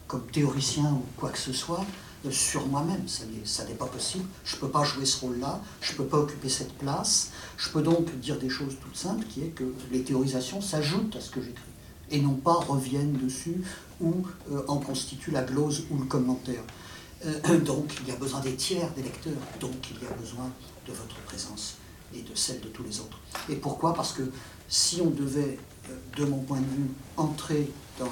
comme 0.08 0.26
théoricien 0.28 0.92
ou 0.92 1.04
quoi 1.18 1.30
que 1.30 1.38
ce 1.38 1.54
soit, 1.54 1.86
euh, 2.26 2.32
sur 2.32 2.68
moi-même, 2.68 3.08
ça 3.08 3.66
n'est 3.66 3.74
pas 3.76 3.86
possible. 3.86 4.26
Je 4.44 4.56
ne 4.56 4.62
peux 4.62 4.70
pas 4.70 4.84
jouer 4.84 5.06
ce 5.06 5.22
rôle-là, 5.22 5.62
je 5.82 5.94
ne 5.94 5.98
peux 5.98 6.06
pas 6.06 6.18
occuper 6.18 6.50
cette 6.50 6.74
place. 6.74 7.32
Je 7.58 7.70
peux 7.70 7.82
donc 7.82 8.18
dire 8.20 8.38
des 8.38 8.50
choses 8.50 8.76
toutes 8.82 8.98
simples, 8.98 9.26
qui 9.30 9.42
est 9.42 9.50
que 9.50 9.64
les 9.92 10.04
théorisations 10.04 10.62
s'ajoutent 10.62 11.16
à 11.16 11.22
ce 11.22 11.30
que 11.30 11.42
j'écris, 11.42 11.64
et 12.12 12.22
non 12.22 12.34
pas 12.34 12.54
reviennent 12.54 13.14
dessus 13.14 13.62
ou 14.02 14.26
euh, 14.52 14.64
en 14.68 14.78
constituent 14.78 15.32
la 15.32 15.44
glose 15.44 15.86
ou 15.92 15.98
le 15.98 16.06
commentaire. 16.06 16.64
Euh, 17.26 17.60
donc 17.60 17.94
il 18.02 18.08
y 18.08 18.12
a 18.12 18.16
besoin 18.16 18.40
des 18.40 18.56
tiers, 18.56 18.90
des 18.92 19.04
lecteurs, 19.04 19.34
donc 19.60 19.76
il 19.92 20.04
y 20.04 20.08
a 20.08 20.14
besoin 20.14 20.50
de 20.88 20.94
votre 20.94 21.16
présence 21.26 21.76
et 22.14 22.22
de 22.22 22.36
celle 22.36 22.62
de 22.62 22.68
tous 22.68 22.84
les 22.84 23.00
autres. 23.00 23.20
Et 23.50 23.56
pourquoi? 23.56 23.94
Parce 23.94 24.14
que 24.14 24.24
si 24.68 25.02
on 25.02 25.10
devait, 25.10 25.60
de 26.18 26.26
mon 26.26 26.40
point 26.40 26.60
de 26.60 26.66
vue, 26.66 26.90
entrer 27.18 27.70
dans 28.00 28.12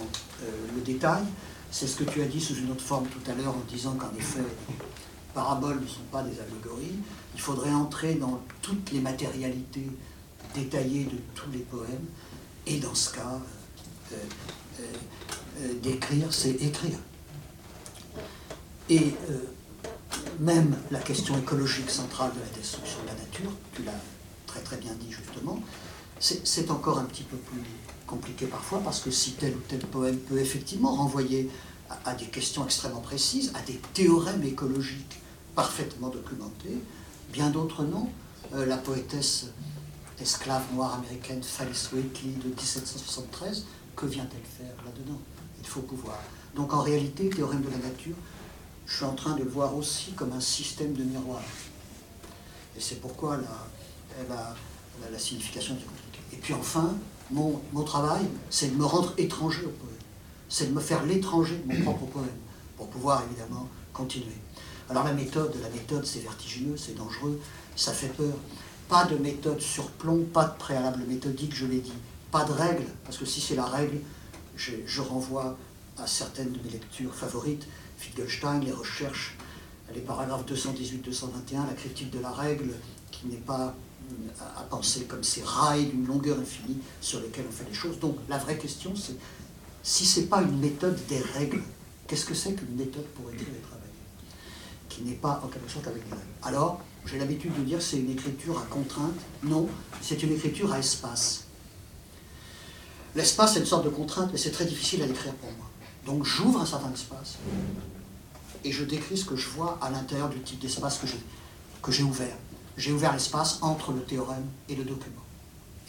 le 0.75 0.81
détail, 0.81 1.23
c'est 1.71 1.87
ce 1.87 1.97
que 1.97 2.03
tu 2.03 2.21
as 2.21 2.25
dit 2.25 2.41
sous 2.41 2.55
une 2.55 2.71
autre 2.71 2.83
forme 2.83 3.07
tout 3.07 3.31
à 3.31 3.33
l'heure 3.33 3.53
en 3.53 3.71
disant 3.71 3.93
qu'en 3.93 4.13
effet, 4.17 4.39
les 4.69 4.75
paraboles 5.33 5.79
ne 5.81 5.87
sont 5.87 6.05
pas 6.11 6.23
des 6.23 6.39
allégories. 6.39 6.95
Il 7.35 7.41
faudrait 7.41 7.73
entrer 7.73 8.15
dans 8.15 8.41
toutes 8.61 8.91
les 8.91 8.99
matérialités 8.99 9.89
détaillées 10.55 11.05
de 11.05 11.17
tous 11.35 11.51
les 11.51 11.59
poèmes. 11.59 12.05
Et 12.65 12.77
dans 12.79 12.95
ce 12.95 13.13
cas, 13.13 13.39
euh, 14.11 14.15
euh, 14.79 14.83
euh, 15.61 15.73
d'écrire, 15.81 16.33
c'est 16.33 16.51
écrire. 16.51 16.97
Et 18.89 19.13
même 20.39 20.75
la 20.91 20.99
question 20.99 21.37
écologique 21.37 21.89
centrale 21.89 22.31
de 22.33 22.39
la 22.39 22.57
destruction 22.57 23.01
de 23.03 23.07
la 23.07 23.13
nature, 23.15 23.51
tu 23.73 23.83
l'as 23.83 23.91
très 24.45 24.61
très 24.61 24.77
bien 24.77 24.93
dit 24.93 25.11
justement, 25.11 25.59
c'est 26.19 26.71
encore 26.71 26.99
un 26.99 27.05
petit 27.05 27.23
peu 27.23 27.37
plus 27.37 27.61
compliqué 28.05 28.45
parfois 28.47 28.79
parce 28.79 29.01
que 29.01 29.11
si 29.11 29.33
tel 29.33 29.53
ou 29.53 29.59
tel 29.67 29.79
poème 29.79 30.17
peut 30.17 30.39
effectivement 30.39 30.95
renvoyer 30.95 31.49
à, 32.05 32.15
des 32.15 32.25
questions 32.25 32.65
extrêmement 32.65 33.01
précises, 33.01 33.51
à 33.55 33.61
des 33.61 33.79
théorèmes 33.93 34.43
écologiques 34.43 35.19
parfaitement 35.55 36.09
documentés, 36.09 36.77
bien 37.31 37.49
d'autres 37.49 37.83
non. 37.83 38.09
Euh, 38.55 38.65
la 38.65 38.77
poétesse 38.77 39.47
esclave 40.21 40.63
noire 40.73 40.95
américaine 40.95 41.41
Phyllis 41.43 41.89
Wheatley 41.93 42.31
de 42.43 42.47
1773, 42.47 43.65
que 43.95 44.05
vient-elle 44.05 44.65
faire 44.65 44.75
là-dedans? 44.85 45.19
Il 45.59 45.67
faut 45.67 45.81
pouvoir. 45.81 46.19
Donc 46.55 46.73
en 46.73 46.81
réalité, 46.81 47.29
théorème 47.29 47.61
de 47.61 47.69
la 47.69 47.89
nature, 47.89 48.15
je 48.87 48.95
suis 48.95 49.05
en 49.05 49.13
train 49.13 49.35
de 49.35 49.43
le 49.43 49.49
voir 49.49 49.75
aussi 49.75 50.13
comme 50.13 50.31
un 50.31 50.39
système 50.39 50.93
de 50.93 51.03
miroir. 51.03 51.41
Et 52.75 52.81
c'est 52.81 53.01
pourquoi 53.01 53.37
la, 53.37 54.25
la, 54.29 54.55
la, 55.11 55.19
signification 55.19 55.75
est 55.75 55.85
compliquée. 55.85 56.23
Et 56.33 56.37
puis 56.37 56.53
enfin, 56.53 56.95
mon, 57.29 57.61
mon 57.73 57.83
travail, 57.83 58.25
c'est 58.49 58.69
de 58.69 58.77
me 58.77 58.85
rendre 58.85 59.13
étranger 59.17 59.65
au 59.65 59.69
poème. 59.69 59.93
C'est 60.47 60.69
de 60.69 60.73
me 60.73 60.79
faire 60.79 61.05
l'étranger 61.05 61.61
de 61.65 61.73
mon 61.73 61.83
propre 61.83 62.05
poème, 62.05 62.37
pour 62.77 62.87
pouvoir 62.87 63.23
évidemment 63.29 63.67
continuer. 63.91 64.37
Alors 64.89 65.03
la 65.03 65.13
méthode, 65.13 65.53
la 65.61 65.69
méthode, 65.69 66.05
c'est 66.05 66.19
vertigineux, 66.19 66.77
c'est 66.77 66.95
dangereux, 66.95 67.41
ça 67.75 67.91
fait 67.91 68.07
peur. 68.07 68.33
Pas 68.87 69.03
de 69.05 69.17
méthode 69.17 69.59
sur 69.59 69.89
plomb, 69.91 70.23
pas 70.33 70.45
de 70.45 70.57
préalable 70.57 71.03
méthodique, 71.09 71.53
je 71.53 71.65
l'ai 71.65 71.79
dit. 71.79 71.93
Pas 72.31 72.45
de 72.45 72.53
règle, 72.53 72.85
parce 73.03 73.17
que 73.17 73.25
si 73.25 73.41
c'est 73.41 73.55
la 73.55 73.65
règle, 73.65 73.99
je, 74.55 74.71
je, 74.85 75.01
renvoie 75.01 75.57
à 75.97 76.07
certaines 76.07 76.53
de 76.53 76.59
mes 76.63 76.69
lectures 76.69 77.13
favorites, 77.13 77.67
Wittgenstein, 77.99 78.61
les 78.63 78.71
recherches, 78.71 79.35
les 79.93 80.01
paragraphes 80.01 80.45
218-221, 80.45 81.67
la 81.67 81.73
critique 81.73 82.11
de 82.11 82.19
la 82.19 82.31
règle, 82.31 82.71
qui 83.11 83.27
n'est 83.27 83.37
pas 83.37 83.75
à 84.39 84.61
penser 84.63 85.03
comme 85.05 85.23
ces 85.23 85.43
rails 85.43 85.87
d'une 85.87 86.05
longueur 86.05 86.39
infinie 86.39 86.77
sur 87.01 87.19
lesquels 87.19 87.45
on 87.47 87.51
fait 87.51 87.67
les 87.67 87.75
choses. 87.75 87.99
Donc 87.99 88.17
la 88.29 88.37
vraie 88.37 88.57
question, 88.57 88.95
c'est 88.95 89.15
si 89.83 90.05
ce 90.05 90.19
n'est 90.19 90.25
pas 90.27 90.41
une 90.41 90.59
méthode 90.59 90.97
des 91.07 91.19
règles, 91.19 91.61
qu'est-ce 92.07 92.25
que 92.25 92.33
c'est 92.33 92.53
qu'une 92.53 92.75
méthode 92.75 93.05
pour 93.15 93.29
écrire 93.31 93.47
et 93.47 93.61
travailler 93.61 93.91
Qui 94.89 95.01
n'est 95.03 95.15
pas 95.15 95.41
en 95.43 95.47
quelque 95.47 95.69
sorte 95.69 95.87
avec 95.87 96.03
les 96.05 96.11
règles? 96.11 96.25
Alors, 96.43 96.81
j'ai 97.05 97.17
l'habitude 97.17 97.57
de 97.57 97.63
dire 97.63 97.81
c'est 97.81 97.97
une 97.97 98.11
écriture 98.11 98.59
à 98.59 98.65
contrainte. 98.65 99.15
Non, 99.43 99.67
c'est 100.01 100.21
une 100.23 100.33
écriture 100.33 100.71
à 100.73 100.79
espace. 100.79 101.45
L'espace 103.15 103.55
est 103.55 103.61
une 103.61 103.65
sorte 103.65 103.85
de 103.85 103.89
contrainte, 103.89 104.29
mais 104.31 104.37
c'est 104.37 104.51
très 104.51 104.65
difficile 104.65 105.01
à 105.03 105.07
décrire 105.07 105.33
pour 105.35 105.49
moi. 105.53 105.66
Donc 106.07 106.23
j'ouvre 106.23 106.61
un 106.61 106.65
certain 106.65 106.91
espace 106.91 107.37
et 108.63 108.71
je 108.71 108.83
décris 108.83 109.17
ce 109.17 109.25
que 109.25 109.35
je 109.35 109.47
vois 109.49 109.77
à 109.81 109.91
l'intérieur 109.91 110.29
du 110.29 110.39
type 110.39 110.59
d'espace 110.59 110.99
que 111.83 111.91
j'ai 111.91 112.03
ouvert 112.03 112.35
j'ai 112.77 112.91
ouvert 112.91 113.11
l'espace 113.11 113.57
entre 113.61 113.91
le 113.91 114.01
théorème 114.01 114.45
et 114.69 114.75
le 114.75 114.83
document. 114.83 115.21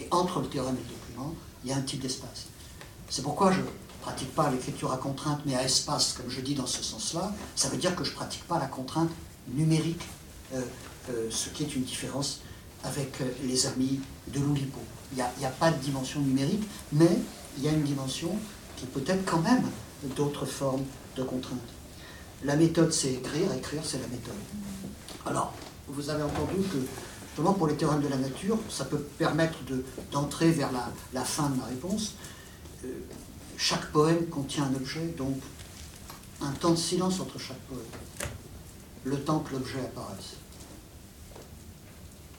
Et 0.01 0.09
entre 0.11 0.41
le 0.41 0.49
théorème 0.49 0.77
et 0.77 0.89
le 0.89 0.97
document, 0.97 1.35
il 1.63 1.71
y 1.71 1.73
a 1.73 1.77
un 1.77 1.83
type 1.83 2.01
d'espace. 2.01 2.47
C'est 3.11 3.23
pourquoi 3.23 3.53
je 3.53 3.61
ne 3.61 3.67
pratique 4.01 4.35
pas 4.35 4.51
l'écriture 4.51 4.93
à 4.93 4.97
contrainte, 4.97 5.41
mais 5.45 5.55
à 5.55 5.63
espace, 5.63 6.15
comme 6.15 6.31
je 6.31 6.41
dis 6.41 6.55
dans 6.55 6.67
ce 6.67 6.83
sens-là. 6.83 7.33
Ça 7.57 7.69
veut 7.69 7.77
dire 7.77 7.95
que 7.95 8.05
je 8.05 8.11
ne 8.11 8.17
pratique 8.17 8.45
pas 8.45 8.59
la 8.59 8.67
contrainte 8.67 9.11
numérique, 9.49 10.01
euh, 10.55 10.63
euh, 11.11 11.29
ce 11.31 11.51
qui 11.51 11.65
est 11.65 11.77
une 11.77 11.83
différence 11.83 12.41
avec 12.85 13.21
euh, 13.21 13.31
les 13.45 13.67
amis 13.67 14.01
de 14.29 14.41
l'Oulipo. 14.41 14.81
Il 15.13 15.17
n'y 15.17 15.23
a, 15.23 15.49
a, 15.49 15.51
pas 15.51 15.71
de 15.71 15.79
dimension 15.79 16.21
numérique, 16.21 16.63
mais 16.93 17.19
il 17.57 17.65
y 17.65 17.69
a 17.69 17.73
une 17.73 17.83
dimension 17.83 18.31
qui 18.77 18.87
peut 18.87 19.05
être 19.07 19.25
quand 19.25 19.41
même 19.41 19.65
d'autres 20.03 20.47
formes 20.47 20.85
de 21.17 21.23
contrainte. 21.23 21.59
La 22.45 22.57
méthode, 22.57 22.93
c'est 22.93 23.15
écrire, 23.15 23.53
écrire, 23.53 23.83
c'est 23.85 24.01
la 24.01 24.07
méthode. 24.07 24.35
Alors, 25.27 25.53
vous 25.89 26.11
avez 26.11 26.23
entendu 26.23 26.61
que, 26.73 26.79
justement, 27.27 27.55
pour 27.55 27.67
les 27.67 27.75
théorèmes 27.75 28.03
de 28.03 28.09
la 28.09 28.17
nature, 28.17 28.59
ça 28.69 28.85
peut 28.85 29.01
permettre 29.19 29.59
d'entrer 30.13 30.51
vers 30.51 30.71
la, 31.13 31.25
fin 31.25 31.51
de 31.51 31.57
ma 31.57 31.65
réponse. 31.65 32.15
Euh, 32.85 32.89
chaque 33.57 33.91
poème 33.91 34.27
contient 34.27 34.65
un 34.65 34.75
objet, 34.75 35.07
donc 35.17 35.37
un 36.41 36.53
temps 36.53 36.71
de 36.71 36.77
silence 36.77 37.19
entre 37.19 37.39
chaque 37.39 37.59
poème, 37.63 37.83
le 39.05 39.19
temps 39.19 39.41
que 39.41 39.53
l'objet 39.55 39.81
apparaisse. 39.81 40.37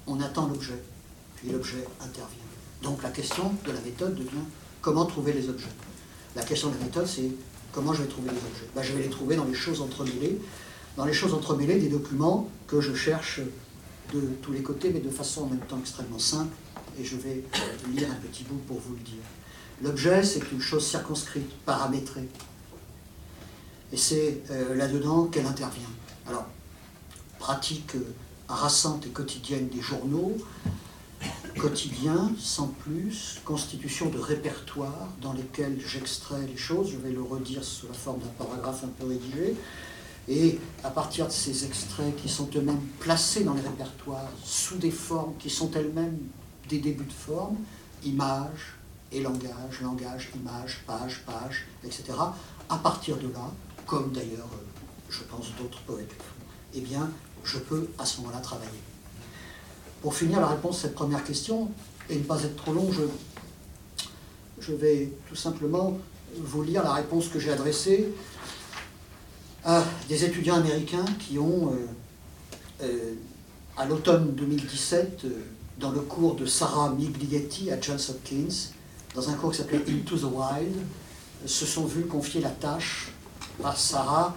On 0.07 0.21
attend 0.21 0.47
l'objet, 0.47 0.81
puis 1.35 1.49
l'objet 1.49 1.85
intervient. 1.99 2.37
Donc 2.81 3.03
la 3.03 3.09
question 3.09 3.53
de 3.65 3.71
la 3.71 3.81
méthode 3.81 4.15
devient 4.15 4.45
comment 4.81 5.05
trouver 5.05 5.33
les 5.33 5.49
objets. 5.49 5.67
La 6.35 6.43
question 6.43 6.69
de 6.69 6.77
la 6.77 6.85
méthode, 6.85 7.07
c'est 7.07 7.31
comment 7.71 7.93
je 7.93 8.03
vais 8.03 8.07
trouver 8.07 8.29
les 8.29 8.37
objets. 8.37 8.69
Ben, 8.75 8.83
je 8.83 8.93
vais 8.93 9.03
les 9.03 9.09
trouver 9.09 9.35
dans 9.35 9.45
les 9.45 9.53
choses 9.53 9.81
entremêlées, 9.81 10.39
dans 10.97 11.05
les 11.05 11.13
choses 11.13 11.33
entremêlées 11.33 11.79
des 11.79 11.89
documents 11.89 12.49
que 12.67 12.81
je 12.81 12.93
cherche 12.93 13.41
de 14.13 14.21
tous 14.41 14.51
les 14.51 14.61
côtés, 14.61 14.91
mais 14.93 14.99
de 14.99 15.09
façon 15.09 15.43
en 15.43 15.47
même 15.47 15.59
temps 15.59 15.79
extrêmement 15.79 16.19
simple, 16.19 16.53
et 16.99 17.03
je 17.03 17.15
vais 17.15 17.43
lire 17.93 18.09
un 18.11 18.27
petit 18.27 18.43
bout 18.43 18.59
pour 18.67 18.79
vous 18.79 18.93
le 18.93 19.01
dire. 19.01 19.23
L'objet, 19.81 20.23
c'est 20.23 20.51
une 20.51 20.59
chose 20.59 20.85
circonscrite, 20.85 21.49
paramétrée. 21.65 22.27
Et 23.91 23.97
c'est 23.97 24.41
euh, 24.51 24.75
là-dedans 24.75 25.25
qu'elle 25.25 25.45
intervient. 25.45 25.87
Alors, 26.27 26.45
pratique 27.39 27.95
euh, 27.95 29.05
et 29.05 29.09
quotidienne 29.09 29.69
des 29.69 29.81
journaux, 29.81 30.35
quotidien, 31.57 32.31
sans 32.37 32.67
plus, 32.67 33.39
constitution 33.43 34.09
de 34.09 34.17
répertoires 34.17 35.09
dans 35.21 35.33
lesquels 35.33 35.79
j'extrais 35.85 36.45
les 36.47 36.57
choses, 36.57 36.91
je 36.91 36.97
vais 36.97 37.11
le 37.11 37.21
redire 37.21 37.63
sous 37.63 37.87
la 37.87 37.93
forme 37.93 38.19
d'un 38.19 38.45
paragraphe 38.45 38.83
un 38.83 38.87
peu 38.87 39.07
rédigé, 39.07 39.55
et 40.27 40.59
à 40.83 40.89
partir 40.89 41.27
de 41.27 41.31
ces 41.31 41.65
extraits 41.65 42.15
qui 42.15 42.29
sont 42.29 42.49
eux-mêmes 42.55 42.81
placés 42.99 43.43
dans 43.43 43.55
les 43.55 43.61
répertoires 43.61 44.29
sous 44.43 44.77
des 44.77 44.91
formes 44.91 45.33
qui 45.39 45.49
sont 45.49 45.71
elles-mêmes 45.71 46.19
des 46.69 46.77
débuts 46.77 47.05
de 47.05 47.11
forme, 47.11 47.57
images 48.03 48.75
et 49.11 49.21
langage, 49.21 49.81
langage, 49.81 50.29
image, 50.35 50.83
page, 50.85 51.23
page, 51.25 51.65
etc. 51.83 52.13
À 52.69 52.77
partir 52.77 53.17
de 53.17 53.27
là, 53.33 53.51
comme 53.87 54.11
d'ailleurs, 54.11 54.49
euh, 54.53 54.65
je 55.09 55.23
pense, 55.23 55.47
d'autres 55.59 55.81
poètes, 55.81 56.13
eh 56.75 56.81
bien, 56.81 57.09
je 57.43 57.57
peux 57.57 57.89
à 57.97 58.05
ce 58.05 58.21
moment-là 58.21 58.39
travailler. 58.39 58.79
Pour 60.01 60.15
finir 60.15 60.39
la 60.39 60.47
réponse 60.47 60.79
à 60.79 60.81
cette 60.83 60.95
première 60.95 61.23
question, 61.23 61.69
et 62.09 62.15
ne 62.15 62.23
pas 62.23 62.41
être 62.43 62.55
trop 62.55 62.73
long, 62.73 62.89
je, 64.59 64.73
vais 64.73 65.11
tout 65.27 65.35
simplement 65.35 65.97
vous 66.37 66.63
lire 66.63 66.83
la 66.83 66.93
réponse 66.93 67.27
que 67.27 67.39
j'ai 67.39 67.51
adressée 67.51 68.13
à 69.65 69.83
des 70.07 70.23
étudiants 70.23 70.55
américains 70.55 71.05
qui 71.19 71.37
ont, 71.37 71.73
euh, 71.73 72.83
euh, 72.83 73.13
à 73.77 73.85
l'automne 73.85 74.33
2017, 74.35 75.25
euh, 75.25 75.29
dans 75.79 75.91
le 75.91 76.01
cours 76.01 76.35
de 76.35 76.45
Sarah 76.45 76.91
Miglietti 76.91 77.71
à 77.71 77.81
Johns 77.81 77.99
Hopkins, 78.09 78.71
dans 79.15 79.29
un 79.29 79.33
cours 79.33 79.51
qui 79.51 79.57
s'appelait 79.57 79.83
Into 79.87 80.17
the 80.17 80.23
Wild, 80.23 80.75
se 81.45 81.65
sont 81.65 81.85
vus 81.85 82.05
confier 82.05 82.41
la 82.41 82.51
tâche 82.51 83.11
par 83.61 83.77
Sarah 83.77 84.35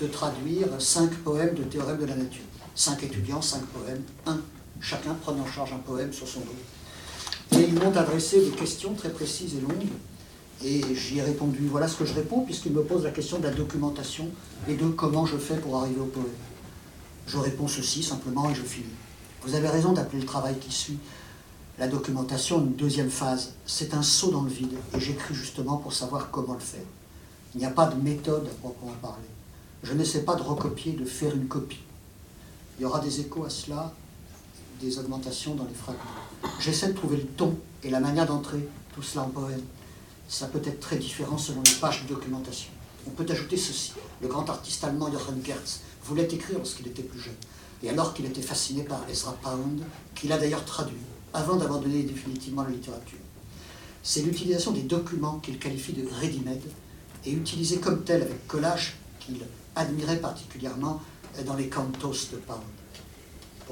de 0.00 0.06
traduire 0.06 0.68
cinq 0.80 1.12
poèmes 1.18 1.54
de 1.54 1.64
théorème 1.64 1.98
de 1.98 2.06
la 2.06 2.16
nature. 2.16 2.42
Cinq 2.74 3.02
étudiants, 3.02 3.42
cinq 3.42 3.62
poèmes, 3.66 4.02
un, 4.26 4.38
chacun 4.80 5.14
prenant 5.14 5.42
en 5.42 5.46
charge 5.46 5.72
un 5.72 5.78
poème 5.78 6.12
sur 6.12 6.26
son 6.26 6.40
dos. 6.40 7.58
Et 7.58 7.64
ils 7.64 7.74
m'ont 7.74 7.94
adressé 7.96 8.44
des 8.44 8.50
questions 8.50 8.94
très 8.94 9.10
précises 9.10 9.54
et 9.54 9.60
longues, 9.60 9.88
et 10.64 10.82
j'y 10.94 11.18
ai 11.18 11.22
répondu. 11.22 11.66
Voilà 11.66 11.88
ce 11.88 11.96
que 11.96 12.04
je 12.04 12.14
réponds, 12.14 12.40
puisqu'ils 12.40 12.72
me 12.72 12.82
posent 12.82 13.04
la 13.04 13.10
question 13.10 13.38
de 13.38 13.44
la 13.44 13.50
documentation 13.50 14.28
et 14.68 14.74
de 14.74 14.86
comment 14.88 15.26
je 15.26 15.36
fais 15.36 15.56
pour 15.56 15.76
arriver 15.76 16.00
au 16.00 16.06
poème. 16.06 16.26
Je 17.26 17.38
réponds 17.38 17.68
ceci 17.68 18.02
simplement 18.02 18.50
et 18.50 18.54
je 18.54 18.62
finis. 18.62 18.86
Vous 19.42 19.54
avez 19.54 19.68
raison 19.68 19.92
d'appeler 19.92 20.20
le 20.20 20.26
travail 20.26 20.56
qui 20.58 20.72
suit 20.72 20.98
la 21.78 21.88
documentation 21.88 22.60
une 22.60 22.74
deuxième 22.74 23.10
phase. 23.10 23.54
C'est 23.66 23.94
un 23.94 24.02
saut 24.02 24.30
dans 24.30 24.42
le 24.42 24.50
vide, 24.50 24.74
et 24.94 25.00
j'écris 25.00 25.34
justement 25.34 25.76
pour 25.76 25.92
savoir 25.92 26.30
comment 26.30 26.54
le 26.54 26.60
faire. 26.60 26.84
Il 27.54 27.58
n'y 27.58 27.66
a 27.66 27.70
pas 27.70 27.86
de 27.86 28.00
méthode 28.00 28.46
à 28.46 28.54
proprement 28.60 28.94
parler. 29.02 29.28
Je 29.82 29.92
n'essaie 29.94 30.22
pas 30.22 30.36
de 30.36 30.42
recopier, 30.42 30.92
de 30.92 31.04
faire 31.04 31.34
une 31.34 31.48
copie. 31.48 31.80
Il 32.78 32.82
y 32.82 32.84
aura 32.84 33.00
des 33.00 33.20
échos 33.20 33.44
à 33.44 33.50
cela, 33.50 33.92
des 34.82 34.98
augmentations 34.98 35.54
dans 35.54 35.64
les 35.64 35.74
fragments. 35.74 36.02
J'essaie 36.60 36.88
de 36.88 36.92
trouver 36.92 37.16
le 37.16 37.26
ton 37.26 37.56
et 37.82 37.90
la 37.90 38.00
manière 38.00 38.26
d'entrer 38.26 38.68
tout 38.94 39.02
cela 39.02 39.24
en 39.24 39.28
poème. 39.28 39.62
Ça 40.28 40.46
peut 40.46 40.62
être 40.64 40.80
très 40.80 40.96
différent 40.96 41.38
selon 41.38 41.62
les 41.62 41.74
pages 41.80 42.02
de 42.02 42.08
documentation. 42.08 42.70
On 43.06 43.10
peut 43.10 43.26
ajouter 43.30 43.56
ceci. 43.56 43.92
Le 44.20 44.28
grand 44.28 44.48
artiste 44.48 44.82
allemand 44.84 45.10
Johann 45.10 45.40
Gertz 45.44 45.80
voulait 46.04 46.24
écrire 46.24 46.58
lorsqu'il 46.58 46.88
était 46.88 47.02
plus 47.02 47.20
jeune. 47.20 47.34
Et 47.82 47.90
alors 47.90 48.14
qu'il 48.14 48.26
était 48.26 48.42
fasciné 48.42 48.82
par 48.82 49.08
Ezra 49.08 49.32
Pound, 49.42 49.82
qu'il 50.14 50.32
a 50.32 50.38
d'ailleurs 50.38 50.64
traduit, 50.64 50.96
avant 51.32 51.56
d'abandonner 51.56 52.02
définitivement 52.02 52.62
la 52.62 52.70
littérature. 52.70 53.18
C'est 54.02 54.22
l'utilisation 54.22 54.72
des 54.72 54.82
documents 54.82 55.38
qu'il 55.38 55.58
qualifie 55.58 55.92
de 55.92 56.06
ready-made, 56.20 56.62
et 57.24 57.32
utilisés 57.32 57.78
comme 57.78 58.02
tel 58.02 58.22
avec 58.22 58.46
collage 58.48 58.96
qu'il 59.20 59.38
admirait 59.76 60.18
particulièrement 60.18 61.00
dans 61.46 61.54
les 61.54 61.68
cantos 61.68 62.30
de 62.32 62.36
Pound. 62.36 62.81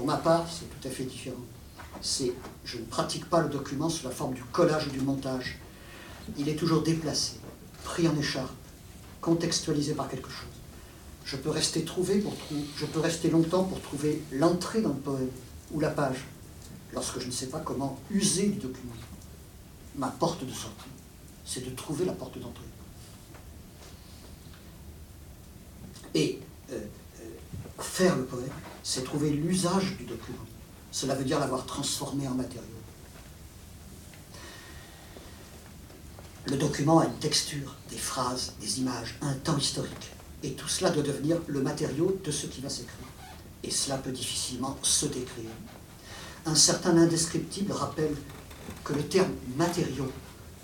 Pour 0.01 0.07
ma 0.07 0.17
part, 0.17 0.47
c'est 0.49 0.65
tout 0.65 0.89
à 0.89 0.91
fait 0.91 1.05
différent. 1.05 1.45
Je 2.65 2.79
ne 2.79 2.85
pratique 2.85 3.29
pas 3.29 3.43
le 3.43 3.51
document 3.51 3.91
sous 3.91 4.03
la 4.09 4.11
forme 4.11 4.33
du 4.33 4.43
collage 4.45 4.87
ou 4.87 4.91
du 4.91 5.01
montage. 5.01 5.59
Il 6.39 6.49
est 6.49 6.55
toujours 6.55 6.81
déplacé, 6.81 7.35
pris 7.85 8.09
en 8.09 8.17
écharpe, 8.17 8.51
contextualisé 9.21 9.93
par 9.93 10.09
quelque 10.09 10.31
chose. 10.31 10.49
Je 11.27 11.37
peux 11.37 11.51
rester 11.51 11.85
je 12.79 12.87
peux 12.87 12.99
rester 12.99 13.29
longtemps 13.29 13.65
pour 13.65 13.79
trouver 13.83 14.23
l'entrée 14.33 14.81
dans 14.81 14.89
le 14.89 15.01
poème 15.01 15.29
ou 15.71 15.81
la 15.81 15.91
page, 15.91 16.25
lorsque 16.95 17.21
je 17.21 17.27
ne 17.27 17.31
sais 17.31 17.49
pas 17.49 17.61
comment 17.61 17.99
user 18.11 18.47
du 18.47 18.59
document. 18.59 18.95
Ma 19.97 20.09
porte 20.09 20.47
de 20.47 20.53
sortie, 20.55 20.89
c'est 21.45 21.63
de 21.63 21.77
trouver 21.77 22.07
la 22.07 22.15
porte 22.15 22.39
d'entrée. 22.39 22.65
Et 26.15 26.39
euh, 26.73 26.79
euh, 27.21 27.25
faire 27.79 28.17
le 28.17 28.25
poème, 28.25 28.49
c'est 28.91 29.05
trouver 29.05 29.31
l'usage 29.31 29.97
du 29.99 30.05
document. 30.05 30.45
Cela 30.91 31.15
veut 31.15 31.23
dire 31.25 31.39
l'avoir 31.39 31.65
transformé 31.65 32.27
en 32.27 32.35
matériau. 32.35 32.67
Le 36.47 36.57
document 36.57 36.99
a 36.99 37.05
une 37.05 37.19
texture, 37.21 37.77
des 37.89 37.97
phrases, 37.97 38.55
des 38.61 38.81
images, 38.81 39.17
un 39.23 39.35
temps 39.35 39.57
historique. 39.57 40.11
Et 40.43 40.55
tout 40.55 40.67
cela 40.67 40.91
doit 40.91 41.05
devenir 41.05 41.37
le 41.47 41.63
matériau 41.63 42.21
de 42.25 42.33
ce 42.33 42.49
qui 42.49 42.61
va 42.63 42.69
s'écrire. 42.69 43.07
Et 43.63 43.71
cela 43.71 43.97
peut 43.97 44.11
difficilement 44.11 44.77
se 44.83 45.07
décrire. 45.07 45.51
Un 46.45 46.57
certain 46.57 46.97
indescriptible 46.97 47.71
rappelle 47.71 48.17
que 48.83 48.95
le 48.95 49.05
terme 49.05 49.31
matériau 49.57 50.11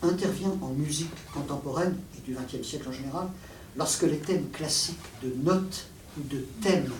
intervient 0.02 0.58
en 0.62 0.70
musique 0.70 1.14
contemporaine 1.32 1.96
et 2.18 2.22
du 2.22 2.34
XXe 2.34 2.66
siècle 2.66 2.88
en 2.88 2.92
général 2.92 3.28
lorsque 3.76 4.02
les 4.02 4.18
thèmes 4.18 4.50
classiques 4.50 4.98
de 5.22 5.32
notes 5.44 5.86
ou 6.18 6.22
de 6.22 6.44
thèmes 6.60 6.90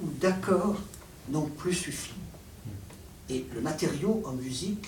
ou 0.00 0.06
d'accords 0.20 0.80
n'ont 1.28 1.46
plus 1.46 1.74
suffi. 1.74 2.12
Et 3.28 3.44
le 3.54 3.60
matériau 3.60 4.22
en 4.24 4.32
musique, 4.32 4.86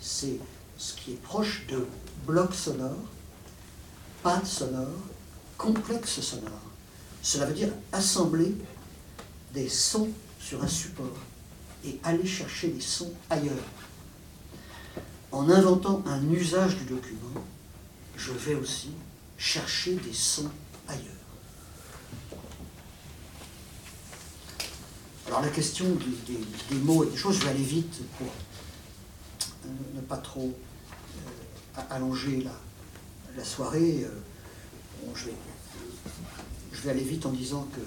c'est 0.00 0.38
ce 0.76 0.94
qui 0.94 1.12
est 1.12 1.22
proche 1.22 1.66
de 1.68 1.86
blocs 2.26 2.54
sonores, 2.54 2.96
pattes 4.22 4.46
sonores, 4.46 5.06
complexes 5.56 6.20
sonores. 6.20 6.52
Cela 7.22 7.46
veut 7.46 7.54
dire 7.54 7.72
assembler 7.92 8.54
des 9.54 9.68
sons 9.68 10.08
sur 10.40 10.62
un 10.62 10.68
support 10.68 11.18
et 11.84 11.98
aller 12.02 12.26
chercher 12.26 12.68
des 12.68 12.80
sons 12.80 13.12
ailleurs. 13.30 13.54
En 15.30 15.50
inventant 15.50 16.02
un 16.06 16.28
usage 16.30 16.76
du 16.76 16.84
document, 16.84 17.44
je 18.16 18.32
vais 18.32 18.54
aussi 18.54 18.90
chercher 19.36 19.94
des 19.94 20.12
sons 20.12 20.50
ailleurs. 20.88 21.02
Alors 25.28 25.42
la 25.42 25.48
question 25.48 25.84
des, 25.84 26.76
mots 26.76 27.04
et 27.04 27.08
des 27.08 27.16
choses, 27.16 27.36
je 27.36 27.44
vais 27.44 27.50
aller 27.50 27.62
vite 27.62 28.00
pour 28.16 28.26
euh, 28.26 29.68
ne 29.94 30.00
pas 30.00 30.16
trop 30.16 30.54
euh, 31.76 31.80
allonger 31.90 32.46
la, 33.36 33.44
soirée. 33.44 34.04
Euh, 34.04 35.10
je, 35.14 35.26
vais, 35.26 35.34
je, 36.72 36.80
vais, 36.80 36.90
aller 36.90 37.04
vite 37.04 37.26
en 37.26 37.32
disant 37.32 37.68
que 37.74 37.80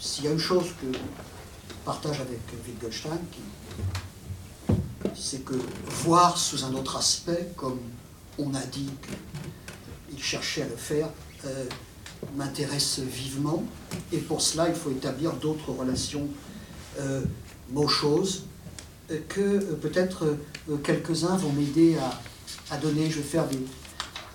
s'il 0.00 0.24
y 0.24 0.28
a 0.28 0.32
une 0.32 0.40
chose 0.40 0.66
que 0.80 0.92
je 0.92 1.74
partage 1.84 2.20
avec 2.20 2.40
Wittgenstein, 2.66 3.20
c'est 5.14 5.44
que 5.44 5.54
voir 6.02 6.36
sous 6.36 6.64
un 6.64 6.74
autre 6.74 6.96
aspect, 6.96 7.52
comme 7.56 7.78
on 8.36 8.52
a 8.54 8.62
dit 8.64 8.90
que 9.00 9.12
il 10.12 10.20
cherchait 10.20 10.62
à 10.62 10.68
le 10.68 10.76
faire, 10.76 11.08
m'intéresse 12.36 12.98
vivement. 12.98 13.62
Et 14.10 14.18
pour 14.18 14.42
cela, 14.42 14.68
il 14.68 14.74
faut 14.74 14.90
établir 14.90 15.34
d'autres 15.34 15.70
relations 15.70 16.28
euh, 17.00 17.22
mots-choses 17.70 18.44
euh, 19.10 19.18
que 19.28 19.58
peut-être 19.74 20.36
quelques-uns 20.84 21.36
vont 21.36 21.52
m'aider 21.52 21.96
à, 22.70 22.76
donner. 22.76 23.10
Je 23.10 23.16
vais 23.16 23.22
faire 23.22 23.48
des 23.48 23.58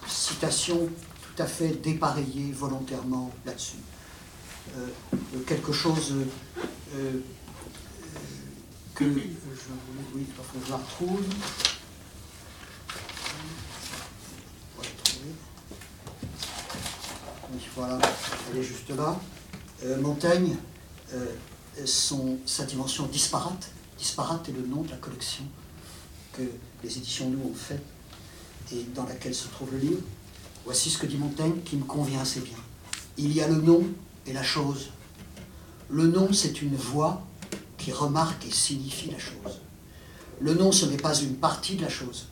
citations 0.07 0.87
tout 0.87 1.41
à 1.41 1.45
fait 1.45 1.81
dépareillées 1.81 2.51
volontairement 2.51 3.31
là-dessus. 3.45 3.77
quelque 5.45 5.71
chose 5.71 6.13
que 8.93 9.05
je, 9.05 9.09
oui, 9.09 10.25
je 10.65 10.71
la 10.71 10.77
retrouve. 10.77 11.21
Voilà, 17.75 17.99
elle 18.49 18.59
est 18.59 18.63
juste 18.63 18.89
là. 18.95 19.19
Euh, 19.83 20.01
Montaigne, 20.01 20.55
euh, 21.13 21.25
son, 21.83 22.37
sa 22.45 22.65
dimension 22.65 23.05
disparate, 23.07 23.69
disparate 23.97 24.47
est 24.49 24.53
le 24.53 24.65
nom 24.65 24.81
de 24.81 24.89
la 24.89 24.97
collection 24.97 25.43
que 26.33 26.43
les 26.83 26.97
éditions 26.97 27.29
nous 27.29 27.49
ont 27.49 27.53
faite 27.53 27.83
et 28.71 28.83
dans 28.95 29.05
laquelle 29.05 29.35
se 29.35 29.47
trouve 29.47 29.71
le 29.71 29.79
livre. 29.79 30.01
Voici 30.65 30.89
ce 30.89 30.97
que 30.97 31.05
dit 31.05 31.17
Montaigne 31.17 31.61
qui 31.63 31.75
me 31.75 31.83
convient 31.83 32.21
assez 32.21 32.39
bien. 32.39 32.57
Il 33.17 33.31
y 33.33 33.41
a 33.41 33.47
le 33.47 33.61
nom 33.61 33.83
et 34.25 34.33
la 34.33 34.43
chose. 34.43 34.89
Le 35.89 36.07
nom, 36.07 36.33
c'est 36.33 36.61
une 36.61 36.75
voix 36.75 37.21
qui 37.77 37.91
remarque 37.91 38.45
et 38.45 38.51
signifie 38.51 39.11
la 39.11 39.19
chose. 39.19 39.61
Le 40.41 40.53
nom, 40.53 40.71
ce 40.71 40.85
n'est 40.85 40.97
pas 40.97 41.15
une 41.15 41.35
partie 41.35 41.75
de 41.75 41.83
la 41.83 41.89
chose, 41.89 42.27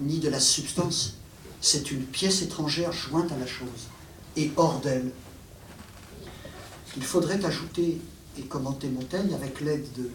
ni 0.00 0.18
de 0.18 0.28
la 0.28 0.40
substance, 0.40 1.18
c'est 1.60 1.90
une 1.90 2.04
pièce 2.04 2.42
étrangère 2.42 2.92
jointe 2.92 3.30
à 3.32 3.36
la 3.36 3.46
chose 3.46 3.88
et 4.36 4.50
hors 4.56 4.80
d'elle. 4.80 5.10
Il 6.96 7.02
faudrait 7.04 7.44
ajouter 7.44 8.00
et 8.38 8.42
commenter 8.42 8.88
Montaigne 8.88 9.34
avec 9.34 9.60
l'aide 9.60 9.86
de, 9.96 10.10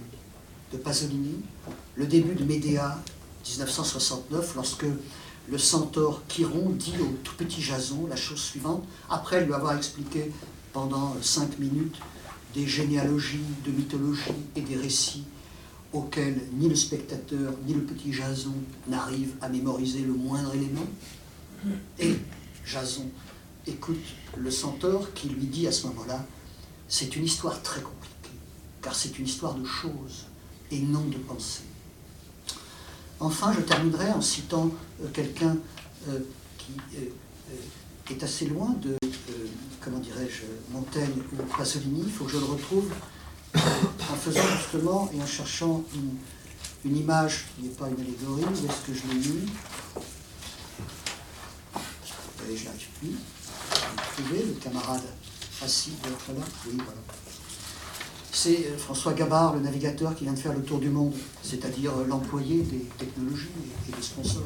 de 0.72 0.78
Pasolini, 0.78 1.36
le 1.96 2.06
début 2.06 2.36
de 2.36 2.44
Médéa 2.44 3.00
1969, 3.46 4.56
lorsque 4.56 4.86
le 5.50 5.58
centaure 5.58 6.22
Chiron 6.30 6.70
dit 6.70 6.94
au 7.02 7.18
tout 7.24 7.36
petit 7.36 7.62
Jason 7.62 8.08
la 8.08 8.16
chose 8.16 8.40
suivante, 8.40 8.84
après 9.10 9.46
lui 9.46 9.54
avoir 9.54 9.76
expliqué 9.76 10.32
pendant 10.72 11.16
cinq 11.22 11.60
minutes 11.60 11.98
des 12.54 12.66
généalogies, 12.66 13.40
de 13.66 13.72
mythologies 13.72 14.22
et 14.56 14.62
des 14.62 14.76
récits 14.76 15.26
auxquels 15.92 16.42
ni 16.54 16.70
le 16.70 16.76
spectateur 16.76 17.54
ni 17.68 17.74
le 17.74 17.82
petit 17.82 18.14
Jason 18.14 18.54
n'arrivent 18.88 19.36
à 19.42 19.50
mémoriser 19.50 20.02
le 20.02 20.14
moindre 20.14 20.56
élément. 20.56 20.86
Et 22.00 22.16
Jason 22.66 23.06
écoute 23.68 24.04
le 24.38 24.50
centaure 24.50 25.14
qui 25.14 25.30
lui 25.30 25.46
dit 25.46 25.68
à 25.68 25.72
ce 25.72 25.88
moment-là, 25.88 26.26
c'est 26.88 27.16
une 27.16 27.26
histoire 27.26 27.62
très 27.62 27.82
compliquée, 27.82 28.38
car 28.82 28.96
c'est 28.96 29.18
une 29.18 29.26
histoire 29.26 29.56
de 29.56 29.66
choses 29.66 30.26
et 30.72 30.80
non 30.80 31.06
de 31.06 31.18
pensées. 31.18 31.64
Enfin, 33.20 33.54
je 33.54 33.62
terminerai 33.62 34.12
en 34.12 34.22
citant 34.22 34.70
euh, 35.02 35.08
quelqu'un 35.14 35.56
euh, 36.10 36.20
qui 36.58 36.74
euh, 36.98 38.12
est 38.14 38.22
assez 38.24 38.48
loin 38.48 38.76
de, 38.82 38.98
comment 39.80 40.00
dirais-je, 40.00 40.44
Montaigne 40.74 41.22
ou 41.32 41.58
Pasolini, 41.58 42.04
il 42.06 42.12
faut 42.12 42.26
que 42.26 42.32
je 42.32 42.38
le 42.38 42.46
retrouve 42.46 42.92
en 43.56 44.16
faisant 44.16 44.46
justement 44.58 45.10
et 45.14 45.22
en 45.22 45.26
cherchant 45.26 45.84
une, 45.96 46.98
image 46.98 47.46
qui 47.56 47.64
n'est 47.64 47.70
pas 47.70 47.88
une 47.88 48.02
allégorie, 48.02 48.44
où 48.44 48.66
est-ce 48.66 48.86
que 48.86 48.94
je 48.94 49.08
l'ai 49.08 49.20
mis? 49.20 49.48
Et 52.52 52.58
je 52.58 52.66
n'arrive 52.66 52.88
plus. 53.00 54.36
le 54.36 54.60
camarade 54.62 55.04
C'est 58.32 58.68
euh, 58.68 58.78
François 58.78 59.14
Gabard, 59.14 59.56
le 59.56 59.62
navigateur, 59.62 60.16
qui 60.16 60.26
vient 60.26 60.34
de 60.34 60.40
faire 60.40 60.54
le 60.54 60.62
tour 60.64 60.80
du 60.80 60.90
monde, 60.90 61.14
c'est-à-dire 61.42 61.92
euh, 61.98 62.06
l'employé 62.06 62.64
des 62.64 62.80
technologies 62.98 63.48
et 63.88 63.96
des 63.96 64.02
sponsors. 64.02 64.44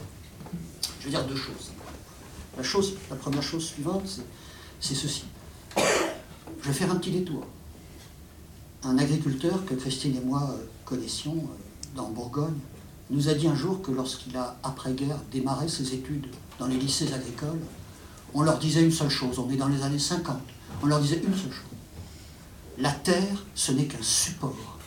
Je 1.00 1.06
veux 1.06 1.12
dire 1.12 1.26
deux 1.26 1.36
choses. 1.36 1.72
La, 2.58 2.64
chose, 2.64 2.96
la 3.10 3.16
première 3.16 3.42
chose 3.42 3.66
suivante, 3.66 4.20
c'est 4.80 4.96
ceci. 4.96 5.24
Je 6.62 6.68
vais 6.68 6.74
faire 6.74 6.92
un 6.92 6.96
petit 6.96 7.12
détour. 7.12 7.46
Un 8.84 8.98
agriculteur 8.98 9.66
que 9.66 9.74
Christine 9.74 10.18
et 10.18 10.22
moi 10.22 10.50
euh, 10.52 10.66
connaissions 10.86 11.48
dans 11.96 12.10
Bourgogne 12.10 12.60
nous 13.10 13.30
a 13.30 13.34
dit 13.34 13.48
un 13.48 13.56
jour 13.56 13.82
que 13.82 13.92
lorsqu'il 13.92 14.36
a, 14.36 14.58
après-guerre, 14.64 15.20
démarré 15.32 15.70
ses 15.70 15.94
études 15.94 16.28
dans 16.60 16.68
les 16.68 16.78
lycées 16.78 17.12
agricoles, 17.14 17.60
on 18.34 18.42
leur 18.42 18.60
disait 18.60 18.84
une 18.84 18.92
seule 18.92 19.10
chose, 19.10 19.40
on 19.40 19.50
est 19.50 19.56
dans 19.56 19.68
les 19.68 19.82
années 19.82 19.98
50, 19.98 20.38
on 20.82 20.86
leur 20.86 21.00
disait 21.00 21.18
une 21.18 21.36
seule 21.36 21.52
chose. 21.52 21.78
La 22.78 22.92
terre, 22.92 23.46
ce 23.56 23.72
n'est 23.72 23.86
qu'un 23.86 24.02
support. 24.02 24.78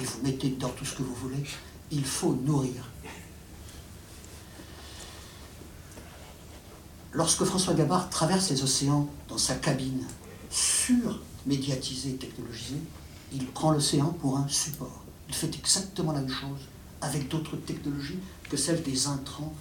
Et 0.00 0.04
vous 0.04 0.22
mettez 0.22 0.50
dedans 0.50 0.72
tout 0.76 0.84
ce 0.84 0.94
que 0.96 1.02
vous 1.02 1.14
voulez, 1.14 1.44
il 1.90 2.04
faut 2.04 2.34
nourrir. 2.34 2.90
Lorsque 7.12 7.44
François 7.44 7.74
Gabard 7.74 8.08
traverse 8.08 8.50
les 8.50 8.62
océans 8.62 9.08
dans 9.28 9.38
sa 9.38 9.54
cabine, 9.54 10.06
sur-médiatisée, 10.50 12.14
technologisée, 12.14 12.80
il 13.32 13.46
prend 13.46 13.70
l'océan 13.70 14.08
pour 14.08 14.38
un 14.38 14.48
support. 14.48 15.02
Il 15.28 15.34
fait 15.34 15.54
exactement 15.54 16.12
la 16.12 16.20
même 16.20 16.30
chose 16.30 16.60
avec 17.02 17.28
d'autres 17.28 17.56
technologies 17.56 18.18
que 18.48 18.56
celles 18.56 18.82
des 18.82 19.06
intrants, 19.06 19.52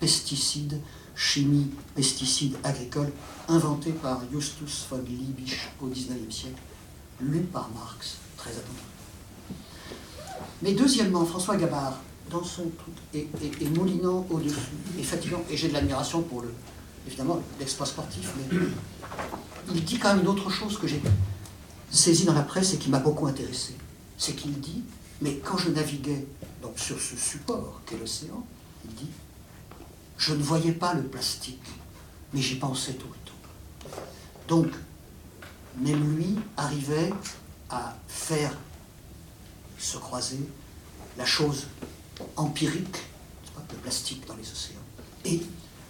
pesticides, 0.00 0.80
chimie, 1.18 1.66
pesticides 1.96 2.56
agricoles, 2.62 3.12
inventés 3.48 3.90
par 3.90 4.22
Justus 4.32 4.86
von 4.88 4.98
Liebig 4.98 5.52
au 5.82 5.88
XIXe 5.88 6.34
siècle, 6.34 6.62
lu 7.20 7.40
par 7.40 7.68
Marx, 7.74 8.18
très 8.36 8.50
attentif. 8.52 8.84
Mais 10.62 10.72
deuxièmement, 10.72 11.26
François 11.26 11.56
Gabard, 11.56 11.98
dans 12.30 12.44
son 12.44 12.70
truc, 12.78 12.94
est, 13.14 13.76
moulinant 13.76 14.24
au-dessus, 14.30 14.56
et 14.96 15.02
fatigant, 15.02 15.42
et 15.50 15.56
j'ai 15.56 15.68
de 15.68 15.72
l'admiration 15.72 16.22
pour 16.22 16.42
le, 16.42 16.54
évidemment, 17.06 17.42
l'exploit 17.58 17.86
sportif, 17.86 18.32
mais 18.36 18.58
il 19.74 19.84
dit 19.84 19.98
quand 19.98 20.14
même 20.14 20.22
une 20.22 20.28
autre 20.28 20.50
chose 20.50 20.78
que 20.78 20.86
j'ai 20.86 21.02
saisi 21.90 22.26
dans 22.26 22.34
la 22.34 22.42
presse 22.42 22.74
et 22.74 22.78
qui 22.78 22.90
m'a 22.90 23.00
beaucoup 23.00 23.26
intéressé. 23.26 23.74
C'est 24.18 24.34
qu'il 24.34 24.60
dit, 24.60 24.84
mais 25.20 25.36
quand 25.36 25.58
je 25.58 25.70
naviguais 25.70 26.26
donc 26.62 26.78
sur 26.78 27.00
ce 27.00 27.16
support 27.16 27.80
qu'est 27.86 27.98
l'océan, 27.98 28.46
il 28.84 28.94
dit, 28.94 29.10
je 30.18 30.34
ne 30.34 30.42
voyais 30.42 30.72
pas 30.72 30.94
le 30.94 31.04
plastique, 31.04 31.62
mais 32.32 32.42
j'y 32.42 32.56
pensais 32.56 32.94
tout 32.94 33.06
le 33.06 33.14
temps. 33.24 33.96
Donc, 34.48 34.72
même 35.76 36.16
lui 36.16 36.36
arrivait 36.56 37.12
à 37.70 37.96
faire 38.08 38.52
se 39.78 39.96
croiser 39.96 40.40
la 41.16 41.24
chose 41.24 41.68
empirique, 42.36 42.98
le 43.70 43.76
plastique 43.76 44.26
dans 44.26 44.34
les 44.34 44.50
océans, 44.50 44.80
et 45.24 45.42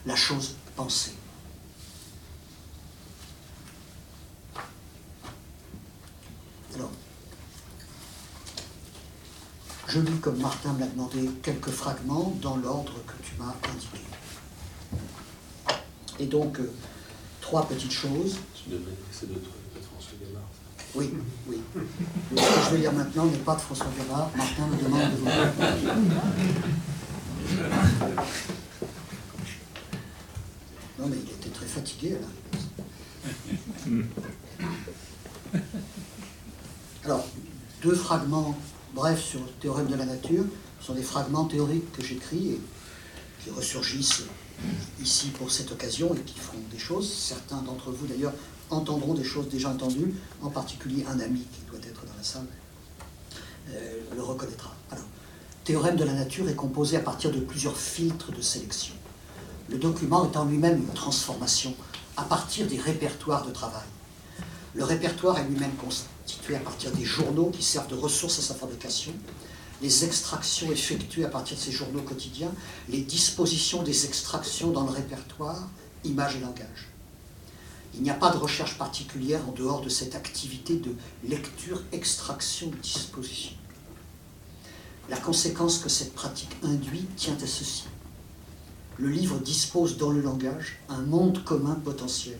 la 0.05 0.17
chose 0.17 0.57
pensée. 0.77 1.15
Alors, 6.75 6.91
je 9.89 10.01
lis, 10.01 10.19
comme 10.21 10.39
Martin 10.39 10.73
me 10.75 10.81
l'a 10.81 10.87
demandé, 10.87 11.31
quelques 11.43 11.71
fragments 11.71 12.37
dans 12.43 12.57
l'ordre 12.57 12.93
que 13.07 13.15
tu 13.23 13.33
m'as 13.39 13.55
indiqué. 13.73 13.99
Et 16.21 16.27
donc, 16.27 16.61
euh, 16.61 16.71
trois 17.41 17.67
petites 17.67 17.93
choses. 17.93 18.37
Tu 18.55 18.71
devrais 18.71 18.93
de, 19.23 19.35
de 19.35 19.41
François 19.91 20.19
Gabard. 20.21 20.49
Oui, 20.95 21.15
oui. 21.49 21.59
ce 22.31 22.35
que 22.35 22.65
je 22.65 22.71
vais 22.71 22.79
lire 22.79 22.93
maintenant 22.93 23.25
n'est 23.27 23.39
pas 23.39 23.55
de 23.55 23.61
François 23.61 23.87
Gabard. 23.97 24.31
Martin 24.37 24.67
me 24.67 24.77
demande 24.83 25.11
de 25.11 25.17
vous. 25.17 25.27
Non, 30.99 31.07
mais 31.07 31.17
il 31.17 31.31
était 31.31 31.51
très 31.51 31.67
fatigué 31.67 32.19
là. 32.21 32.27
Alors, 37.05 37.25
deux 37.83 37.95
fragments 37.95 38.59
brefs 38.99 39.25
sur 39.25 39.39
le 39.39 39.47
théorème 39.61 39.87
de 39.87 39.95
la 39.95 40.05
nature 40.05 40.45
sont 40.81 40.93
des 40.93 41.05
fragments 41.05 41.45
théoriques 41.45 41.93
que 41.93 42.03
j'écris 42.03 42.55
et 42.55 42.61
qui 43.45 43.51
ressurgissent 43.51 44.25
ici 45.01 45.29
pour 45.29 45.53
cette 45.53 45.71
occasion 45.71 46.13
et 46.17 46.21
qui 46.23 46.37
feront 46.37 46.59
des 46.73 46.79
choses. 46.79 47.09
Certains 47.09 47.63
d'entre 47.63 47.93
vous 47.93 48.09
d'ailleurs 48.09 48.33
entendront 48.71 49.15
des 49.15 49.23
choses 49.23 49.49
déjà 49.49 49.69
entendues, 49.69 50.15
en 50.43 50.51
particulier 50.51 51.07
un 51.09 51.21
ami 51.21 51.43
qui 51.43 51.61
doit 51.71 51.79
être 51.89 52.05
dans 52.07 52.17
la 52.17 52.25
salle 52.25 52.49
euh, 53.71 54.01
le 54.17 54.23
reconnaîtra. 54.23 54.75
Alors, 54.91 55.05
théorème 55.63 55.95
de 55.95 56.05
la 56.05 56.15
nature 56.15 56.49
est 56.49 56.57
composé 56.57 56.97
à 56.97 57.01
partir 57.01 57.31
de 57.31 57.39
plusieurs 57.39 57.77
filtres 57.77 58.33
de 58.33 58.43
sélection. 58.43 58.95
Le 59.69 59.79
document 59.79 60.29
est 60.29 60.37
en 60.37 60.45
lui-même 60.45 60.79
une 60.79 60.95
transformation 60.95 61.73
à 62.17 62.25
partir 62.25 62.67
des 62.67 62.81
répertoires 62.81 63.47
de 63.47 63.53
travail. 63.53 63.87
Le 64.75 64.83
répertoire 64.83 65.39
est 65.39 65.45
lui-même 65.45 65.77
constitué 66.29 66.57
à 66.57 66.61
partir 66.61 66.93
des 66.93 67.07
journaux 67.07 67.51
qui 67.51 67.63
servent 67.63 67.89
de 67.89 67.95
ressources 67.95 68.39
à 68.39 68.43
sa 68.43 68.55
fabrication, 68.55 69.15
les 69.81 70.05
extractions 70.05 70.71
effectuées 70.71 71.25
à 71.25 71.29
partir 71.29 71.57
de 71.57 71.63
ces 71.63 71.73
journaux 71.73 72.03
quotidiens, 72.03 72.53
les 72.91 73.01
dispositions 73.01 73.83
des 73.83 74.05
extractions 74.05 74.71
dans 74.71 74.85
le 74.85 74.91
répertoire, 74.91 75.71
images 76.05 76.37
et 76.37 76.41
langage. 76.41 76.91
Il 77.95 78.03
n'y 78.03 78.11
a 78.11 78.15
pas 78.15 78.31
de 78.31 78.37
recherche 78.37 78.77
particulière 78.77 79.41
en 79.49 79.53
dehors 79.53 79.81
de 79.81 79.89
cette 79.89 80.15
activité 80.15 80.77
de 80.77 80.95
lecture, 81.27 81.83
extraction, 81.93 82.71
disposition. 82.83 83.53
La 85.09 85.17
conséquence 85.17 85.79
que 85.79 85.89
cette 85.89 86.13
pratique 86.13 86.55
induit 86.63 87.07
tient 87.17 87.39
à 87.43 87.47
ceci. 87.47 87.85
Le 88.99 89.09
livre 89.09 89.39
dispose 89.39 89.97
dans 89.97 90.11
le 90.11 90.21
langage 90.21 90.79
un 90.91 91.01
monde 91.01 91.43
commun 91.45 91.81
potentiel. 91.83 92.39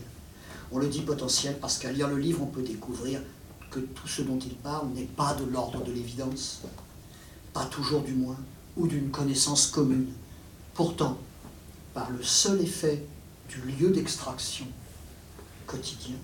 On 0.71 0.77
le 0.77 0.87
dit 0.87 1.01
potentiel 1.01 1.57
parce 1.59 1.79
qu'à 1.79 1.91
lire 1.91 2.07
le 2.07 2.19
livre, 2.19 2.43
on 2.43 2.45
peut 2.45 2.61
découvrir 2.61 3.21
que 3.69 3.79
tout 3.79 4.07
ce 4.07 4.21
dont 4.21 4.39
il 4.39 4.55
parle 4.55 4.89
n'est 4.89 5.03
pas 5.03 5.33
de 5.35 5.45
l'ordre 5.45 5.83
de 5.83 5.91
l'évidence, 5.91 6.61
pas 7.53 7.65
toujours 7.65 8.01
du 8.01 8.13
moins, 8.13 8.37
ou 8.77 8.87
d'une 8.87 9.11
connaissance 9.11 9.67
commune. 9.67 10.11
Pourtant, 10.73 11.17
par 11.93 12.09
le 12.09 12.23
seul 12.23 12.61
effet 12.61 13.05
du 13.49 13.61
lieu 13.61 13.89
d'extraction 13.89 14.65
quotidien, 15.65 16.15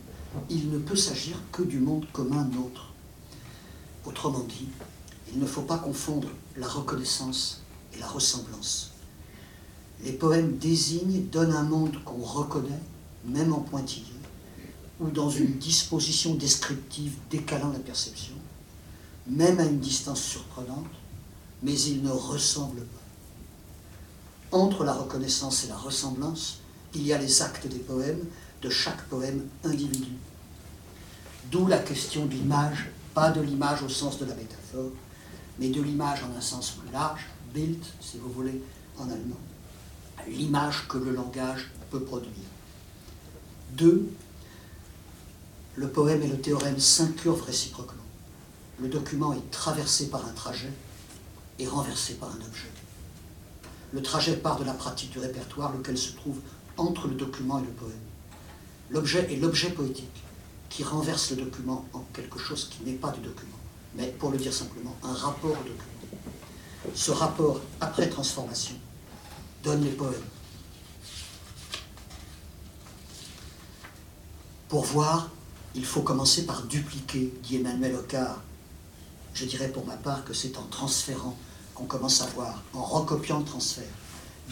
il 0.50 0.70
ne 0.70 0.80
peut 0.80 0.96
s'agir 0.96 1.38
que 1.52 1.64
du 1.64 1.80
monde 1.80 2.06
commun 2.12 2.46
nôtre. 2.46 2.94
Autrement 4.06 4.44
dit, 4.44 4.68
il 5.34 5.40
ne 5.40 5.46
faut 5.46 5.62
pas 5.62 5.78
confondre 5.78 6.30
la 6.58 6.68
reconnaissance 6.68 7.62
et 7.94 8.00
la 8.00 8.08
ressemblance. 8.08 8.92
Les 10.04 10.14
poèmes 10.14 10.58
désignent, 10.58 11.26
donnent 11.32 11.56
un 11.56 11.64
monde 11.64 12.04
qu'on 12.04 12.22
reconnaît, 12.22 12.82
même 13.26 13.54
en 13.54 13.62
pointillé, 13.62 14.14
ou 15.00 15.10
dans 15.10 15.30
une 15.30 15.58
disposition 15.58 16.36
descriptive 16.36 17.16
décalant 17.30 17.72
la 17.72 17.80
perception, 17.80 18.36
même 19.28 19.60
à 19.60 19.66
une 19.66 19.80
distance 19.80 20.22
surprenante, 20.22 20.88
mais 21.64 21.80
ils 21.80 22.02
ne 22.04 22.12
ressemblent 22.12 22.86
pas. 22.86 24.58
Entre 24.58 24.84
la 24.84 24.94
reconnaissance 24.94 25.66
et 25.66 25.68
la 25.68 25.78
ressemblance, 25.78 26.60
il 26.94 27.06
y 27.06 27.12
a 27.12 27.18
les 27.18 27.42
actes 27.42 27.68
des 27.68 27.80
poèmes, 27.80 28.24
de 28.62 28.70
chaque 28.70 29.04
poème 29.10 29.46
individu. 29.64 30.14
D'où 31.52 31.68
la 31.68 31.80
question 31.80 32.26
de 32.26 32.32
l'image, 32.32 32.90
pas 33.14 33.32
de 33.32 33.42
l'image 33.42 33.84
au 33.84 33.90
sens 33.90 34.18
de 34.18 34.26
la 34.26 34.34
métaphore, 34.34 34.92
mais 35.60 35.70
de 35.70 35.82
l'image 35.82 36.24
en 36.24 36.38
un 36.38 36.42
sens 36.42 36.72
plus 36.72 36.92
large, 36.92 37.28
Bild, 37.54 37.84
si 38.02 38.18
vous 38.18 38.32
voulez, 38.32 38.62
en 38.98 39.10
allemand. 39.10 39.40
L'image 40.28 40.88
que 40.88 40.98
le 40.98 41.12
langage 41.12 41.72
peut 41.92 42.02
produire. 42.02 42.32
Deux, 43.74 44.10
le 45.76 45.90
poème 45.90 46.22
et 46.24 46.28
le 46.28 46.40
théorème 46.40 46.80
s'incurvent 46.80 47.44
réciproquement. 47.44 48.02
Le 48.80 48.88
document 48.88 49.34
est 49.34 49.52
traversé 49.52 50.10
par 50.10 50.26
un 50.26 50.32
trajet 50.32 50.72
et 51.60 51.68
renversé 51.68 52.16
par 52.16 52.30
un 52.30 52.46
objet. 52.46 52.70
Le 53.92 54.02
trajet 54.02 54.38
part 54.38 54.58
de 54.58 54.66
la 54.66 54.74
pratique 54.74 55.12
du 55.12 55.20
répertoire, 55.20 55.74
lequel 55.76 55.98
se 55.98 56.14
trouve 56.14 56.40
entre 56.78 57.08
le 57.08 57.16
document 57.16 57.60
et 57.60 57.64
le 57.64 57.72
poème. 57.72 57.94
L'objet 58.90 59.32
est 59.32 59.38
l'objet 59.38 59.70
poétique 59.70 60.24
qui 60.70 60.84
renverse 60.84 61.32
le 61.32 61.38
document 61.38 61.86
en 61.94 62.02
quelque 62.14 62.40
chose 62.40 62.70
qui 62.70 62.84
n'est 62.84 62.98
pas 62.98 63.12
du 63.12 63.22
document, 63.22 63.58
mais 63.96 64.08
pour 64.08 64.32
le 64.32 64.38
dire 64.38 64.54
simplement, 64.54 64.96
un 65.04 65.14
rapport 65.14 65.52
au 65.52 65.64
document. 65.64 66.94
Ce 66.94 67.12
rapport, 67.12 67.62
après 67.82 68.10
transformation, 68.10 68.76
donne 69.64 69.84
les 69.84 69.92
poèmes. 69.92 70.14
Pour 74.68 74.84
voir, 74.84 75.30
il 75.76 75.86
faut 75.86 76.02
commencer 76.02 76.46
par 76.46 76.64
dupliquer, 76.64 77.34
dit 77.44 77.58
Emmanuel 77.58 77.96
Ocar. 77.96 78.42
Je 79.34 79.46
dirais 79.46 79.68
pour 79.68 79.86
ma 79.86 79.98
part 79.98 80.24
que 80.24 80.34
c'est 80.34 80.58
en 80.58 80.64
transférant 80.64 81.38
qu'on 81.74 81.86
commence 81.86 82.22
à 82.22 82.28
voir, 82.28 82.64
en 82.74 82.84
recopiant 82.84 83.40
le 83.40 83.46
transfert. 83.46 83.84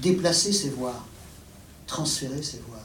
Déplacer, 0.02 0.52
c'est 0.52 0.70
voir. 0.70 1.06
Transférer, 1.88 2.42
c'est 2.44 2.62
voir. 2.68 2.82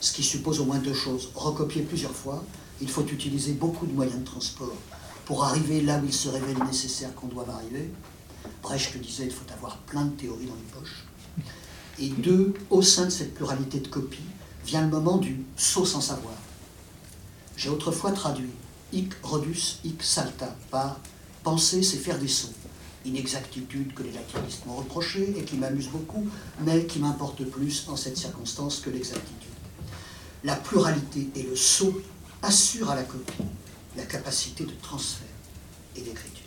ce 0.00 0.12
qui 0.12 0.22
suppose 0.22 0.60
au 0.60 0.64
moins 0.64 0.78
deux 0.78 0.94
choses. 0.94 1.30
Recopier 1.34 1.82
plusieurs 1.82 2.14
fois, 2.14 2.42
il 2.80 2.88
faut 2.88 3.04
utiliser 3.04 3.52
beaucoup 3.52 3.86
de 3.86 3.92
moyens 3.92 4.18
de 4.20 4.24
transport 4.24 4.76
pour 5.24 5.44
arriver 5.44 5.80
là 5.80 5.98
où 5.98 6.06
il 6.06 6.12
se 6.12 6.28
révèle 6.28 6.58
nécessaire 6.64 7.14
qu'on 7.14 7.28
doit 7.28 7.46
arriver. 7.48 7.90
Brecht 8.62 8.98
disait 9.00 9.24
il 9.24 9.30
faut 9.30 9.50
avoir 9.52 9.78
plein 9.78 10.04
de 10.04 10.16
théories 10.16 10.46
dans 10.46 10.54
les 10.54 10.80
poches. 10.80 11.04
Et 11.98 12.08
deux, 12.08 12.54
au 12.70 12.82
sein 12.82 13.06
de 13.06 13.10
cette 13.10 13.34
pluralité 13.34 13.80
de 13.80 13.88
copies, 13.88 14.24
vient 14.64 14.82
le 14.82 14.88
moment 14.88 15.18
du 15.18 15.44
saut 15.56 15.84
sans 15.84 16.00
savoir. 16.00 16.34
J'ai 17.60 17.68
autrefois 17.68 18.12
traduit 18.12 18.48
hic 18.90 19.12
rodus 19.22 19.80
hic 19.84 20.02
salta 20.02 20.56
par 20.70 20.98
penser 21.42 21.82
c'est 21.82 21.98
faire 21.98 22.18
des 22.18 22.26
sauts. 22.26 22.54
Inexactitude 23.04 23.92
que 23.92 24.02
les 24.02 24.12
latinistes 24.12 24.64
m'ont 24.64 24.76
reproché 24.76 25.34
et 25.36 25.44
qui 25.44 25.56
m'amuse 25.56 25.88
beaucoup, 25.88 26.26
mais 26.60 26.86
qui 26.86 27.00
m'importe 27.00 27.44
plus 27.44 27.86
en 27.88 27.96
cette 27.96 28.16
circonstance 28.16 28.80
que 28.80 28.88
l'exactitude. 28.88 29.52
La 30.42 30.56
pluralité 30.56 31.28
et 31.34 31.42
le 31.42 31.54
saut 31.54 32.00
assurent 32.40 32.92
à 32.92 32.94
la 32.94 33.02
copie 33.02 33.44
la 33.94 34.04
capacité 34.04 34.64
de 34.64 34.72
transfert 34.80 35.28
et 35.96 36.00
d'écriture. 36.00 36.46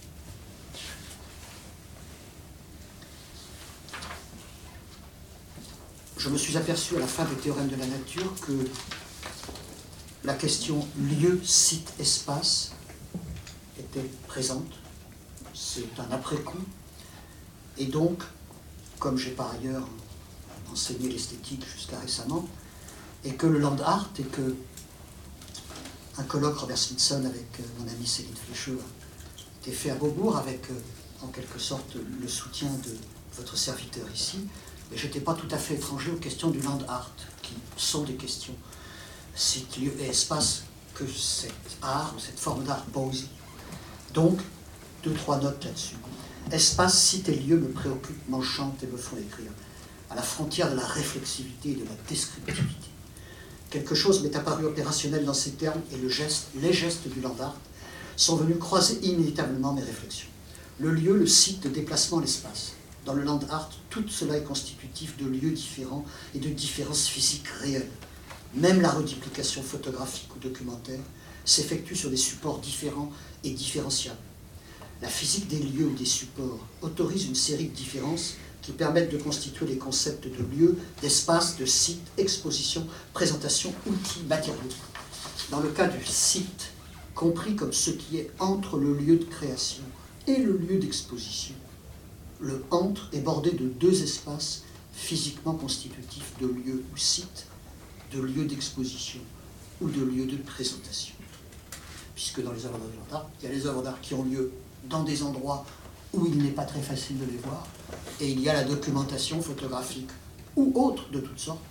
Je 6.17 6.29
me 6.29 6.37
suis 6.39 6.57
aperçu 6.57 6.95
à 6.95 6.99
la 7.01 7.07
fin 7.07 7.25
des 7.25 7.35
théorèmes 7.35 7.67
de 7.67 7.75
la 7.75 7.85
nature 7.85 8.33
que 8.41 8.67
la 10.23 10.33
question 10.33 10.87
lieu, 10.97 11.41
site, 11.43 11.93
espace 11.99 12.71
était 13.77 14.09
présente. 14.27 14.71
C'est 15.53 15.99
un 15.99 16.11
après-coup. 16.11 16.63
Et 17.77 17.85
donc, 17.85 18.23
comme 18.99 19.17
j'ai 19.17 19.31
par 19.31 19.51
ailleurs 19.51 19.87
enseigné 20.71 21.09
l'esthétique 21.09 21.65
jusqu'à 21.75 21.99
récemment, 21.99 22.47
et 23.25 23.33
que 23.33 23.47
le 23.47 23.59
land 23.59 23.77
art 23.83 24.09
et 24.17 24.23
que 24.23 24.55
un 26.17 26.23
colloque 26.23 26.57
Robert 26.57 26.77
Smithson 26.77 27.25
avec 27.25 27.47
euh, 27.59 27.63
mon 27.79 27.87
ami 27.87 28.05
Céline 28.05 28.35
Flécheux 28.35 28.79
a 28.79 29.61
été 29.61 29.71
fait 29.71 29.89
à 29.89 29.95
Beaubourg 29.95 30.37
avec 30.37 30.69
euh, 30.69 30.73
en 31.23 31.27
quelque 31.27 31.57
sorte 31.57 31.95
le 31.95 32.27
soutien 32.27 32.69
de 32.85 32.95
votre 33.35 33.57
serviteur 33.57 34.05
ici. 34.13 34.39
Mais 34.91 34.97
je 34.97 35.07
n'étais 35.07 35.21
pas 35.21 35.33
tout 35.33 35.47
à 35.49 35.57
fait 35.57 35.75
étranger 35.75 36.11
aux 36.11 36.17
questions 36.17 36.51
du 36.51 36.61
land 36.61 36.79
art, 36.87 37.11
qui 37.41 37.55
sont 37.77 38.03
des 38.03 38.13
questions 38.13 38.55
site, 39.35 39.77
lieu 39.77 39.91
et 39.99 40.07
espace 40.07 40.63
que 40.93 41.05
cet 41.07 41.53
art, 41.81 42.13
cette 42.17 42.39
forme 42.39 42.63
d'art 42.63 42.85
pose. 42.85 43.27
Donc, 44.13 44.39
deux, 45.03 45.13
trois 45.13 45.39
notes 45.39 45.63
là-dessus. 45.63 45.95
Espace, 46.51 47.15
et 47.27 47.35
lieu 47.35 47.57
me 47.57 47.69
préoccupent, 47.69 48.29
m'enchantent 48.29 48.83
et 48.83 48.87
me 48.87 48.97
font 48.97 49.17
écrire, 49.17 49.51
à 50.09 50.15
la 50.15 50.21
frontière 50.21 50.69
de 50.69 50.75
la 50.75 50.85
réflexivité 50.85 51.71
et 51.71 51.75
de 51.75 51.85
la 51.85 51.95
descriptivité. 52.07 52.89
Quelque 53.69 53.95
chose 53.95 54.21
m'est 54.21 54.35
apparu 54.35 54.65
opérationnel 54.65 55.25
dans 55.25 55.33
ces 55.33 55.51
termes 55.51 55.81
et 55.91 55.97
le 55.97 56.09
geste, 56.09 56.49
les 56.55 56.73
gestes 56.73 57.07
du 57.07 57.21
land 57.21 57.35
art 57.39 57.57
sont 58.15 58.35
venus 58.35 58.59
croiser 58.59 58.99
inévitablement 59.01 59.73
mes 59.73 59.81
réflexions. 59.81 60.27
Le 60.79 60.91
lieu, 60.91 61.17
le 61.17 61.25
site, 61.25 61.63
le 61.65 61.71
déplacement, 61.71 62.19
l'espace. 62.19 62.73
Dans 63.05 63.13
le 63.13 63.23
land 63.23 63.39
art, 63.49 63.69
tout 63.89 64.07
cela 64.07 64.37
est 64.37 64.43
constitutif 64.43 65.17
de 65.17 65.25
lieux 65.25 65.51
différents 65.51 66.05
et 66.35 66.39
de 66.39 66.49
différences 66.49 67.07
physiques 67.07 67.47
réelles. 67.47 67.89
Même 68.55 68.81
la 68.81 68.91
reduplication 68.91 69.63
photographique 69.63 70.29
ou 70.35 70.39
documentaire 70.39 70.99
s'effectue 71.43 71.95
sur 71.95 72.11
des 72.11 72.17
supports 72.17 72.59
différents 72.59 73.11
et 73.43 73.49
différenciables. 73.49 74.17
La 75.01 75.07
physique 75.07 75.47
des 75.47 75.59
lieux 75.59 75.87
ou 75.87 75.95
des 75.95 76.05
supports 76.05 76.59
autorise 76.81 77.25
une 77.25 77.35
série 77.35 77.69
de 77.69 77.75
différences 77.75 78.35
qui 78.61 78.71
permettent 78.71 79.11
de 79.11 79.17
constituer 79.17 79.65
les 79.65 79.77
concepts 79.77 80.27
de 80.27 80.55
lieu, 80.55 80.77
d'espace, 81.01 81.57
de 81.57 81.65
site, 81.65 82.05
exposition, 82.17 82.87
présentation, 83.11 83.73
outils, 83.87 84.23
matériaux. 84.29 84.59
Dans 85.49 85.59
le 85.59 85.69
cas 85.69 85.87
du 85.87 86.05
site, 86.05 86.71
compris 87.15 87.55
comme 87.55 87.73
ce 87.73 87.89
qui 87.89 88.17
est 88.17 88.31
entre 88.39 88.77
le 88.77 88.93
lieu 88.93 89.17
de 89.17 89.25
création 89.25 89.83
et 90.27 90.37
le 90.37 90.55
lieu 90.55 90.77
d'exposition, 90.77 91.55
le 92.39 92.63
entre 92.69 93.09
est 93.13 93.19
bordé 93.19 93.51
de 93.51 93.65
deux 93.65 94.03
espaces 94.03 94.63
physiquement 94.93 95.55
constitutifs 95.55 96.33
de 96.39 96.47
lieu 96.47 96.83
ou 96.93 96.97
site, 96.97 97.47
de 98.13 98.21
lieu 98.21 98.45
d'exposition 98.45 99.19
ou 99.81 99.89
de 99.89 100.01
lieu 100.01 100.25
de 100.25 100.37
présentation. 100.37 101.15
Puisque 102.15 102.43
dans 102.43 102.51
les 102.51 102.65
œuvres 102.65 102.79
d'art, 103.09 103.27
il 103.41 103.45
y 103.45 103.51
a 103.51 103.53
les 103.53 103.65
œuvres 103.65 103.81
d'art 103.81 103.99
qui 104.01 104.13
ont 104.13 104.23
lieu 104.23 104.51
dans 104.85 105.03
des 105.03 105.23
endroits 105.23 105.65
où 106.13 106.27
il 106.27 106.37
n'est 106.37 106.51
pas 106.51 106.65
très 106.65 106.81
facile 106.81 107.17
de 107.19 107.25
les 107.25 107.37
voir, 107.37 107.65
et 108.19 108.29
il 108.29 108.39
y 108.39 108.47
a 108.47 108.53
la 108.53 108.63
documentation 108.63 109.41
photographique 109.41 110.09
ou 110.55 110.71
autre 110.79 111.09
de 111.09 111.19
toutes 111.19 111.39
sortes 111.39 111.63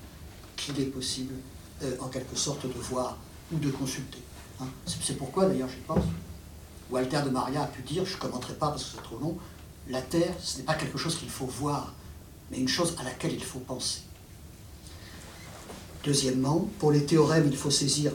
qu'il 0.57 0.79
est 0.81 0.87
possible 0.87 1.35
euh, 1.83 1.97
en 2.01 2.09
quelque 2.09 2.37
sorte 2.37 2.67
de 2.67 2.81
voir 2.81 3.17
ou 3.53 3.59
de 3.59 3.71
consulter. 3.71 4.19
Hein. 4.61 4.67
C'est 4.87 5.17
pourquoi 5.17 5.47
d'ailleurs 5.47 5.69
je 5.69 5.87
pense, 5.87 6.05
Walter 6.91 7.23
de 7.25 7.31
Maria 7.31 7.63
a 7.63 7.67
pu 7.67 7.83
dire, 7.83 8.05
je 8.05 8.17
ne 8.17 8.21
commenterai 8.21 8.55
pas 8.55 8.71
parce 8.71 8.85
que 8.85 8.97
c'est 8.97 9.03
trop 9.03 9.19
long, 9.19 9.39
la 9.89 10.03
Terre 10.03 10.35
ce 10.41 10.59
n'est 10.59 10.65
pas 10.65 10.75
quelque 10.75 10.99
chose 10.99 11.17
qu'il 11.17 11.31
faut 11.31 11.47
voir, 11.47 11.95
mais 12.51 12.59
une 12.59 12.69
chose 12.69 12.97
à 12.99 13.05
laquelle 13.05 13.33
il 13.33 13.45
faut 13.45 13.61
penser. 13.61 14.01
Deuxièmement, 16.05 16.69
pour 16.79 16.91
les 16.91 17.05
théorèmes, 17.05 17.47
il 17.49 17.57
faut 17.57 17.71
saisir 17.71 18.13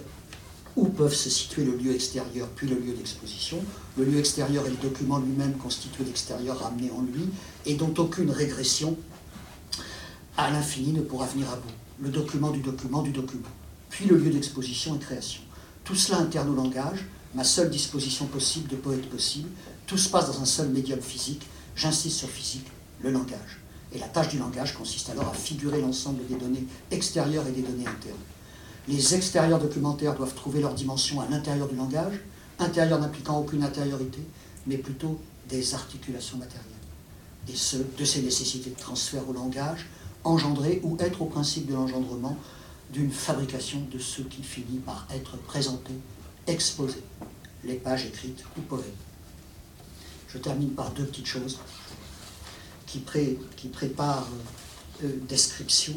où 0.76 0.90
peuvent 0.90 1.14
se 1.14 1.30
situer 1.30 1.64
le 1.64 1.76
lieu 1.76 1.96
extérieur 1.96 2.48
puis 2.56 2.68
le 2.68 2.76
lieu 2.76 2.94
d'exposition. 2.94 3.58
Le 3.98 4.06
lieu 4.06 4.20
extérieur 4.20 4.66
est 4.66 4.70
le 4.70 4.76
document 4.76 5.18
lui-même 5.18 5.54
constitué 5.54 6.04
d'extérieur 6.04 6.60
ramené 6.60 6.92
en 6.92 7.02
lui 7.02 7.30
et 7.66 7.74
dont 7.74 7.94
aucune 7.98 8.30
régression 8.30 8.96
à 10.38 10.52
l'infini 10.52 10.92
ne 10.92 11.02
pourra 11.02 11.26
venir 11.26 11.50
à 11.50 11.56
bout. 11.56 11.74
Le 12.00 12.10
document 12.10 12.52
du 12.52 12.60
document 12.60 13.02
du 13.02 13.12
document. 13.12 13.50
Puis 13.90 14.06
le 14.06 14.18
lieu 14.18 14.30
d'exposition 14.30 14.96
et 14.96 15.00
création. 15.00 15.42
Tout 15.84 15.96
cela 15.96 16.20
interne 16.20 16.50
au 16.50 16.56
langage, 16.56 17.06
ma 17.34 17.44
seule 17.44 17.72
disposition 17.72 18.26
possible 18.26 18.68
de 18.70 18.76
poète 18.76 19.10
possible. 19.10 19.50
Tout 19.88 19.98
se 19.98 20.10
passe 20.10 20.28
dans 20.28 20.42
un 20.42 20.46
seul 20.46 20.70
médium 20.70 21.02
physique. 21.02 21.48
J'insiste 21.76 22.18
sur 22.18 22.30
physique, 22.30 22.68
le 23.02 23.10
langage. 23.10 23.60
Et 23.94 24.00
la 24.00 24.08
tâche 24.08 24.30
du 24.30 24.38
langage 24.38 24.74
consiste 24.74 25.10
alors 25.10 25.30
à 25.30 25.34
figurer 25.34 25.82
l'ensemble 25.82 26.26
des 26.28 26.36
données 26.36 26.66
extérieures 26.92 27.48
et 27.48 27.52
des 27.52 27.62
données 27.62 27.88
internes. 27.88 28.18
Les 28.88 29.16
extérieurs 29.16 29.60
documentaires 29.60 30.16
doivent 30.16 30.34
trouver 30.34 30.62
leur 30.62 30.74
dimension 30.74 31.22
à 31.22 31.28
l'intérieur 31.28 31.68
du 31.68 31.76
langage, 31.76 32.20
intérieur 32.60 33.00
n'impliquant 33.00 33.40
aucune 33.40 33.64
intériorité, 33.64 34.20
mais 34.66 34.78
plutôt 34.78 35.20
des 35.50 35.74
articulations 35.74 36.38
matérielles. 36.38 36.64
Et 37.50 37.56
ce, 37.56 37.78
de 37.78 38.06
ces 38.06 38.22
nécessités 38.22 38.70
de 38.70 38.76
transfert 38.80 39.28
au 39.30 39.34
langage, 39.34 39.88
engendrer 40.24 40.82
ou 40.84 40.98
être 41.00 41.22
au 41.22 41.26
principe 41.26 41.68
de 41.68 41.74
l'engendrement 41.74 42.38
d'une 42.92 43.12
fabrication 43.12 43.86
de 43.92 44.00
ce 44.00 44.22
qui 44.22 44.44
finit 44.44 44.80
par 44.80 45.08
être 45.14 45.38
présenté, 45.38 45.94
exposé, 46.46 47.02
les 47.64 47.76
pages 47.76 48.06
écrites 48.06 48.44
ou 48.58 48.62
poèmes. 48.62 48.84
Je 50.30 50.38
termine 50.38 50.72
par 50.72 50.92
deux 50.92 51.06
petites 51.06 51.26
choses 51.26 51.60
qui, 52.88 53.00
préparent 53.70 54.28
euh, 55.04 55.20
description 55.28 55.94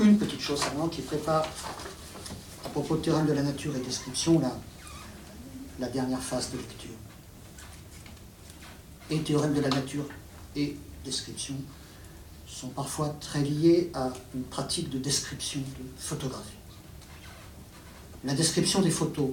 une 0.00 0.18
petite 0.18 0.40
chose 0.40 0.60
seulement 0.60 0.88
qui 0.88 1.02
prépare, 1.02 1.46
à 2.64 2.68
propos 2.68 2.96
de 2.96 3.02
terrain 3.02 3.24
de 3.24 3.32
la 3.32 3.42
nature 3.42 3.74
et 3.76 3.80
description, 3.80 4.38
la, 4.38 4.52
la 5.78 5.88
dernière 5.88 6.20
phase 6.20 6.50
de 6.50 6.58
lecture. 6.58 6.90
Et 9.10 9.20
théorème 9.20 9.54
de 9.54 9.60
la 9.60 9.68
nature 9.68 10.04
et 10.54 10.76
description 11.04 11.54
sont 12.46 12.68
parfois 12.68 13.16
très 13.20 13.42
liés 13.42 13.90
à 13.94 14.12
une 14.34 14.42
pratique 14.42 14.90
de 14.90 14.98
description 14.98 15.60
de 15.60 15.84
photographie. 15.98 16.56
La 18.24 18.34
description 18.34 18.82
des 18.82 18.90
photos, 18.90 19.30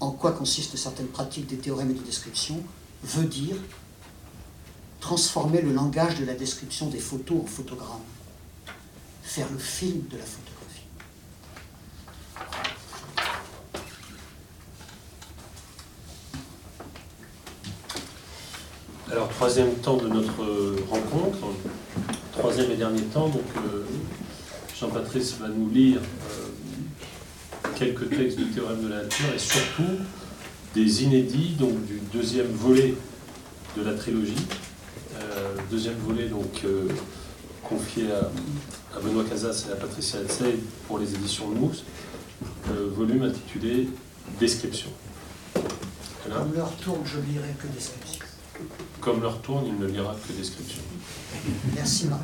en 0.00 0.10
quoi 0.10 0.32
consistent 0.32 0.76
certaines 0.76 1.08
pratiques 1.08 1.46
des 1.46 1.56
théorèmes 1.56 1.90
et 1.90 1.94
de 1.94 2.00
description, 2.00 2.62
veut 3.02 3.24
dire 3.24 3.56
transformer 5.00 5.62
le 5.62 5.72
langage 5.72 6.18
de 6.18 6.24
la 6.24 6.34
description 6.34 6.88
des 6.88 6.98
photos 6.98 7.42
en 7.42 7.46
photogramme 7.46 8.00
faire 9.26 9.48
le 9.52 9.58
film 9.58 10.02
de 10.10 10.16
la 10.16 10.24
photographie. 10.24 10.86
Alors, 19.10 19.28
troisième 19.28 19.74
temps 19.74 19.96
de 19.96 20.08
notre 20.08 20.42
rencontre, 20.88 21.38
troisième 22.32 22.70
et 22.70 22.76
dernier 22.76 23.02
temps, 23.02 23.28
donc 23.28 23.42
euh, 23.58 23.84
Jean-Patrice 24.78 25.34
va 25.34 25.48
nous 25.48 25.68
lire 25.68 26.00
euh, 26.00 26.45
quelques 27.76 28.08
textes 28.10 28.38
du 28.38 28.46
théorème 28.46 28.82
de 28.82 28.88
la 28.88 29.02
nature 29.02 29.26
et 29.34 29.38
surtout 29.38 29.98
des 30.74 31.04
inédits, 31.04 31.54
donc 31.58 31.84
du 31.86 32.00
deuxième 32.12 32.50
volet 32.50 32.94
de 33.76 33.82
la 33.82 33.94
trilogie. 33.94 34.34
Euh, 35.16 35.54
deuxième 35.70 35.96
volet, 35.98 36.28
donc 36.28 36.64
confié 37.62 38.04
à, 38.12 38.30
à 38.96 39.00
Benoît 39.00 39.24
Casas 39.24 39.66
et 39.68 39.72
à 39.72 39.76
Patricia 39.76 40.20
Elsey 40.20 40.56
pour 40.86 40.98
les 40.98 41.14
éditions 41.14 41.50
de 41.50 41.56
Mousse, 41.56 41.84
euh, 42.70 42.88
volume 42.94 43.22
intitulé 43.22 43.88
Description. 44.40 44.90
Comme 45.54 46.54
leur 46.54 46.74
tourne, 46.76 47.00
je 47.04 47.18
lirai 47.18 47.54
que 47.60 47.68
description. 47.68 48.24
Comme 49.00 49.22
leur 49.22 49.40
tourne, 49.40 49.66
il 49.66 49.78
ne 49.78 49.86
lira 49.86 50.16
que 50.26 50.32
description. 50.32 50.82
Merci 51.74 52.08
Marie. 52.08 52.22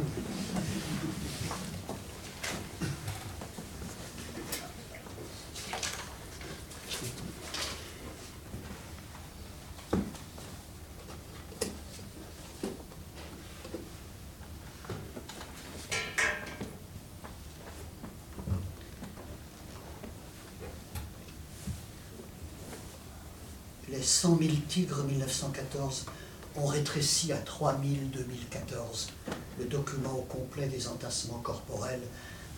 les 23.92 24.02
100 24.02 24.38
000 24.38 24.50
tigres 24.68 25.04
1914 25.32 26.04
ont 26.56 26.66
rétréci 26.66 27.32
à 27.32 27.38
3 27.38 27.80
000 27.82 27.94
2014. 28.12 29.08
Le 29.58 29.64
document 29.64 30.12
au 30.12 30.22
complet 30.22 30.66
des 30.66 30.88
entassements 30.88 31.38
corporels 31.38 32.02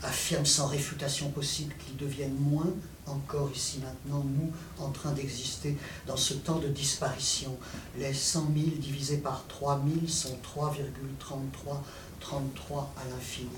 affirme 0.02 0.44
sans 0.44 0.66
réfutation 0.66 1.30
possible 1.30 1.72
qu'ils 1.78 1.96
deviennent 1.96 2.36
moins 2.36 2.72
encore 3.06 3.50
ici 3.54 3.80
maintenant, 3.80 4.24
nous, 4.24 4.50
en 4.78 4.90
train 4.90 5.12
d'exister 5.12 5.76
dans 6.06 6.16
ce 6.16 6.34
temps 6.34 6.58
de 6.58 6.68
disparition. 6.68 7.56
Les 7.98 8.12
100 8.12 8.48
000 8.54 8.66
divisés 8.78 9.18
par 9.18 9.44
3 9.48 9.82
000 9.86 10.08
sont 10.08 10.36
3,33 10.42 11.76
33 12.20 12.94
à 12.96 13.10
l'infini. 13.10 13.48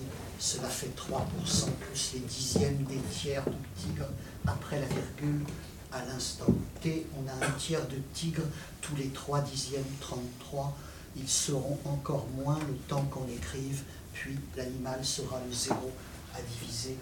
Cela 0.41 0.69
fait 0.69 0.91
3% 0.97 1.71
plus 1.89 2.11
les 2.15 2.21
dixièmes 2.21 2.85
des 2.85 3.01
tiers 3.13 3.45
du 3.45 3.83
tigre 3.83 4.09
après 4.47 4.81
la 4.81 4.87
virgule 4.87 5.45
à 5.93 6.05
l'instant 6.05 6.53
T, 6.81 7.07
on 7.17 7.29
a 7.29 7.47
un 7.47 7.51
tiers 7.53 7.87
de 7.89 7.97
tigre 8.13 8.43
tous 8.81 8.97
les 8.97 9.09
3 9.09 9.41
dixièmes 9.43 9.85
33. 10.01 10.77
Ils 11.17 11.29
seront 11.29 11.79
encore 11.85 12.27
moins 12.37 12.59
le 12.69 12.75
temps 12.89 13.05
qu'on 13.05 13.27
écrive, 13.29 13.83
puis 14.13 14.39
l'animal 14.57 15.05
sera 15.05 15.41
le 15.47 15.53
zéro 15.53 15.91
à 16.35 16.43
diviser. 16.43 16.97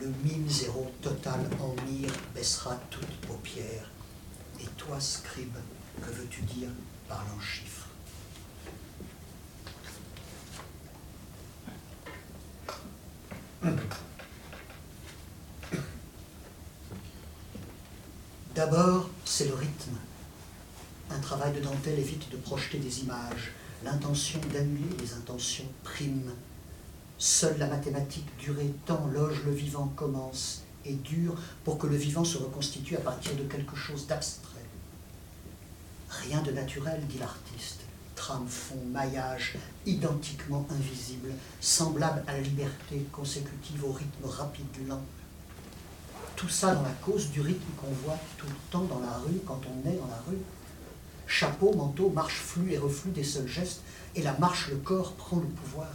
Le 0.00 0.06
mime 0.24 0.48
zéro 0.48 0.90
total 1.02 1.40
en 1.60 1.74
mire 1.90 2.12
baissera 2.34 2.78
toutes 2.90 3.16
paupières. 3.26 3.90
Et 4.60 4.66
toi, 4.76 4.98
scribe, 5.00 5.56
que 6.00 6.10
veux-tu 6.10 6.42
dire 6.42 6.70
par 7.08 7.24
l'en 7.30 7.40
chiffres 7.40 7.80
D'abord, 18.60 19.08
c'est 19.24 19.48
le 19.48 19.54
rythme. 19.54 19.96
Un 21.10 21.18
travail 21.20 21.54
de 21.54 21.60
dentelle 21.60 21.98
évite 21.98 22.30
de 22.30 22.36
projeter 22.36 22.76
des 22.76 23.00
images. 23.00 23.52
L'intention 23.82 24.38
d'annuler 24.52 24.98
les 25.00 25.14
intentions 25.14 25.64
prime. 25.82 26.30
Seule 27.16 27.56
la 27.56 27.68
mathématique 27.68 28.28
durée 28.38 28.74
temps 28.84 29.06
loge 29.14 29.44
le 29.46 29.52
vivant 29.52 29.90
commence 29.96 30.60
et 30.84 30.92
dure 30.92 31.36
pour 31.64 31.78
que 31.78 31.86
le 31.86 31.96
vivant 31.96 32.22
se 32.22 32.36
reconstitue 32.36 32.98
à 32.98 33.00
partir 33.00 33.34
de 33.34 33.44
quelque 33.44 33.76
chose 33.76 34.06
d'abstrait. 34.06 34.66
Rien 36.10 36.42
de 36.42 36.50
naturel, 36.50 37.00
dit 37.08 37.18
l'artiste. 37.18 37.80
Trame, 38.14 38.46
fond, 38.46 38.84
maillage, 38.92 39.56
identiquement 39.86 40.66
invisible, 40.68 41.30
semblable 41.62 42.22
à 42.26 42.34
la 42.34 42.42
liberté 42.42 43.06
consécutive 43.10 43.82
au 43.86 43.92
rythme 43.92 44.26
rapide 44.26 44.66
lent 44.86 45.00
tout 46.36 46.48
ça 46.48 46.74
dans 46.74 46.82
la 46.82 46.92
cause 47.02 47.30
du 47.30 47.40
rythme 47.40 47.70
qu'on 47.80 47.92
voit 48.04 48.18
tout 48.38 48.46
le 48.46 48.70
temps 48.70 48.84
dans 48.84 49.00
la 49.00 49.18
rue, 49.18 49.40
quand 49.46 49.60
on 49.66 49.88
est 49.88 49.96
dans 49.96 50.08
la 50.08 50.22
rue. 50.28 50.38
Chapeau, 51.26 51.72
manteau, 51.74 52.10
marche, 52.10 52.40
flux 52.40 52.72
et 52.72 52.78
reflux 52.78 53.10
des 53.10 53.24
seuls 53.24 53.46
gestes, 53.48 53.82
et 54.14 54.22
la 54.22 54.36
marche, 54.38 54.68
le 54.68 54.76
corps 54.76 55.12
prend 55.12 55.36
le 55.36 55.46
pouvoir. 55.46 55.88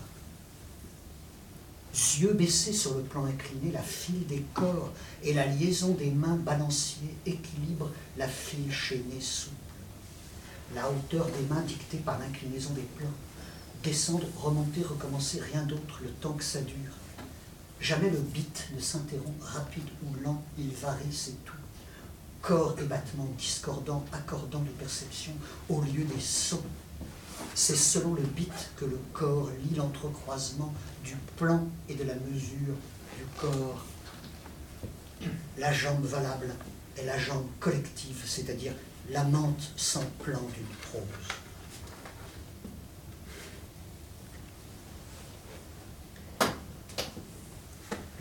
Yeux 2.20 2.34
baissés 2.34 2.74
sur 2.74 2.96
le 2.96 3.04
plan 3.04 3.26
incliné, 3.26 3.72
la 3.72 3.82
file 3.82 4.28
des 4.28 4.44
corps 4.54 4.92
et 5.24 5.34
la 5.34 5.46
liaison 5.46 5.94
des 5.94 6.12
mains 6.12 6.36
balanciers 6.36 7.16
équilibrent 7.26 7.92
la 8.18 8.28
file 8.28 8.72
chaînée 8.72 9.22
souple. 9.22 9.56
La 10.74 10.90
hauteur 10.90 11.26
des 11.28 11.54
mains 11.54 11.62
dictée 11.62 11.98
par 11.98 12.20
l'inclinaison 12.20 12.74
des 12.74 12.82
plans. 12.98 13.08
Descendre, 13.84 14.28
remonter, 14.38 14.82
recommencer, 14.84 15.40
rien 15.40 15.64
d'autre, 15.64 16.00
le 16.04 16.10
temps 16.10 16.34
que 16.34 16.44
ça 16.44 16.60
dure. 16.62 16.92
Jamais 17.80 18.10
le 18.10 18.20
beat 18.20 18.68
ne 18.76 18.80
s'interrompt, 18.80 19.44
rapide 19.44 19.88
ou 20.04 20.24
lent, 20.24 20.44
il 20.58 20.72
varie, 20.74 21.12
c'est 21.12 21.44
tout. 21.46 21.54
Corps 22.42 22.76
et 22.80 22.84
battements 22.84 23.28
discordants, 23.38 24.06
accordant 24.12 24.62
de 24.62 24.70
perception 24.70 25.34
au 25.70 25.82
lieu 25.82 26.04
des 26.04 26.22
sons. 26.22 26.64
C'est 27.54 27.76
selon 27.76 28.14
le 28.14 28.24
beat 28.24 28.72
que 28.76 28.86
le 28.86 29.00
corps 29.14 29.50
lit 29.64 29.76
l'entrecroisement 29.76 30.74
du 31.04 31.16
plan 31.38 31.68
et 31.90 31.96
de 31.96 32.04
la 32.04 32.16
mesure 32.16 32.76
du 33.18 33.24
corps. 33.40 33.86
La 35.58 35.74
jambe 35.74 36.06
valable 36.06 36.54
est 36.98 37.06
la 37.06 37.18
jambe 37.18 37.48
collective, 37.60 38.22
c'est-à-dire 38.26 38.74
l'amante 39.10 39.72
sans 39.76 40.06
plan 40.24 40.42
d'une 40.54 40.76
prose. 40.82 41.45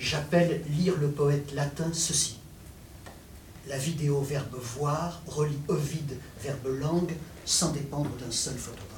J'appelle 0.04 0.62
lire 0.68 0.98
le 0.98 1.10
poète 1.10 1.54
latin 1.54 1.90
ceci. 1.94 2.36
La 3.66 3.78
vidéo 3.78 4.20
verbe 4.20 4.54
voir 4.54 5.22
relie 5.26 5.56
Ovide 5.68 6.18
verbe 6.42 6.66
langue 6.78 7.14
sans 7.46 7.72
dépendre 7.72 8.10
d'un 8.16 8.30
seul 8.30 8.54
photographe. 8.54 8.90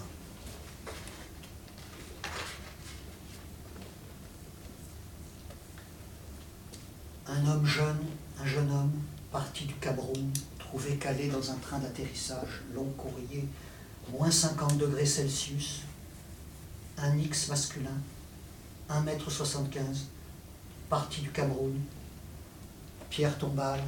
Un 7.29 7.47
homme 7.47 7.65
jeune, 7.65 8.05
un 8.43 8.47
jeune 8.47 8.73
homme, 8.73 9.01
parti 9.31 9.67
du 9.67 9.75
Cameroun, 9.75 10.33
trouvé 10.59 10.97
calé 10.97 11.29
dans 11.29 11.53
un 11.53 11.57
train 11.59 11.79
d'atterrissage, 11.79 12.65
long 12.75 12.93
courrier, 12.97 13.47
moins 14.11 14.33
50 14.33 14.77
degrés 14.77 15.07
Celsius, 15.07 15.83
un 16.99 17.17
X 17.17 17.47
masculin, 17.47 17.97
1m75, 18.91 20.07
partie 20.89 21.21
du 21.21 21.31
Cameroun, 21.31 21.81
pierre 23.11 23.37
tombale, 23.39 23.83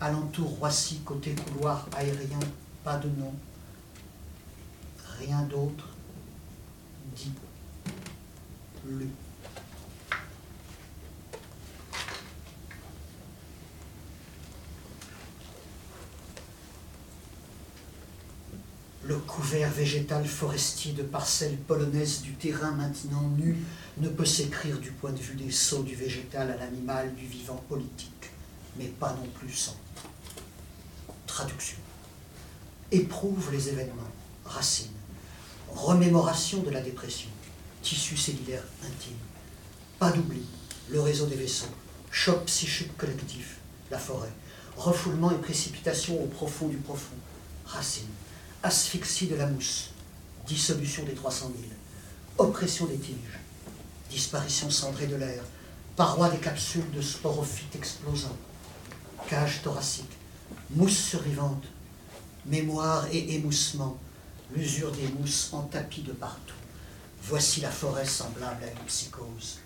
alentour 0.00 0.50
Roissy, 0.58 1.00
côté 1.04 1.34
couloir 1.34 1.86
aérien, 1.96 2.38
pas 2.84 2.96
de 2.98 3.08
nom, 3.08 3.34
rien 5.18 5.42
d'autre, 5.42 5.88
dit, 7.16 7.32
lu. 8.86 9.08
Le 19.08 19.16
couvert 19.16 19.70
végétal 19.70 20.26
forestier 20.26 20.92
de 20.92 21.02
parcelles 21.02 21.56
polonaises 21.56 22.20
du 22.20 22.34
terrain 22.34 22.72
maintenant 22.72 23.26
nu 23.38 23.56
ne 23.96 24.10
peut 24.10 24.26
s'écrire 24.26 24.78
du 24.78 24.90
point 24.90 25.12
de 25.12 25.18
vue 25.18 25.34
des 25.34 25.50
sauts 25.50 25.82
du 25.82 25.94
végétal 25.94 26.50
à 26.50 26.56
l'animal, 26.58 27.14
du 27.14 27.24
vivant 27.24 27.64
politique, 27.70 28.30
mais 28.76 28.84
pas 28.84 29.16
non 29.18 29.26
plus 29.30 29.50
sans. 29.50 29.78
Traduction. 31.26 31.78
Éprouve 32.92 33.50
les 33.50 33.70
événements, 33.70 34.12
racine, 34.44 34.92
remémoration 35.70 36.62
de 36.62 36.68
la 36.68 36.82
dépression, 36.82 37.30
tissu 37.80 38.14
cellulaire 38.14 38.64
intime, 38.82 39.16
pas 39.98 40.12
d'oubli, 40.12 40.44
le 40.90 41.00
réseau 41.00 41.24
des 41.24 41.36
vaisseaux, 41.36 41.74
choc 42.10 42.44
psychique 42.44 42.94
collectif, 42.98 43.56
la 43.90 43.98
forêt, 43.98 44.32
refoulement 44.76 45.30
et 45.30 45.38
précipitation 45.38 46.22
au 46.22 46.26
profond 46.26 46.68
du 46.68 46.76
profond, 46.76 47.16
racine, 47.64 48.04
asphyxie 48.62 49.26
de 49.28 49.36
la 49.36 49.46
mousse, 49.46 49.90
dissolution 50.46 51.04
des 51.04 51.14
300 51.14 51.52
000, 51.60 51.68
oppression 52.38 52.86
des 52.86 52.98
tiges, 52.98 53.38
disparition 54.10 54.70
cendrée 54.70 55.06
de 55.06 55.16
l'air, 55.16 55.42
parois 55.96 56.28
des 56.28 56.38
capsules 56.38 56.90
de 56.92 57.00
sporophytes 57.00 57.76
explosant, 57.76 58.36
cage 59.28 59.62
thoracique, 59.62 60.10
mousse 60.70 60.96
survivante, 60.96 61.64
mémoire 62.46 63.06
et 63.12 63.34
émoussement, 63.34 63.98
l'usure 64.54 64.92
des 64.92 65.08
mousses 65.08 65.50
en 65.52 65.62
tapis 65.62 66.02
de 66.02 66.12
partout. 66.12 66.54
Voici 67.22 67.60
la 67.60 67.70
forêt 67.70 68.06
semblable 68.06 68.64
à 68.64 68.70
une 68.70 68.86
psychose. 68.86 69.58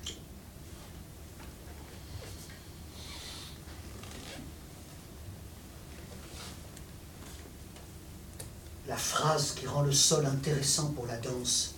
La 8.89 8.97
phrase 8.97 9.53
qui 9.53 9.67
rend 9.67 9.83
le 9.83 9.93
sol 9.93 10.27
intéressant 10.27 10.91
pour 10.91 11.07
la 11.07 11.17
danse 11.17 11.75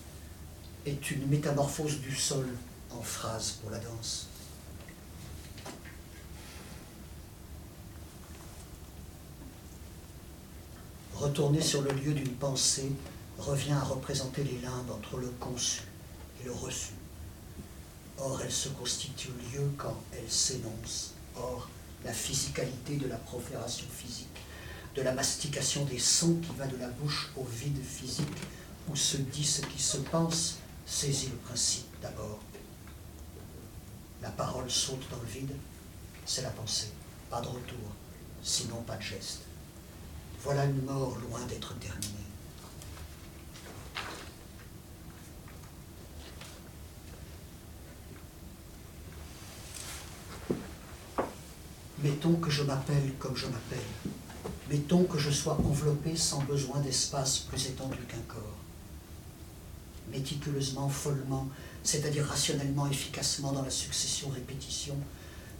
est 0.86 1.10
une 1.10 1.26
métamorphose 1.26 2.00
du 2.00 2.14
sol 2.14 2.46
en 2.90 3.02
phrase 3.02 3.58
pour 3.60 3.70
la 3.70 3.78
danse. 3.78 4.28
Retourner 11.14 11.60
sur 11.60 11.82
le 11.82 11.92
lieu 11.92 12.12
d'une 12.12 12.34
pensée 12.34 12.90
revient 13.38 13.72
à 13.72 13.82
représenter 13.82 14.44
les 14.44 14.58
limbes 14.60 14.90
entre 14.90 15.18
le 15.18 15.28
conçu 15.40 15.82
et 16.40 16.44
le 16.44 16.52
reçu. 16.52 16.92
Or, 18.18 18.40
elle 18.42 18.52
se 18.52 18.68
constitue 18.70 19.28
lieu 19.52 19.70
quand 19.76 19.96
elle 20.12 20.30
s'énonce. 20.30 21.14
Or, 21.36 21.68
la 22.04 22.12
physicalité 22.12 22.96
de 22.96 23.08
la 23.08 23.16
profération 23.16 23.86
physique, 23.90 24.33
de 24.94 25.02
la 25.02 25.12
mastication 25.12 25.84
des 25.84 25.98
sons 25.98 26.36
qui 26.36 26.54
va 26.56 26.66
de 26.66 26.76
la 26.76 26.88
bouche 26.88 27.30
au 27.36 27.44
vide 27.44 27.82
physique, 27.84 28.26
où 28.88 28.96
se 28.96 29.16
dit 29.16 29.44
ce 29.44 29.62
qui 29.62 29.82
se 29.82 29.96
pense, 29.98 30.58
saisit 30.86 31.28
le 31.30 31.36
principe 31.36 31.86
d'abord. 32.00 32.38
La 34.22 34.30
parole 34.30 34.70
saute 34.70 35.06
dans 35.10 35.18
le 35.20 35.26
vide, 35.26 35.54
c'est 36.24 36.42
la 36.42 36.50
pensée, 36.50 36.90
pas 37.28 37.40
de 37.40 37.48
retour, 37.48 37.92
sinon 38.42 38.82
pas 38.82 38.96
de 38.96 39.02
geste. 39.02 39.40
Voilà 40.42 40.64
une 40.64 40.82
mort 40.82 41.16
loin 41.28 41.40
d'être 41.46 41.74
terminée. 41.78 42.12
Mettons 52.02 52.34
que 52.34 52.50
je 52.50 52.62
m'appelle 52.62 53.14
comme 53.18 53.34
je 53.34 53.46
m'appelle. 53.46 53.78
Mettons 54.70 55.04
que 55.04 55.18
je 55.18 55.30
sois 55.30 55.58
enveloppé 55.64 56.16
sans 56.16 56.42
besoin 56.42 56.80
d'espace 56.80 57.40
plus 57.40 57.66
étendu 57.66 57.98
qu'un 58.08 58.22
corps. 58.26 58.58
Méticuleusement, 60.10 60.88
follement, 60.88 61.48
c'est-à-dire 61.82 62.24
rationnellement, 62.24 62.86
efficacement 62.86 63.52
dans 63.52 63.62
la 63.62 63.70
succession-répétition, 63.70 64.96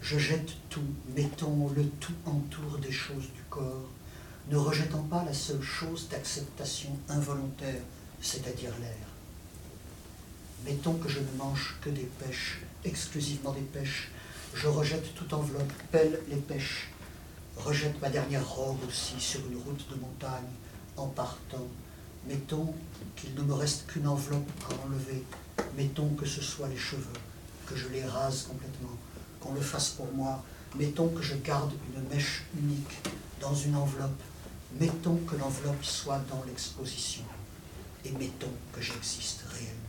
je 0.01 0.19
jette 0.19 0.53
tout, 0.71 0.85
mettons 1.15 1.69
le 1.77 1.85
tout 2.01 2.15
entour 2.25 2.79
des 2.79 2.93
choses 2.93 3.25
du 3.35 3.43
corps, 3.51 3.91
ne 4.51 4.57
rejetant 4.57 5.03
pas 5.03 5.25
la 5.25 5.35
seule 5.35 5.63
chose 5.63 6.09
d'acceptation 6.11 6.91
involontaire, 7.09 7.81
c'est-à-dire 8.23 8.73
l'air. 8.81 9.07
Mettons 10.65 10.95
que 10.95 11.11
je 11.11 11.21
ne 11.21 11.39
mange 11.39 11.77
que 11.83 11.91
des 11.91 12.09
pêches, 12.19 12.61
exclusivement 12.85 13.53
des 13.53 13.61
pêches, 13.61 14.11
je 14.55 14.67
rejette 14.67 15.15
toute 15.15 15.33
enveloppe, 15.33 15.73
pelle 15.91 16.21
les 16.29 16.37
pêches, 16.37 16.89
rejette 17.57 18.01
ma 18.01 18.11
dernière 18.11 18.49
robe 18.49 18.79
aussi 18.87 19.15
sur 19.19 19.41
une 19.47 19.57
route 19.57 19.89
de 19.91 19.97
montagne 19.97 20.53
en 20.97 21.07
partant. 21.07 21.67
Mettons 22.27 22.75
qu'il 23.17 23.35
ne 23.35 23.43
me 23.43 23.55
reste 23.55 23.87
qu'une 23.87 24.09
enveloppe 24.09 24.49
à 24.69 24.87
enlever. 24.87 25.23
Mettons 25.77 26.09
que 26.11 26.27
ce 26.27 26.41
soit 26.41 26.69
les 26.69 26.77
cheveux, 26.77 27.21
que 27.67 27.77
je 27.77 27.89
les 27.89 28.05
rase 28.05 28.45
complètement, 28.45 28.97
qu'on 29.41 29.55
le 29.55 29.61
fasse 29.61 29.91
pour 29.91 30.11
moi. 30.13 30.43
Mettons 30.77 31.09
que 31.09 31.23
je 31.23 31.35
garde 31.37 31.73
une 31.95 32.03
mèche 32.09 32.45
unique 32.59 32.99
dans 33.41 33.55
une 33.55 33.77
enveloppe. 33.77 34.23
Mettons 34.81 35.17
que 35.27 35.37
l'enveloppe 35.37 35.85
soit 35.85 36.21
dans 36.31 36.43
l'exposition. 36.47 37.25
Et 38.05 38.11
mettons 38.13 38.53
que 38.73 38.81
j'existe 38.81 39.45
réellement. 39.53 39.84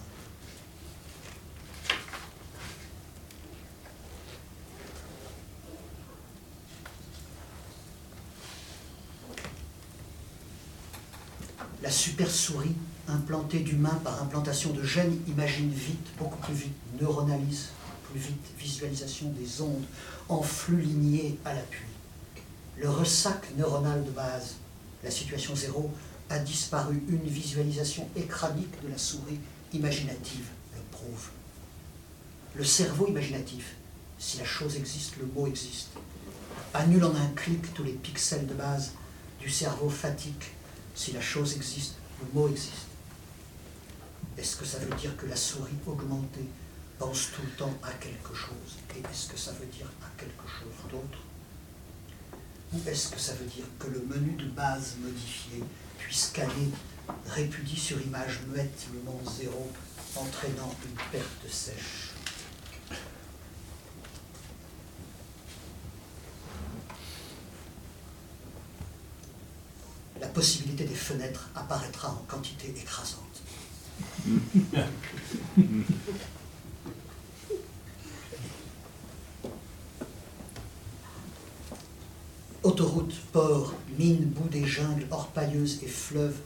La 11.85 11.91
super-souris, 11.91 12.73
implantée 13.07 13.59
d'humain 13.59 14.01
par 14.03 14.19
implantation 14.23 14.71
de 14.71 14.81
gènes, 14.81 15.19
imagine 15.27 15.69
vite, 15.69 16.07
beaucoup 16.17 16.39
plus 16.39 16.55
vite, 16.55 16.73
neuronalise 16.99 17.67
plus 18.09 18.19
vite, 18.19 18.43
visualisation 18.57 19.29
des 19.29 19.61
ondes 19.61 19.85
en 20.27 20.41
flux 20.41 20.81
lignés 20.81 21.37
à 21.45 21.53
l'appui. 21.53 21.85
Le 22.77 22.89
ressac 22.89 23.55
neuronal 23.55 24.03
de 24.03 24.09
base, 24.09 24.55
la 25.03 25.11
situation 25.11 25.55
zéro, 25.55 25.91
a 26.31 26.39
disparu. 26.39 27.03
Une 27.07 27.29
visualisation 27.29 28.09
écranique 28.15 28.81
de 28.83 28.87
la 28.89 28.97
souris 28.97 29.37
imaginative 29.71 30.47
le 30.73 30.81
prouve. 30.89 31.29
Le 32.55 32.63
cerveau 32.63 33.09
imaginatif, 33.09 33.75
si 34.17 34.39
la 34.39 34.45
chose 34.45 34.75
existe, 34.75 35.17
le 35.17 35.27
mot 35.27 35.45
existe, 35.45 35.89
annule 36.73 37.03
en 37.03 37.13
un 37.13 37.27
clic 37.35 37.75
tous 37.75 37.83
les 37.83 37.93
pixels 37.93 38.47
de 38.47 38.55
base 38.55 38.93
du 39.39 39.51
cerveau 39.51 39.87
fatigue 39.87 40.33
si 40.95 41.11
la 41.11 41.21
chose 41.21 41.55
existe, 41.55 41.95
le 42.21 42.33
mot 42.33 42.47
existe. 42.47 42.87
Est-ce 44.37 44.55
que 44.55 44.65
ça 44.65 44.79
veut 44.79 44.95
dire 44.95 45.15
que 45.17 45.25
la 45.25 45.35
souris 45.35 45.75
augmentée 45.85 46.47
pense 46.97 47.31
tout 47.35 47.41
le 47.41 47.51
temps 47.51 47.73
à 47.83 47.91
quelque 47.91 48.33
chose 48.33 48.77
Et 48.95 48.99
est-ce 48.99 49.29
que 49.29 49.37
ça 49.37 49.51
veut 49.51 49.65
dire 49.67 49.91
à 50.01 50.19
quelque 50.19 50.47
chose 50.47 50.89
d'autre 50.89 51.19
Ou 52.73 52.89
est-ce 52.89 53.09
que 53.09 53.19
ça 53.19 53.33
veut 53.33 53.45
dire 53.45 53.65
que 53.77 53.87
le 53.87 53.99
menu 53.99 54.31
de 54.31 54.47
base 54.47 54.95
modifié, 55.01 55.63
puis 55.97 56.15
scanné, 56.15 56.71
répudie 57.27 57.79
sur 57.79 58.01
image 58.01 58.39
muette 58.47 58.87
le 58.93 58.99
monde 59.01 59.29
zéro, 59.37 59.69
entraînant 60.15 60.73
une 60.85 61.11
perte 61.11 61.51
sèche 61.51 62.15
la 70.19 70.24
possibilité 70.35 70.83
des 70.83 70.93
fenêtres 70.93 71.49
apparaîtra 71.55 72.09
en 72.09 72.25
quantité 72.27 72.67
écrasante. 72.77 73.41
Autoroutes, 82.63 83.15
ports, 83.31 83.73
mines, 83.97 84.25
bouts 84.25 84.49
des 84.49 84.65
jungles, 84.65 85.07
orpailleuses 85.09 85.81
et 85.83 85.87
fleuves, 85.87 86.39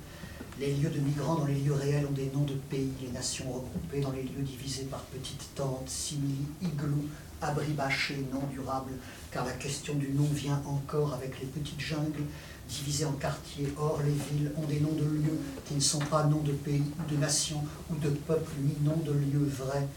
les 0.59 0.73
lieux 0.75 0.89
de 0.89 0.99
migrants 0.99 1.35
dans 1.35 1.45
les 1.45 1.55
lieux 1.55 1.73
réels 1.73 2.05
ont 2.05 2.11
des 2.11 2.29
noms 2.31 2.43
de 2.43 2.53
pays, 2.53 2.91
les 3.01 3.11
nations 3.11 3.51
regroupées 3.51 4.01
dans 4.01 4.11
les 4.11 4.23
lieux 4.23 4.43
divisés 4.43 4.83
par 4.83 5.01
petites 5.05 5.55
tentes, 5.55 5.89
simili, 5.89 6.45
igloos, 6.61 7.07
abris 7.41 7.73
bâchés, 7.73 8.25
non 8.33 8.41
durables, 8.51 8.93
car 9.31 9.45
la 9.45 9.53
question 9.53 9.95
du 9.95 10.09
nom 10.09 10.27
vient 10.31 10.61
encore 10.65 11.13
avec 11.13 11.39
les 11.39 11.47
petites 11.47 11.79
jungles 11.79 12.23
divisées 12.67 13.05
en 13.05 13.13
quartiers. 13.13 13.73
Or, 13.77 13.99
les 14.03 14.11
villes 14.11 14.51
ont 14.57 14.65
des 14.65 14.79
noms 14.79 14.93
de 14.93 15.03
lieux 15.03 15.39
qui 15.65 15.75
ne 15.75 15.79
sont 15.79 15.99
pas 15.99 16.23
noms 16.25 16.41
de 16.41 16.51
pays, 16.51 16.83
de 17.09 17.17
nations 17.17 17.63
ou 17.89 17.95
de 17.95 18.09
peuples, 18.09 18.51
ni 18.61 18.75
noms 18.85 19.01
de 19.03 19.11
lieux 19.11 19.49
vrais, 19.57 19.87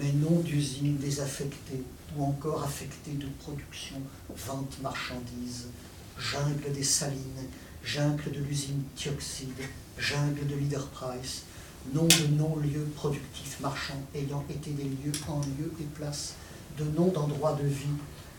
mais 0.00 0.12
noms 0.12 0.40
d'usines 0.40 0.96
désaffectées 0.96 1.82
ou 2.16 2.24
encore 2.24 2.62
affectées 2.62 3.12
de 3.12 3.26
production, 3.40 3.96
vente, 4.34 4.78
marchandises, 4.82 5.68
jungle 6.18 6.72
des 6.72 6.84
salines, 6.84 7.48
jungle 7.84 8.32
de 8.32 8.40
l'usine 8.40 8.82
Thioxide, 8.96 9.48
jungle 9.98 10.46
de 10.46 10.54
Leader 10.54 10.86
Price, 10.88 11.42
nom 11.92 12.06
de 12.06 12.36
non-lieux 12.36 12.88
productifs 12.96 13.60
marchands 13.60 14.02
ayant 14.14 14.44
été 14.50 14.70
des 14.70 14.84
lieux 14.84 15.12
en 15.28 15.40
lieu 15.40 15.72
et 15.80 15.84
place, 15.94 16.34
de 16.78 16.84
noms 16.96 17.08
d'endroits 17.08 17.54
de 17.54 17.66
vie, 17.66 17.86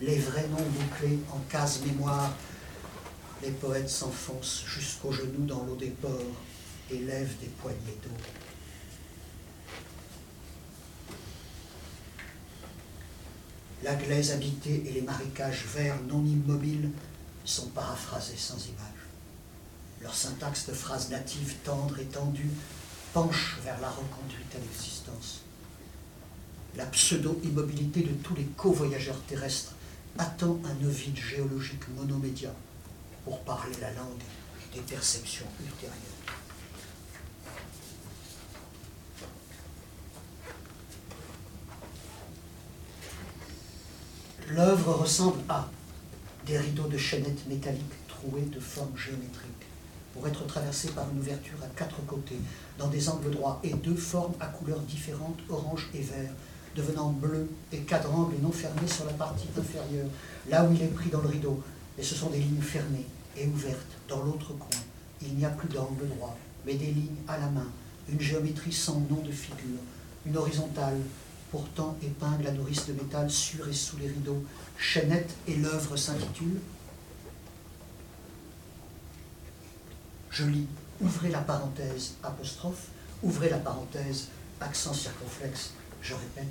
les 0.00 0.18
vrais 0.18 0.48
noms 0.48 0.56
bouclés 0.56 1.18
en 1.32 1.38
case 1.48 1.80
mémoire. 1.84 2.32
Les 3.42 3.50
poètes 3.50 3.88
s'enfoncent 3.88 4.64
jusqu'aux 4.66 5.12
genoux 5.12 5.46
dans 5.46 5.62
l'eau 5.64 5.76
des 5.76 5.90
ports 5.90 6.10
et 6.90 6.98
lèvent 6.98 7.38
des 7.40 7.46
poignées 7.46 7.98
d'eau. 8.02 8.10
La 13.82 13.94
glaise 13.94 14.32
habitée 14.32 14.84
et 14.86 14.92
les 14.92 15.00
marécages 15.00 15.64
verts 15.74 16.02
non 16.06 16.24
immobiles 16.24 16.90
sont 17.44 17.68
paraphrasés 17.68 18.36
sans 18.36 18.62
image. 18.66 19.00
Leur 20.02 20.14
syntaxe 20.14 20.66
de 20.66 20.74
phrases 20.74 21.10
natives 21.10 21.56
tendres 21.64 21.98
et 21.98 22.04
tendues 22.04 22.50
penche 23.14 23.58
vers 23.64 23.80
la 23.80 23.88
reconduite 23.88 24.54
à 24.54 24.58
l'existence. 24.58 25.42
La 26.76 26.86
pseudo-immobilité 26.86 28.02
de 28.02 28.12
tous 28.22 28.34
les 28.34 28.44
co-voyageurs 28.56 29.20
terrestres 29.22 29.74
attend 30.18 30.58
un 30.64 30.86
ovide 30.86 31.16
géologique 31.16 31.88
monomédia 31.96 32.50
pour 33.24 33.40
parler 33.40 33.74
la 33.80 33.92
langue 33.92 34.22
des 34.74 34.80
perceptions 34.80 35.46
ultérieures. 35.60 35.96
L'œuvre 44.48 44.92
ressemble 44.94 45.40
à 45.48 45.68
des 46.46 46.58
rideaux 46.58 46.88
de 46.88 46.98
chaînettes 46.98 47.46
métalliques 47.48 48.06
troués 48.08 48.42
de 48.42 48.58
formes 48.58 48.96
géométriques 48.96 49.66
pour 50.12 50.26
être 50.26 50.44
traversés 50.46 50.90
par 50.90 51.08
une 51.10 51.20
ouverture 51.20 51.58
à 51.62 51.68
quatre 51.78 52.04
côtés, 52.06 52.40
dans 52.78 52.88
des 52.88 53.08
angles 53.08 53.30
droits, 53.30 53.60
et 53.62 53.72
deux 53.74 53.94
formes 53.94 54.34
à 54.40 54.46
couleurs 54.46 54.80
différentes, 54.80 55.38
orange 55.48 55.88
et 55.94 56.00
vert, 56.00 56.32
devenant 56.76 57.10
bleu 57.10 57.48
et 57.72 57.78
quadrangle 57.78 58.34
et 58.36 58.42
non 58.42 58.52
fermé 58.52 58.86
sur 58.86 59.04
la 59.04 59.12
partie 59.12 59.48
inférieure, 59.58 60.08
là 60.48 60.64
où 60.64 60.72
il 60.72 60.82
est 60.82 60.88
pris 60.88 61.10
dans 61.10 61.20
le 61.20 61.28
rideau. 61.28 61.62
Et 61.98 62.02
ce 62.02 62.14
sont 62.14 62.30
des 62.30 62.38
lignes 62.38 62.62
fermées 62.62 63.06
et 63.36 63.46
ouvertes 63.46 63.98
dans 64.08 64.22
l'autre 64.22 64.52
coin. 64.54 64.80
Il 65.22 65.34
n'y 65.34 65.44
a 65.44 65.50
plus 65.50 65.68
d'angle 65.68 66.08
droit, 66.08 66.36
mais 66.64 66.74
des 66.74 66.92
lignes 66.92 67.16
à 67.28 67.38
la 67.38 67.48
main, 67.48 67.66
une 68.08 68.20
géométrie 68.20 68.72
sans 68.72 69.00
nom 69.10 69.22
de 69.24 69.32
figure, 69.32 69.80
une 70.26 70.36
horizontale, 70.36 70.98
pourtant 71.50 71.96
épingle 72.02 72.44
la 72.44 72.52
nourrice 72.52 72.86
de 72.86 72.92
métal 72.92 73.30
sur 73.30 73.68
et 73.68 73.72
sous 73.72 73.96
les 73.98 74.08
rideaux. 74.08 74.42
Chaînette 74.78 75.34
et 75.48 75.56
l'œuvre 75.56 75.96
s'intitule 75.96 76.60
Je 80.30 80.44
lis 80.44 80.66
ouvrez 81.00 81.30
la 81.30 81.40
parenthèse, 81.40 82.14
apostrophe, 82.22 82.88
ouvrez 83.22 83.48
la 83.48 83.58
parenthèse, 83.58 84.28
accent 84.60 84.92
circonflexe, 84.92 85.72
je 86.02 86.14
répète, 86.14 86.46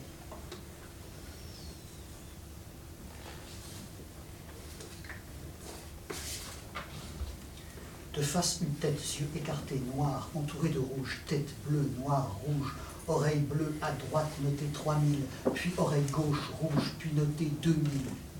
de 8.13 8.21
face 8.21 8.59
une 8.61 8.73
tête, 8.75 8.99
yeux 9.19 9.27
écartés, 9.35 9.81
noirs, 9.95 10.29
entourés 10.35 10.69
de 10.69 10.79
rouge, 10.79 11.21
tête 11.27 11.49
bleue, 11.65 11.89
noire, 11.99 12.37
rouge, 12.45 12.75
oreille 13.07 13.39
bleue 13.39 13.73
à 13.81 13.91
droite, 13.91 14.31
notée 14.43 14.67
3000, 14.73 15.19
puis 15.53 15.71
oreille 15.77 16.03
gauche, 16.11 16.51
rouge, 16.59 16.93
puis 16.99 17.11
notée 17.13 17.51
2000, 17.61 17.75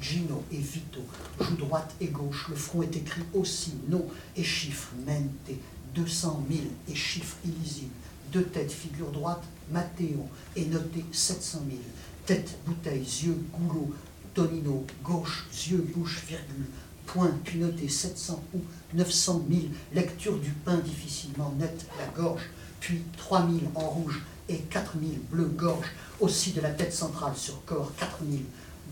Gino 0.02 0.44
et 0.52 0.57
Vito, 0.57 1.02
joue 1.40 1.56
droite 1.56 1.95
et 2.02 2.07
gauche, 2.07 2.48
le 2.49 2.56
front 2.56 2.81
est 2.81 2.95
écrit 2.95 3.23
aussi, 3.34 3.73
nom 3.88 4.06
et 4.36 4.44
chiffre, 4.44 4.90
mente, 5.06 5.57
200 5.95 6.45
000 6.49 6.61
et 6.90 6.95
chiffre 6.95 7.38
illisible, 7.45 7.91
deux 8.32 8.44
têtes, 8.44 8.72
figure 8.72 9.12
droite, 9.12 9.44
Matteo, 9.72 10.28
et 10.56 10.66
noté 10.66 11.06
700 11.12 11.60
000, 11.68 11.80
tête, 12.26 12.58
bouteille, 12.66 13.06
yeux, 13.24 13.38
goulot, 13.54 13.94
Tonino, 14.34 14.86
gauche, 15.04 15.48
yeux, 15.70 15.86
bouche, 15.96 16.24
virgule, 16.28 16.66
point, 17.06 17.32
noté 17.56 17.88
700 17.88 18.44
ou 18.54 18.60
900 18.94 19.46
000, 19.50 19.62
lecture 19.94 20.38
du 20.38 20.52
pain 20.52 20.78
difficilement 20.78 21.54
net, 21.58 21.86
la 21.98 22.06
gorge, 22.22 22.44
puis 22.80 23.02
3000 23.18 23.62
en 23.76 23.90
rouge 23.90 24.22
et 24.48 24.58
4000 24.58 25.20
bleu 25.32 25.46
gorge, 25.46 25.88
aussi 26.20 26.52
de 26.52 26.62
la 26.62 26.70
tête 26.70 26.94
centrale 26.94 27.36
sur 27.36 27.64
corps 27.66 27.92
4000, 27.98 28.42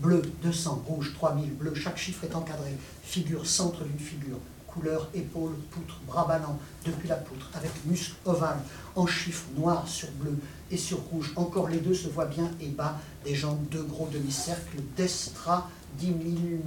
bleu 0.00 0.22
200, 0.42 0.84
rouge 0.86 1.14
3000, 1.14 1.50
bleu, 1.54 1.74
chaque 1.74 1.98
chiffre 1.98 2.24
est 2.24 2.34
encadré, 2.34 2.72
figure, 3.02 3.46
centre 3.46 3.84
d'une 3.84 3.98
figure, 3.98 4.38
couleur, 4.78 5.08
épaule, 5.14 5.54
poutre, 5.70 5.98
bras 6.06 6.24
ballants 6.26 6.58
depuis 6.84 7.08
la 7.08 7.16
poutre, 7.16 7.50
avec 7.54 7.70
muscle 7.86 8.14
ovale, 8.24 8.58
en 8.96 9.06
chiffres 9.06 9.46
noir 9.56 9.86
sur 9.88 10.10
bleu 10.12 10.36
et 10.70 10.76
sur 10.76 10.98
rouge, 10.98 11.32
encore 11.36 11.68
les 11.68 11.78
deux 11.78 11.94
se 11.94 12.08
voient 12.08 12.26
bien 12.26 12.50
et 12.60 12.68
bas, 12.68 12.98
des 13.24 13.34
jambes, 13.34 13.64
deux 13.70 13.82
gros 13.82 14.08
demi-cercles, 14.12 14.78
destra, 14.96 15.68
10 15.98 16.06
000 16.06 16.16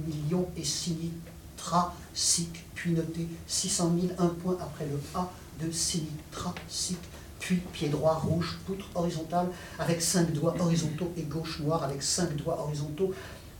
millions 0.06 0.48
et 0.56 0.64
sinitra, 0.64 1.94
sic, 2.12 2.64
puis 2.74 2.92
noté 2.92 3.28
600 3.46 3.92
000, 4.00 4.12
un 4.18 4.28
point 4.28 4.56
après 4.60 4.86
le 4.86 4.98
A 5.14 5.30
de 5.60 5.70
sinitra, 5.70 6.54
sic, 6.68 6.98
puis 7.38 7.56
pied 7.72 7.88
droit 7.88 8.14
rouge, 8.14 8.58
poutre 8.66 8.86
horizontale 8.94 9.48
avec 9.78 10.00
cinq 10.00 10.32
doigts 10.32 10.54
horizontaux 10.60 11.12
et 11.16 11.22
gauche 11.22 11.58
noir 11.60 11.82
avec 11.82 12.00
cinq 12.02 12.36
doigts 12.36 12.60
horizontaux. 12.60 13.12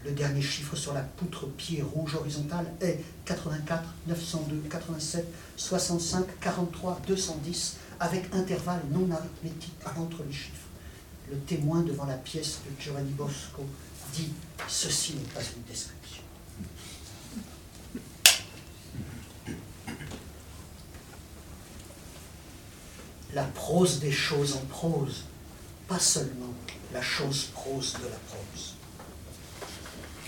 Le 0.05 0.11
dernier 0.11 0.43
chiffre 0.43 0.75
sur 0.75 0.95
la 0.95 1.03
poutre 1.03 1.47
pied 1.47 1.83
rouge 1.83 2.17
horizontale 2.17 2.67
est 2.81 3.01
84 3.25 3.85
902 4.09 4.69
87 4.69 5.27
65 5.57 6.41
43 6.41 7.01
210 7.07 7.77
avec 8.01 8.35
intervalle 8.35 8.83
non 8.91 9.09
arithmétique 9.11 9.75
entre 9.97 10.25
les 10.25 10.33
chiffres. 10.33 10.69
Le 11.31 11.39
témoin 11.39 11.83
devant 11.83 12.07
la 12.07 12.17
pièce 12.17 12.59
de 12.67 12.83
Giovanni 12.83 13.13
Bosco 13.13 13.65
dit 14.13 14.33
Ceci 14.67 15.15
n'est 15.15 15.33
pas 15.33 15.41
une 15.41 15.63
description. 15.63 16.23
la 23.35 23.45
prose 23.45 23.99
des 24.01 24.13
choses 24.13 24.55
en 24.55 24.65
prose, 24.67 25.25
pas 25.89 25.99
seulement 25.99 26.53
la 26.93 27.03
chose 27.03 27.45
prose 27.55 27.95
de 27.95 28.09
la 28.09 28.19
prose. 28.29 28.72